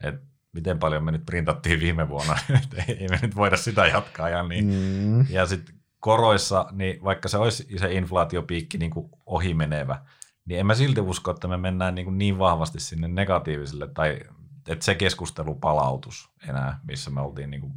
Et 0.05 0.15
miten 0.53 0.79
paljon 0.79 1.05
me 1.05 1.13
nyt 1.13 1.27
printattiin 1.27 1.81
viime 1.81 2.09
vuonna, 2.09 2.39
että 2.65 2.83
ei 2.89 3.09
me 3.09 3.19
nyt 3.23 3.37
voida 3.37 3.57
sitä 3.57 3.87
jatkaa. 3.87 4.29
Ja, 4.29 4.43
niin, 4.43 4.65
mm. 4.65 5.27
ja 5.29 5.47
sitten 5.47 5.75
koroissa, 6.01 6.67
niin 6.73 7.05
vaikka 7.05 7.29
se 7.29 7.39
olisi 7.39 7.79
se 7.79 7.93
inflaatiopiikki 7.93 8.79
niin 8.79 8.91
kuin 8.91 9.11
ohimenevä, 9.27 10.03
niin 10.51 10.61
en 10.61 10.67
mä 10.67 10.75
silti 10.75 11.01
usko, 11.01 11.31
että 11.31 11.49
me 11.49 11.57
mennään 11.57 11.95
niin, 11.95 12.19
niin 12.19 12.39
vahvasti 12.39 12.81
sinne 12.81 13.09
negatiiviselle, 13.09 13.89
tai 13.89 14.21
että 14.69 14.85
se 14.85 14.95
keskustelu 14.95 15.55
palautus 15.55 16.31
enää, 16.49 16.81
missä 16.83 17.11
me 17.11 17.21
oltiin 17.21 17.51
niin 17.51 17.61
kuin 17.61 17.73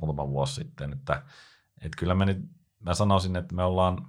muutama 0.00 0.28
vuosi 0.28 0.54
sitten. 0.54 0.92
Että, 0.92 1.22
että 1.82 1.96
kyllä 1.98 2.14
me 2.14 2.24
nyt, 2.24 2.38
mä 2.80 2.94
sanoisin, 2.94 3.36
että 3.36 3.54
me 3.54 3.62
ollaan 3.62 4.06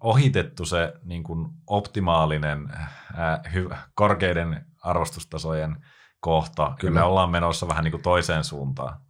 ohitettu 0.00 0.64
se 0.64 0.94
niin 1.04 1.22
kuin 1.22 1.48
optimaalinen 1.66 2.68
ää, 3.14 3.42
hy, 3.54 3.68
korkeiden 3.94 4.66
arvostustasojen 4.82 5.84
kohta. 6.20 6.74
Kyllä 6.80 6.94
me 6.94 7.02
ollaan 7.02 7.30
menossa 7.30 7.68
vähän 7.68 7.84
niin 7.84 7.92
kuin 7.92 8.02
toiseen 8.02 8.44
suuntaan. 8.44 9.00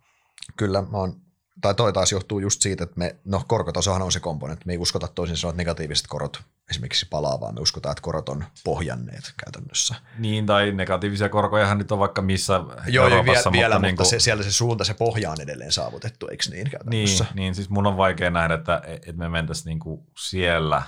Kyllä, 0.57 0.83
mä 0.83 0.99
oon 0.99 1.21
tai 1.61 1.75
toi 1.75 1.93
taas 1.93 2.13
johtuu 2.13 2.39
just 2.39 2.63
siitä, 2.63 2.85
että 2.85 2.99
me, 2.99 3.17
no 3.25 3.43
korkotasohan 3.49 4.03
on 4.03 4.13
se 4.13 4.21
komponentti, 4.21 4.67
me 4.67 4.73
ei 4.73 4.79
uskota 4.79 5.09
toisin 5.09 5.37
sanoen, 5.37 5.53
että 5.53 5.61
negatiiviset 5.61 6.07
korot 6.07 6.43
esimerkiksi 6.71 7.07
palaa, 7.11 7.41
vaan 7.41 7.55
me 7.55 7.61
uskotaan, 7.61 7.93
että 7.93 8.03
korot 8.03 8.29
on 8.29 8.45
pohjanneet 8.65 9.35
käytännössä. 9.45 9.95
Niin, 10.19 10.47
tai 10.47 10.73
negatiivisia 10.73 11.29
korkojahan 11.29 11.79
nyt 11.79 11.93
on 11.93 11.99
vaikka 11.99 12.23
missä 12.23 12.61
Joo, 12.87 13.09
Euroopassa. 13.09 13.53
Vielä, 13.53 13.75
mutta, 13.75 13.87
niin 13.87 13.97
kuin... 13.97 14.07
se, 14.07 14.21
siellä 14.21 14.43
se 14.43 14.53
suunta, 14.53 14.85
se 14.85 14.95
pohja 14.95 15.31
on 15.31 15.41
edelleen 15.41 15.73
saavutettu, 15.73 16.29
eikö 16.29 16.45
niin 16.51 16.71
käytännössä? 16.71 17.25
Niin, 17.25 17.35
niin 17.35 17.55
siis 17.55 17.71
mun 17.71 17.87
on 17.87 17.97
vaikea 17.97 18.31
nähdä, 18.31 18.55
että, 18.55 18.83
että 18.87 19.13
me 19.13 19.29
mentäisiin 19.29 19.67
niin 19.67 19.79
kuin 19.79 20.01
siellä 20.19 20.83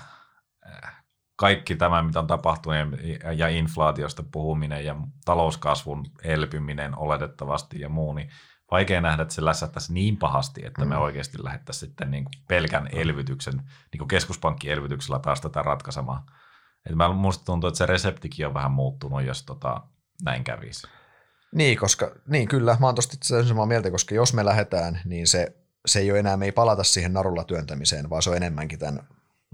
eh, 0.66 0.90
kaikki 1.36 1.76
tämä, 1.76 2.02
mitä 2.02 2.18
on 2.20 2.26
tapahtunut 2.26 2.78
ja 3.36 3.48
inflaatiosta 3.48 4.22
puhuminen 4.32 4.84
ja 4.84 4.96
talouskasvun 5.24 6.06
elpyminen 6.24 6.98
oletettavasti 6.98 7.80
ja 7.80 7.88
muu, 7.88 8.12
niin 8.12 8.30
vaikea 8.70 9.00
nähdä, 9.00 9.22
että 9.22 9.34
se 9.34 9.44
lässättäisi 9.44 9.92
niin 9.92 10.16
pahasti, 10.16 10.66
että 10.66 10.84
me 10.84 10.94
mm. 10.94 11.00
oikeasti 11.02 11.44
lähdettäisiin 11.44 11.88
sitten 11.88 12.10
niin 12.10 12.24
kuin 12.24 12.32
pelkän 12.48 12.88
elvytyksen, 12.92 13.54
niin 13.92 13.98
kuin 13.98 14.08
keskuspankkielvytyksellä 14.08 15.18
taas 15.18 15.40
tätä 15.40 15.62
ratkaisemaan. 15.62 16.22
Että 16.86 16.96
mä, 16.96 17.12
musta 17.12 17.44
tuntuu, 17.44 17.68
että 17.68 17.78
se 17.78 17.86
reseptikin 17.86 18.46
on 18.46 18.54
vähän 18.54 18.70
muuttunut, 18.70 19.22
jos 19.22 19.42
tota, 19.42 19.80
näin 20.24 20.44
kävisi. 20.44 20.86
Niin, 21.54 21.78
koska, 21.78 22.14
niin 22.28 22.48
kyllä, 22.48 22.76
mä 22.80 22.86
oon 22.86 22.94
tosta 22.94 23.44
samaa 23.44 23.66
mieltä, 23.66 23.90
koska 23.90 24.14
jos 24.14 24.34
me 24.34 24.44
lähdetään, 24.44 25.00
niin 25.04 25.26
se, 25.26 25.56
se 25.86 25.98
ei 25.98 26.10
ole 26.10 26.18
enää, 26.18 26.36
me 26.36 26.44
ei 26.44 26.52
palata 26.52 26.84
siihen 26.84 27.12
narulla 27.12 27.44
työntämiseen, 27.44 28.10
vaan 28.10 28.22
se 28.22 28.30
on 28.30 28.36
enemmänkin 28.36 28.78
tämän 28.78 29.08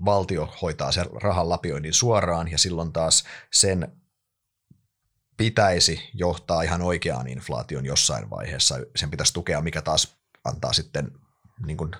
valtio 0.05 0.55
hoitaa 0.63 0.93
sen 0.93 1.07
rahan 1.23 1.49
lapioinnin 1.49 1.93
suoraan 1.93 2.51
ja 2.51 2.59
silloin 2.59 2.93
taas 2.93 3.25
sen 3.53 3.93
pitäisi 5.37 6.11
johtaa 6.15 6.63
ihan 6.63 6.83
oikeaan 6.83 7.29
inflaation 7.29 7.87
jossain 7.87 8.31
vaiheessa. 8.31 8.75
Sen 8.97 9.11
pitäisi 9.11 9.35
tukea, 9.35 9.61
mikä 9.61 9.83
taas 9.83 10.17
antaa 10.45 10.73
sitten 10.73 11.11
niin 11.67 11.77
kuin, 11.77 11.91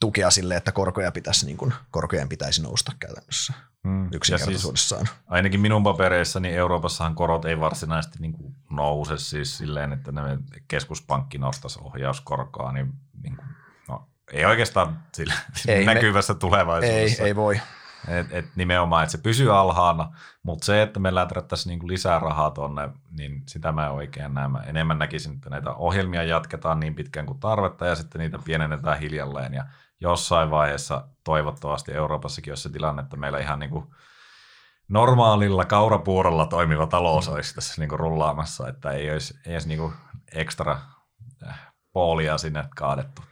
tukea 0.00 0.30
sille, 0.30 0.56
että 0.56 0.72
korkoja 0.72 1.12
pitäisi, 1.12 1.46
niin 1.46 1.56
kuin, 1.56 1.74
korkojen 1.90 2.28
pitäisi 2.28 2.62
nousta 2.62 2.92
käytännössä 3.00 3.52
hmm. 3.84 4.08
yksinkertaisuudessaan. 4.12 5.06
Siis, 5.06 5.18
ainakin 5.26 5.60
minun 5.60 5.82
papereissani 5.82 6.54
Euroopassahan 6.54 7.14
korot 7.14 7.44
ei 7.44 7.60
varsinaisesti 7.60 8.18
niin 8.20 8.32
kuin 8.32 8.54
nouse 8.70 9.18
siis 9.18 9.58
silleen, 9.58 9.92
että 9.92 10.12
ne 10.12 10.20
keskuspankki 10.68 11.38
nostaisi 11.38 11.78
ohjauskorkoa, 11.82 12.72
niin, 12.72 12.92
niin 13.22 13.36
kuin, 13.36 13.48
no, 13.88 14.08
ei 14.32 14.44
oikeastaan 14.44 15.02
sillä, 15.14 15.34
ei 15.68 15.84
näkyvässä 15.84 16.32
me, 16.32 16.38
tulevaisuudessa. 16.38 17.22
Ei, 17.22 17.28
ei 17.28 17.36
voi. 17.36 17.60
Et, 18.08 18.26
et 18.30 18.56
nimenomaan, 18.56 19.02
että 19.02 19.12
se 19.12 19.18
pysyy 19.18 19.58
alhaana, 19.58 20.12
mutta 20.42 20.64
se, 20.64 20.82
että 20.82 21.00
me 21.00 21.14
läträttäisiin 21.14 21.70
niinku 21.70 21.88
lisää 21.88 22.18
rahaa 22.18 22.50
tuonne, 22.50 22.90
niin 23.18 23.42
sitä 23.48 23.72
mä 23.72 23.90
oikein 23.90 24.34
näen. 24.34 24.50
Mä 24.50 24.60
enemmän 24.60 24.98
näkisin, 24.98 25.34
että 25.34 25.50
näitä 25.50 25.72
ohjelmia 25.72 26.22
jatketaan 26.22 26.80
niin 26.80 26.94
pitkään 26.94 27.26
kuin 27.26 27.40
tarvetta 27.40 27.86
ja 27.86 27.94
sitten 27.94 28.20
niitä 28.20 28.38
pienennetään 28.44 28.98
hiljalleen. 28.98 29.54
Ja 29.54 29.64
jossain 30.00 30.50
vaiheessa 30.50 31.08
toivottavasti 31.24 31.92
Euroopassakin 31.92 32.50
olisi 32.50 32.62
se 32.62 32.68
tilanne, 32.68 33.02
että 33.02 33.16
meillä 33.16 33.38
ihan 33.38 33.58
niinku 33.58 33.94
normaalilla 34.88 35.64
kaurapuurolla 35.64 36.46
toimiva 36.46 36.86
talous 36.86 37.28
olisi 37.28 37.54
tässä 37.54 37.82
niinku 37.82 37.96
rullaamassa, 37.96 38.68
että 38.68 38.90
ei 38.90 39.10
olisi, 39.10 39.34
olisi 39.52 39.68
niinku 39.68 39.92
ekstra 40.34 40.80
äh, 41.46 41.72
poolia 41.92 42.38
sinne 42.38 42.64
kaadettu. 42.76 43.22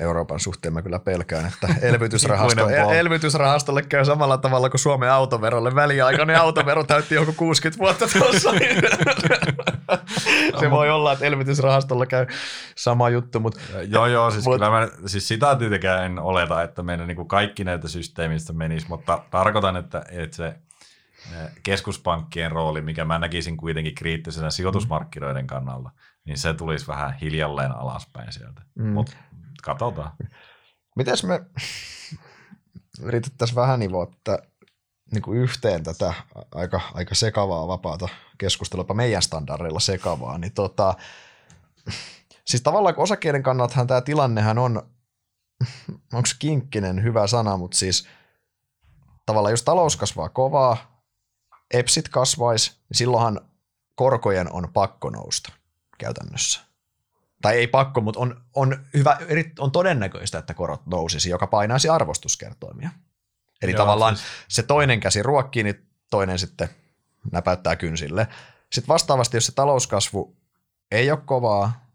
Euroopan 0.00 0.40
suhteen 0.40 0.74
mä 0.74 0.82
kyllä 0.82 0.98
pelkään, 0.98 1.46
että 1.46 1.68
elvytysrahasto, 1.88 2.68
elvytysrahastolle 2.68 3.82
käy 3.82 4.04
samalla 4.04 4.38
tavalla 4.38 4.70
kuin 4.70 4.80
Suomen 4.80 5.12
autoverolle. 5.12 5.74
Väliaikainen 5.74 6.40
autovero 6.40 6.84
täytti 6.84 7.14
joku 7.14 7.32
60 7.32 7.78
vuotta 7.78 8.06
tuossa. 8.18 8.50
Se 10.60 10.70
voi 10.70 10.90
olla, 10.90 11.12
että 11.12 11.24
elvytysrahastolla 11.24 12.06
käy 12.06 12.26
sama 12.76 13.08
juttu. 13.08 13.40
Mutta, 13.40 13.60
joo, 13.88 14.06
joo, 14.06 14.30
siis, 14.30 14.44
mutta, 14.44 14.66
kyllä 14.66 14.80
mä, 14.80 14.88
siis 15.06 15.28
sitä 15.28 15.56
tietenkään 15.56 16.04
en 16.04 16.18
oleta, 16.18 16.62
että 16.62 16.82
meidän 16.82 17.08
niin 17.08 17.28
kaikki 17.28 17.64
näitä 17.64 17.88
systeemistä 17.88 18.52
menisi, 18.52 18.86
mutta 18.88 19.22
tarkoitan, 19.30 19.76
että, 19.76 20.04
että 20.10 20.36
se 20.36 20.54
keskuspankkien 21.62 22.52
rooli, 22.52 22.80
mikä 22.80 23.04
mä 23.04 23.18
näkisin 23.18 23.56
kuitenkin 23.56 23.94
kriittisenä 23.94 24.50
sijoitusmarkkinoiden 24.50 25.46
kannalta, 25.46 25.90
niin 26.24 26.38
se 26.38 26.54
tulisi 26.54 26.86
vähän 26.86 27.14
hiljalleen 27.14 27.72
alaspäin 27.72 28.32
sieltä. 28.32 28.62
Mm. 28.74 28.86
Mutta 28.86 29.12
Katsotaan. 29.62 30.12
Mites 30.96 31.24
me 31.24 31.40
yritettäisiin 33.02 33.56
vähän 33.56 33.80
nivoa 33.80 34.06
niin 35.12 35.22
kuin 35.22 35.38
yhteen 35.38 35.84
tätä 35.84 36.14
aika, 36.54 36.80
aika 36.94 37.14
sekavaa 37.14 37.68
vapaata 37.68 38.08
keskustelua, 38.38 38.94
meidän 38.94 39.22
standardeilla 39.22 39.80
sekavaa, 39.80 40.38
niin 40.38 40.52
tota, 40.52 40.94
siis 42.46 42.62
tavallaan 42.62 42.98
osakkeiden 42.98 43.42
kannaltahan 43.42 43.86
tämä 43.86 44.00
tilannehan 44.00 44.58
on, 44.58 44.82
onko 46.12 46.28
kinkkinen 46.38 47.02
hyvä 47.02 47.26
sana, 47.26 47.56
mutta 47.56 47.76
siis 47.76 48.06
tavallaan 49.26 49.52
jos 49.52 49.62
talous 49.62 49.96
kasvaa 49.96 50.28
kovaa, 50.28 51.04
EPSit 51.74 52.08
kasvaisi, 52.08 52.70
niin 52.70 52.96
silloinhan 52.98 53.40
korkojen 53.94 54.52
on 54.52 54.68
pakko 54.72 55.10
nousta 55.10 55.52
käytännössä. 55.98 56.69
Tai 57.42 57.56
ei 57.56 57.66
pakko, 57.66 58.00
mutta 58.00 58.20
on, 58.20 58.40
on, 58.54 58.84
hyvä, 58.94 59.18
on 59.58 59.72
todennäköistä, 59.72 60.38
että 60.38 60.54
korot 60.54 60.86
nousisi, 60.86 61.30
joka 61.30 61.46
painaisi 61.46 61.88
arvostuskertoimia. 61.88 62.90
Eli 63.62 63.72
Joo, 63.72 63.78
tavallaan 63.78 64.16
siis... 64.16 64.28
se 64.48 64.62
toinen 64.62 65.00
käsi 65.00 65.22
ruokkii, 65.22 65.62
niin 65.62 65.86
toinen 66.10 66.38
sitten 66.38 66.68
näpäyttää 67.32 67.76
kynsille. 67.76 68.28
Sitten 68.72 68.88
vastaavasti, 68.88 69.36
jos 69.36 69.46
se 69.46 69.52
talouskasvu 69.52 70.36
ei 70.90 71.10
ole 71.10 71.20
kovaa 71.24 71.86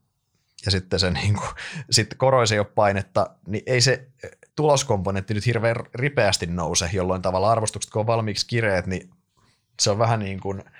ja 0.66 0.72
sitten 0.72 1.00
se 1.00 1.12
niin 1.12 1.34
kuin, 1.34 1.50
sitten 1.90 2.18
koroisi 2.18 2.56
ei 2.56 2.60
ole 2.60 2.68
painetta, 2.76 3.30
niin 3.48 3.64
ei 3.66 3.82
se 3.82 4.08
tuloskomponentti 4.56 5.34
nyt 5.34 5.46
hirveän 5.46 5.76
ripeästi 5.96 6.46
nouse, 6.46 6.90
jolloin 6.94 7.22
tavallaan 7.22 7.52
arvostukset, 7.52 7.92
kun 7.92 8.00
on 8.00 8.08
valmiiksi 8.08 8.48
kireet, 8.48 8.88
niin 8.88 9.10
se 9.80 9.92
on 9.92 9.98
vähän 9.98 10.20
niin 10.20 10.40
kuin– 10.40 10.64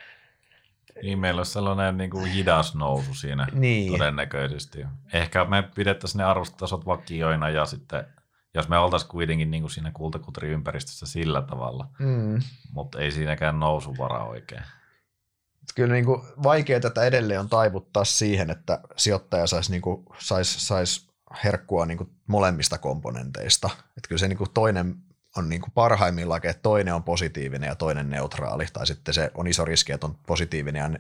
niin, 1.04 1.20
meillä 1.20 1.40
olisi 1.40 1.52
sellainen 1.52 1.98
niin 1.98 2.10
kuin 2.10 2.26
hidas 2.26 2.76
nousu 2.76 3.14
siinä 3.14 3.48
niin. 3.52 3.92
todennäköisesti. 3.92 4.86
Ehkä 5.14 5.46
me 5.46 5.64
pidettäisiin 5.76 6.20
ne 6.20 6.24
arvostotasot 6.24 6.86
vakioina 6.86 7.50
ja 7.50 7.66
sitten 7.66 8.06
jos 8.54 8.70
me 8.70 8.78
oltaisiin 8.78 9.10
kuitenkin 9.10 9.52
niin 9.52 9.64
kuin 9.64 9.72
siinä 9.72 9.92
kultakutriympäristössä 9.92 11.06
sillä 11.06 11.42
tavalla, 11.42 11.88
mm. 12.00 12.40
mutta 12.72 13.00
ei 13.00 13.12
siinäkään 13.12 13.60
nousuvara 13.60 14.24
oikein. 14.24 14.64
Kyllä 15.76 15.94
niin 15.94 16.06
kuin 16.06 16.22
vaikea 16.44 16.80
tätä 16.80 17.04
edelleen 17.04 17.40
on 17.40 17.50
taivuttaa 17.50 18.06
siihen, 18.06 18.50
että 18.50 18.80
sijoittaja 18.96 19.48
saisi, 19.48 19.72
niin 19.72 19.82
kuin, 19.82 20.06
saisi, 20.20 20.66
saisi 20.66 21.10
herkkua 21.44 21.86
niin 21.86 21.98
kuin 21.98 22.10
molemmista 22.28 22.78
komponenteista. 22.78 23.70
Että 23.98 24.08
kyllä 24.08 24.20
se 24.20 24.28
niin 24.28 24.38
kuin 24.38 24.52
toinen 24.54 24.96
on 25.38 25.50
niin 25.50 25.62
parhaimmillaan, 25.74 26.42
että 26.44 26.62
toinen 26.62 26.94
on 26.94 27.04
positiivinen 27.04 27.68
ja 27.68 27.76
toinen 27.76 28.10
neutraali, 28.10 28.66
tai 28.74 28.88
sitten 28.88 29.14
se 29.14 29.32
on 29.34 29.48
iso 29.48 29.66
riski, 29.66 29.92
että 29.92 30.08
on 30.08 30.18
positiivinen 30.28 30.94
ja 30.94 31.00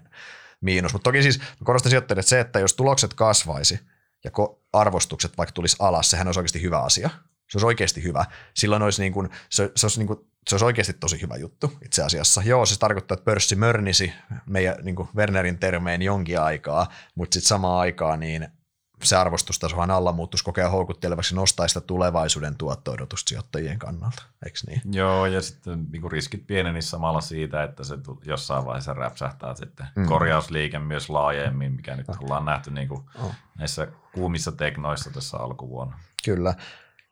miinus. 0.62 0.94
Mutta 0.94 1.04
toki 1.04 1.24
siis 1.24 1.42
korostan 1.64 1.90
sijoittajille, 1.90 2.20
että 2.20 2.30
se, 2.30 2.40
että 2.40 2.60
jos 2.60 2.74
tulokset 2.74 3.14
kasvaisi 3.14 3.80
ja 4.24 4.32
arvostukset 4.74 5.38
vaikka 5.38 5.54
tulisi 5.54 5.76
alas, 5.80 6.10
sehän 6.10 6.28
olisi 6.28 6.40
oikeasti 6.40 6.62
hyvä 6.62 6.80
asia. 6.80 7.10
Se 7.50 7.58
olisi 7.58 7.66
oikeasti 7.66 8.04
hyvä. 8.04 8.26
Silloin 8.54 8.82
olisi, 8.82 9.02
niin 9.02 9.14
kuin, 9.14 9.30
se, 9.50 9.72
se, 9.76 9.86
olisi 9.86 10.00
niin 10.00 10.08
kuin, 10.08 10.20
se 10.48 10.56
olisi 10.56 10.66
oikeasti 10.66 10.94
tosi 10.94 11.22
hyvä 11.22 11.36
juttu 11.36 11.74
itse 11.86 12.04
asiassa. 12.04 12.42
Joo, 12.46 12.66
se 12.66 12.80
tarkoittaa, 12.80 13.16
että 13.16 13.26
pörssi 13.26 13.56
mörnisi 13.56 14.14
meidän 14.46 14.76
niin 14.82 14.96
kuin 14.96 15.10
Wernerin 15.16 15.58
termein 15.58 16.02
jonkin 16.02 16.40
aikaa, 16.40 16.88
mutta 17.16 17.34
sitten 17.34 17.48
samaan 17.48 17.80
aikaan 17.80 18.20
niin 18.20 18.48
se 19.04 19.16
arvostustasohan 19.16 19.92
alla 19.92 20.12
muuttuisi 20.12 20.44
koko 20.44 20.62
ajan 20.62 20.72
houkuttelevaksi 20.72 21.36
nostaa 21.36 21.68
sitä 21.68 21.82
tulevaisuuden 21.82 22.56
tuotto-odotusta 22.56 23.30
sijoittajien 23.30 23.80
kannalta, 23.80 24.24
eikö 24.46 24.60
niin? 24.68 24.82
Joo, 24.92 25.26
ja 25.26 25.42
sitten 25.42 25.86
niin 25.92 26.12
riskit 26.12 26.48
pienenisivät 26.48 26.92
samalla 26.92 27.22
siitä, 27.22 27.64
että 27.64 27.84
se 27.84 27.96
jossain 28.26 28.66
vaiheessa 28.66 28.94
räpsähtää 28.94 29.56
sitten 29.56 29.88
mm. 29.96 30.06
korjausliike 30.06 30.80
myös 30.80 31.10
laajemmin, 31.10 31.72
mikä 31.72 31.96
nyt 31.96 32.08
ollaan 32.20 32.46
nähty 32.46 32.72
niin 32.72 32.88
kuin 32.88 33.02
oh. 33.24 33.32
näissä 33.58 33.88
kuumissa 34.14 34.52
teknoissa 34.52 35.12
tässä 35.12 35.38
alkuvuonna. 35.38 36.00
Kyllä. 36.26 36.54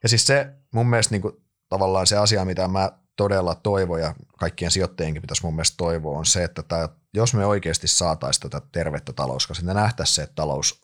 Ja 0.04 0.10
siis 0.10 0.28
se 0.28 0.54
mun 0.72 0.90
mielestä 0.90 1.14
niin 1.14 1.22
kuin, 1.22 1.34
tavallaan 1.70 2.08
se 2.08 2.18
asia, 2.18 2.46
mitä 2.46 2.68
mä 2.68 2.92
todella 3.16 3.56
toivon 3.56 4.00
ja 4.00 4.16
kaikkien 4.38 4.72
sijoittajienkin 4.72 5.22
pitäisi 5.22 5.44
mun 5.44 5.56
mielestä 5.56 5.78
toivoa, 5.78 6.18
on 6.18 6.26
se, 6.26 6.44
että 6.44 6.64
tämä, 6.64 6.90
jos 7.14 7.34
me 7.34 7.46
oikeasti 7.46 7.88
saataisiin 7.88 8.50
tätä 8.50 8.68
tervettä 8.72 9.14
talouskasvua, 9.14 9.68
niin 9.68 9.76
nähtäisiin 9.76 10.16
se, 10.16 10.24
että 10.24 10.36
talous 10.36 10.83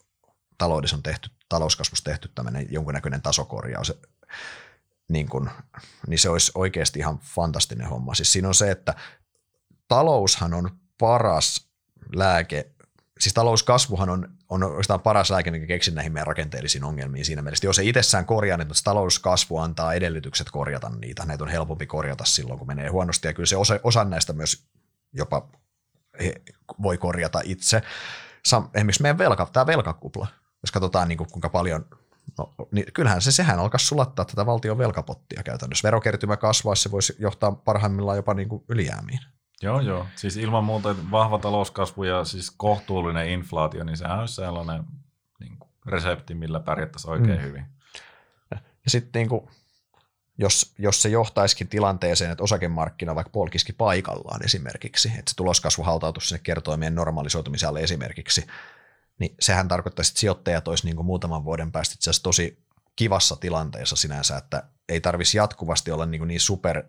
taloudessa 0.60 0.96
on 0.96 1.04
tehty, 1.04 1.30
talouskasvussa 1.50 2.04
tehty 2.04 2.32
tämmöinen 2.36 2.68
jonkunnäköinen 2.70 3.22
tasokorjaus, 3.22 3.94
niin, 5.10 5.30
kun, 5.30 5.50
niin 6.08 6.20
se 6.20 6.30
olisi 6.30 6.52
oikeasti 6.56 7.00
ihan 7.00 7.20
fantastinen 7.20 7.88
homma. 7.88 8.16
Siis 8.16 8.34
siinä 8.34 8.48
on 8.48 8.56
se, 8.56 8.72
että 8.72 8.94
taloushan 9.88 10.54
on 10.54 10.70
paras 10.98 11.68
lääke, 12.16 12.72
siis 13.20 13.34
talouskasvuhan 13.34 14.10
on, 14.10 14.28
on 14.50 14.64
oikeastaan 14.64 15.02
paras 15.02 15.30
lääke, 15.30 15.52
mikä 15.52 15.66
keksin 15.66 15.96
näihin 15.96 16.14
meidän 16.14 16.28
rakenteellisiin 16.28 16.84
ongelmiin 16.84 17.26
siinä 17.26 17.42
mielessä. 17.42 17.68
Jos 17.68 17.80
ei 17.80 17.90
itsessään 17.90 18.26
korjaa 18.26 18.58
niin 18.58 18.68
talouskasvu 18.84 19.58
antaa 19.58 19.94
edellytykset 19.94 20.52
korjata 20.52 20.90
niitä. 20.90 21.26
Näitä 21.26 21.44
on 21.44 21.50
helpompi 21.50 21.86
korjata 21.86 22.26
silloin, 22.26 22.60
kun 22.60 22.68
menee 22.68 22.90
huonosti, 22.90 23.28
ja 23.28 23.34
kyllä 23.34 23.48
se 23.48 23.58
osa, 23.58 23.80
osa 23.84 24.04
näistä 24.04 24.34
myös 24.34 24.64
jopa 25.14 25.50
voi 26.82 26.98
korjata 26.98 27.42
itse. 27.44 27.82
Esimerkiksi 28.74 29.02
meidän 29.02 29.18
velka, 29.18 29.50
tämä 29.54 29.68
velkakupla, 29.68 30.28
jos 30.64 30.72
katsotaan 30.72 31.08
niin 31.08 31.18
kuin, 31.18 31.32
kuinka 31.32 31.50
paljon, 31.50 31.86
no, 32.38 32.54
niin 32.72 32.86
kyllähän 32.94 33.22
se, 33.22 33.32
sehän 33.32 33.60
alkaa 33.60 33.80
sulattaa 33.80 34.26
tätä 34.26 34.46
valtion 34.46 34.78
velkapottia 34.78 35.44
käytännössä. 35.44 35.86
Verokertymä 35.86 36.38
kasvaisi, 36.38 36.84
se 36.84 36.92
voisi 36.92 37.16
johtaa 37.20 37.52
parhaimmillaan 37.52 38.18
jopa 38.18 38.34
niin 38.34 38.50
kuin 38.50 38.64
ylijäämiin. 38.70 39.20
Joo, 39.62 39.82
joo. 39.82 40.06
Siis 40.16 40.38
ilman 40.38 40.64
muuta 40.64 40.96
vahva 41.12 41.40
talouskasvu 41.40 42.04
ja 42.04 42.26
siis 42.26 42.52
kohtuullinen 42.52 43.30
inflaatio, 43.30 43.84
niin 43.84 43.98
sehän 43.98 44.20
olisi 44.20 44.36
sellainen 44.36 44.84
niin 45.40 45.58
kuin 45.60 45.70
resepti, 45.86 46.36
millä 46.36 46.60
pärjättäisiin 46.60 47.12
oikein 47.12 47.40
mm. 47.40 47.44
hyvin. 47.44 47.66
Ja 48.86 48.92
sitten 48.92 49.20
niin 49.20 49.30
kuin, 49.30 49.50
jos, 50.38 50.74
jos 50.78 51.02
se 51.02 51.10
johtaisikin 51.10 51.68
tilanteeseen, 51.68 52.32
että 52.32 52.44
osakemarkkina 52.44 53.16
vaikka 53.16 53.30
polkiski 53.30 53.74
paikallaan 53.74 54.46
esimerkiksi, 54.46 55.08
että 55.08 55.32
se 55.32 55.36
tuloskasvu 55.36 55.84
hautautuisi 55.84 56.28
sinne 56.28 56.42
kertoimien 56.44 56.96
normalisoitumiselle 56.96 57.80
esimerkiksi, 57.80 58.48
niin 59.20 59.36
sehän 59.40 59.68
tarkoittaisi, 59.68 60.12
että 60.12 60.20
sijoittajat 60.20 60.68
olisi 60.68 60.86
niin 60.86 60.96
kuin 60.96 61.06
muutaman 61.06 61.46
vuoden 61.46 61.72
päästä 61.72 61.94
itse 61.94 62.10
asiassa 62.10 62.24
tosi 62.24 62.64
kivassa 62.96 63.36
tilanteessa 63.36 63.96
sinänsä, 63.96 64.38
että 64.38 64.64
ei 64.90 65.02
tarvitsisi 65.02 65.38
jatkuvasti 65.38 65.92
olla 65.92 66.06
niin, 66.06 66.28
niin 66.28 66.40
super 66.40 66.84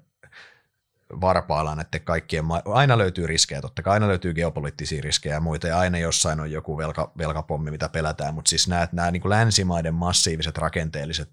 varpaillaan, 1.20 1.80
että 1.80 1.98
kaikkien 1.98 2.44
ma- 2.44 2.62
aina 2.64 2.98
löytyy 2.98 3.26
riskejä, 3.26 3.60
totta 3.60 3.82
kai 3.82 3.92
aina 3.92 4.08
löytyy 4.08 4.34
geopoliittisia 4.34 5.02
riskejä 5.02 5.34
ja 5.34 5.40
muita, 5.40 5.68
ja 5.68 5.78
aina 5.78 5.98
jossain 5.98 6.40
on 6.40 6.52
joku 6.52 6.78
velka, 6.78 7.12
velkapommi, 7.18 7.70
mitä 7.70 7.88
pelätään, 7.88 8.34
mutta 8.34 8.48
siis 8.48 8.68
nämä, 8.68 8.88
nämä 8.92 9.10
niin 9.10 9.22
kuin 9.22 9.30
länsimaiden 9.30 9.94
massiiviset 9.94 10.58
rakenteelliset 10.58 11.30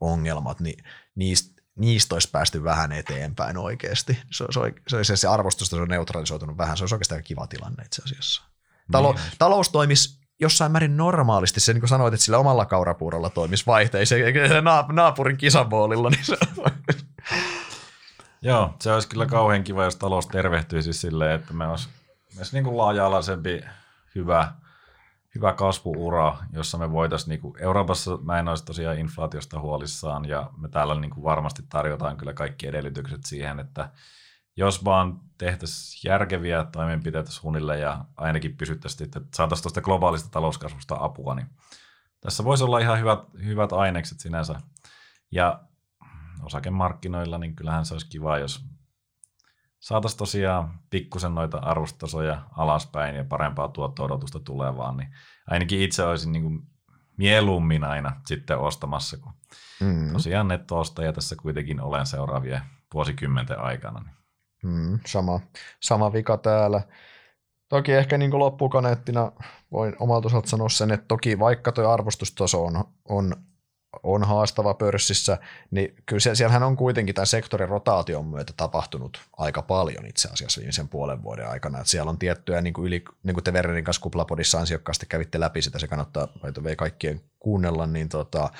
ongelmat, 0.00 0.60
niin 0.60 0.84
niistä, 1.14 1.62
niistä 1.78 2.14
olisi 2.14 2.30
päästy 2.30 2.64
vähän 2.64 2.92
eteenpäin 2.92 3.56
oikeasti. 3.56 4.18
Se, 4.30 4.44
se, 4.88 5.04
se, 5.04 5.16
se 5.16 5.28
arvostus 5.28 5.72
on 5.72 5.88
neutralisoitunut 5.88 6.58
vähän, 6.58 6.76
se 6.76 6.82
olisi 6.82 6.94
oikeastaan 6.94 7.22
kiva 7.22 7.46
tilanne 7.46 7.84
itse 7.84 8.02
asiassa. 8.02 8.42
Talo, 8.92 9.12
niin. 9.12 9.22
Talous 9.38 9.68
toimisi 9.68 10.19
jossain 10.40 10.72
määrin 10.72 10.96
normaalisti, 10.96 11.60
se 11.60 11.72
niin 11.72 11.80
kuin 11.80 11.88
sanoit, 11.88 12.14
että 12.14 12.24
sillä 12.24 12.38
omalla 12.38 12.66
kaurapuurolla 12.66 13.30
toimisi 13.30 13.66
vaihteeseen, 13.66 14.26
eikä 14.26 14.40
naapurin 14.92 15.36
kisaboolilla, 15.36 16.10
niin 16.10 16.24
se 16.24 16.36
Joo, 18.42 18.74
se 18.80 18.92
olisi 18.92 19.08
kyllä 19.08 19.26
kauhean 19.26 19.64
kiva, 19.64 19.84
jos 19.84 19.96
talous 19.96 20.26
tervehtyisi 20.26 20.92
silleen, 20.92 21.40
että 21.40 21.54
me 21.54 21.66
olisi, 21.66 21.88
me 22.34 22.38
olisi 22.38 22.56
niin 22.56 22.64
kuin 22.64 22.76
laaja-alaisempi 22.76 23.60
hyvä, 24.14 24.52
hyvä 25.34 25.52
kasvuura, 25.52 26.36
jossa 26.52 26.78
me 26.78 26.92
voitaisiin, 26.92 27.28
niin 27.28 27.40
kuin 27.40 27.54
Euroopassa 27.58 28.18
mä 28.22 28.38
en 28.38 28.48
olisi 28.48 28.64
tosiaan 28.64 28.98
inflaatiosta 28.98 29.60
huolissaan 29.60 30.24
ja 30.24 30.50
me 30.56 30.68
täällä 30.68 30.94
niin 30.94 31.10
kuin 31.10 31.24
varmasti 31.24 31.62
tarjotaan 31.68 32.16
kyllä 32.16 32.32
kaikki 32.32 32.66
edellytykset 32.66 33.20
siihen, 33.24 33.60
että 33.60 33.90
jos 34.56 34.84
vaan 34.84 35.20
tehtäisiin 35.38 36.10
järkeviä 36.10 36.64
toimenpiteitä 36.64 37.30
suunnilleen 37.30 37.80
ja 37.80 38.04
ainakin 38.16 38.56
pysyttäisiin, 38.56 39.06
että 39.06 39.20
saataisiin 39.34 39.62
tuosta 39.62 39.80
globaalista 39.80 40.30
talouskasvusta 40.30 40.96
apua, 41.00 41.34
niin 41.34 41.46
tässä 42.20 42.44
voisi 42.44 42.64
olla 42.64 42.78
ihan 42.78 42.98
hyvät, 42.98 43.18
hyvät 43.44 43.72
ainekset 43.72 44.20
sinänsä. 44.20 44.60
Ja 45.32 45.60
osakemarkkinoilla, 46.42 47.38
niin 47.38 47.56
kyllähän 47.56 47.84
se 47.84 47.94
olisi 47.94 48.08
kiva, 48.08 48.38
jos 48.38 48.64
saataisiin 49.80 50.18
tosiaan 50.18 50.80
pikkusen 50.90 51.34
noita 51.34 51.58
arvostasoja 51.58 52.42
alaspäin 52.56 53.16
ja 53.16 53.24
parempaa 53.24 53.68
tuotto-odotusta 53.68 54.40
tulevaan, 54.40 54.96
niin 54.96 55.08
ainakin 55.46 55.80
itse 55.80 56.04
olisin 56.04 56.32
niin 56.32 56.42
kuin 56.42 56.62
mieluummin 57.16 57.84
aina 57.84 58.20
sitten 58.26 58.58
ostamassa, 58.58 59.16
kun 59.16 59.32
mm. 59.80 60.12
tosiaan 60.12 60.48
netto-ostaja 60.48 61.12
tässä 61.12 61.36
kuitenkin 61.36 61.80
olen 61.80 62.06
seuraavien 62.06 62.62
vuosikymmenten 62.94 63.60
aikana. 63.60 64.00
Niin 64.00 64.19
Mm, 64.62 64.98
sama, 65.06 65.40
sama 65.80 66.12
vika 66.12 66.36
täällä. 66.36 66.80
Toki 67.68 67.92
ehkä 67.92 68.18
niin 68.18 68.38
loppukaneettina 68.38 69.32
voin 69.72 69.96
omalta 70.00 70.26
osalta 70.26 70.50
sanoa 70.50 70.68
sen, 70.68 70.90
että 70.90 71.06
toki 71.08 71.38
vaikka 71.38 71.72
tuo 71.72 71.88
arvostustaso 71.88 72.64
on, 72.64 72.84
on, 73.08 73.36
on 74.02 74.24
haastava 74.24 74.74
pörssissä, 74.74 75.38
niin 75.70 75.94
kyllä 76.06 76.34
siellähän 76.34 76.62
on 76.62 76.76
kuitenkin 76.76 77.14
tämän 77.14 77.26
sektorin 77.26 77.68
rotaation 77.68 78.26
myötä 78.26 78.52
tapahtunut 78.56 79.20
aika 79.36 79.62
paljon 79.62 80.06
itse 80.06 80.28
asiassa 80.28 80.58
viimeisen 80.58 80.88
puolen 80.88 81.22
vuoden 81.22 81.48
aikana. 81.48 81.78
Että 81.78 81.90
siellä 81.90 82.10
on 82.10 82.18
tiettyjä, 82.18 82.60
niin 82.60 82.74
kuin, 82.74 82.86
yli, 82.86 83.04
niin 83.22 83.34
kuin 83.34 83.44
te 83.44 83.52
Vernerin 83.52 83.84
kanssa 83.84 84.02
kuplapodissa 84.02 84.58
ansiokkaasti 84.58 85.06
kävitte 85.06 85.40
läpi 85.40 85.62
sitä, 85.62 85.78
se 85.78 85.88
kannattaa 85.88 86.28
kaikkien 86.76 87.20
kuunnella, 87.38 87.86
niin 87.86 88.08
tota, 88.08 88.50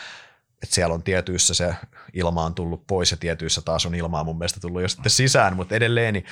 että 0.62 0.74
siellä 0.74 0.94
on 0.94 1.02
tietyissä 1.02 1.54
se 1.54 1.74
ilma 2.12 2.44
on 2.44 2.54
tullut 2.54 2.86
pois 2.86 3.10
ja 3.10 3.16
tietyissä 3.16 3.60
taas 3.60 3.86
on 3.86 3.94
ilmaa 3.94 4.24
mun 4.24 4.38
mielestä 4.38 4.60
tullut 4.60 4.82
jo 4.82 4.88
sitten 4.88 5.10
sisään, 5.10 5.56
mutta 5.56 5.74
edelleen 5.74 6.14
niin 6.14 6.24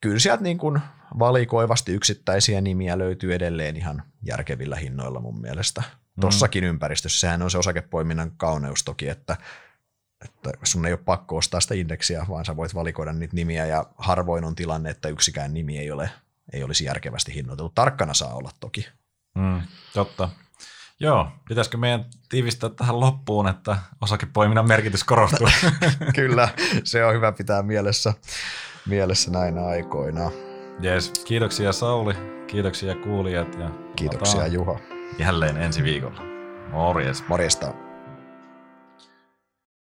kyllä 0.00 0.18
sieltä 0.18 0.42
niin 0.42 0.58
kuin 0.58 0.80
valikoivasti 1.18 1.92
yksittäisiä 1.92 2.60
nimiä 2.60 2.98
löytyy 2.98 3.34
edelleen 3.34 3.76
ihan 3.76 4.02
järkevillä 4.22 4.76
hinnoilla 4.76 5.20
mun 5.20 5.40
mielestä. 5.40 5.80
Mm. 5.80 6.20
Tossakin 6.20 6.64
ympäristössä, 6.64 7.20
sehän 7.20 7.42
on 7.42 7.50
se 7.50 7.58
osakepoiminnan 7.58 8.32
kauneus 8.36 8.84
toki, 8.84 9.08
että, 9.08 9.36
että 10.24 10.50
sun 10.62 10.86
ei 10.86 10.92
ole 10.92 11.00
pakko 11.04 11.36
ostaa 11.36 11.60
sitä 11.60 11.74
indeksiä, 11.74 12.26
vaan 12.28 12.44
sä 12.44 12.56
voit 12.56 12.74
valikoida 12.74 13.12
niitä 13.12 13.36
nimiä 13.36 13.66
ja 13.66 13.86
harvoin 13.98 14.44
on 14.44 14.54
tilanne, 14.54 14.90
että 14.90 15.08
yksikään 15.08 15.54
nimi 15.54 15.78
ei, 15.78 15.90
ole, 15.90 16.10
ei 16.52 16.62
olisi 16.62 16.84
järkevästi 16.84 17.34
hinnoiteltu. 17.34 17.72
Tarkkana 17.74 18.14
saa 18.14 18.34
olla 18.34 18.50
toki. 18.60 18.88
Mm, 19.34 19.62
totta. 19.92 20.28
Joo, 21.00 21.28
pitäisikö 21.48 21.76
meidän 21.76 22.04
tiivistää 22.28 22.70
tähän 22.70 23.00
loppuun, 23.00 23.48
että 23.48 23.76
osakepoiminnan 24.00 24.68
merkitys 24.68 25.04
korostuu? 25.04 25.48
Kyllä, 26.16 26.48
se 26.84 27.04
on 27.04 27.14
hyvä 27.14 27.32
pitää 27.32 27.62
mielessä, 27.62 28.14
mielessä 28.86 29.30
näinä 29.30 29.66
aikoina. 29.66 30.30
Jees, 30.80 31.12
kiitoksia 31.24 31.72
Sauli, 31.72 32.14
kiitoksia 32.46 32.94
kuulijat. 32.94 33.58
Ja 33.58 33.70
kiitoksia 33.96 34.46
Juha. 34.46 34.78
Jälleen 35.18 35.56
ensi 35.56 35.82
viikolla. 35.82 36.22
Morjes. 36.70 37.24
Morjesta. 37.28 37.89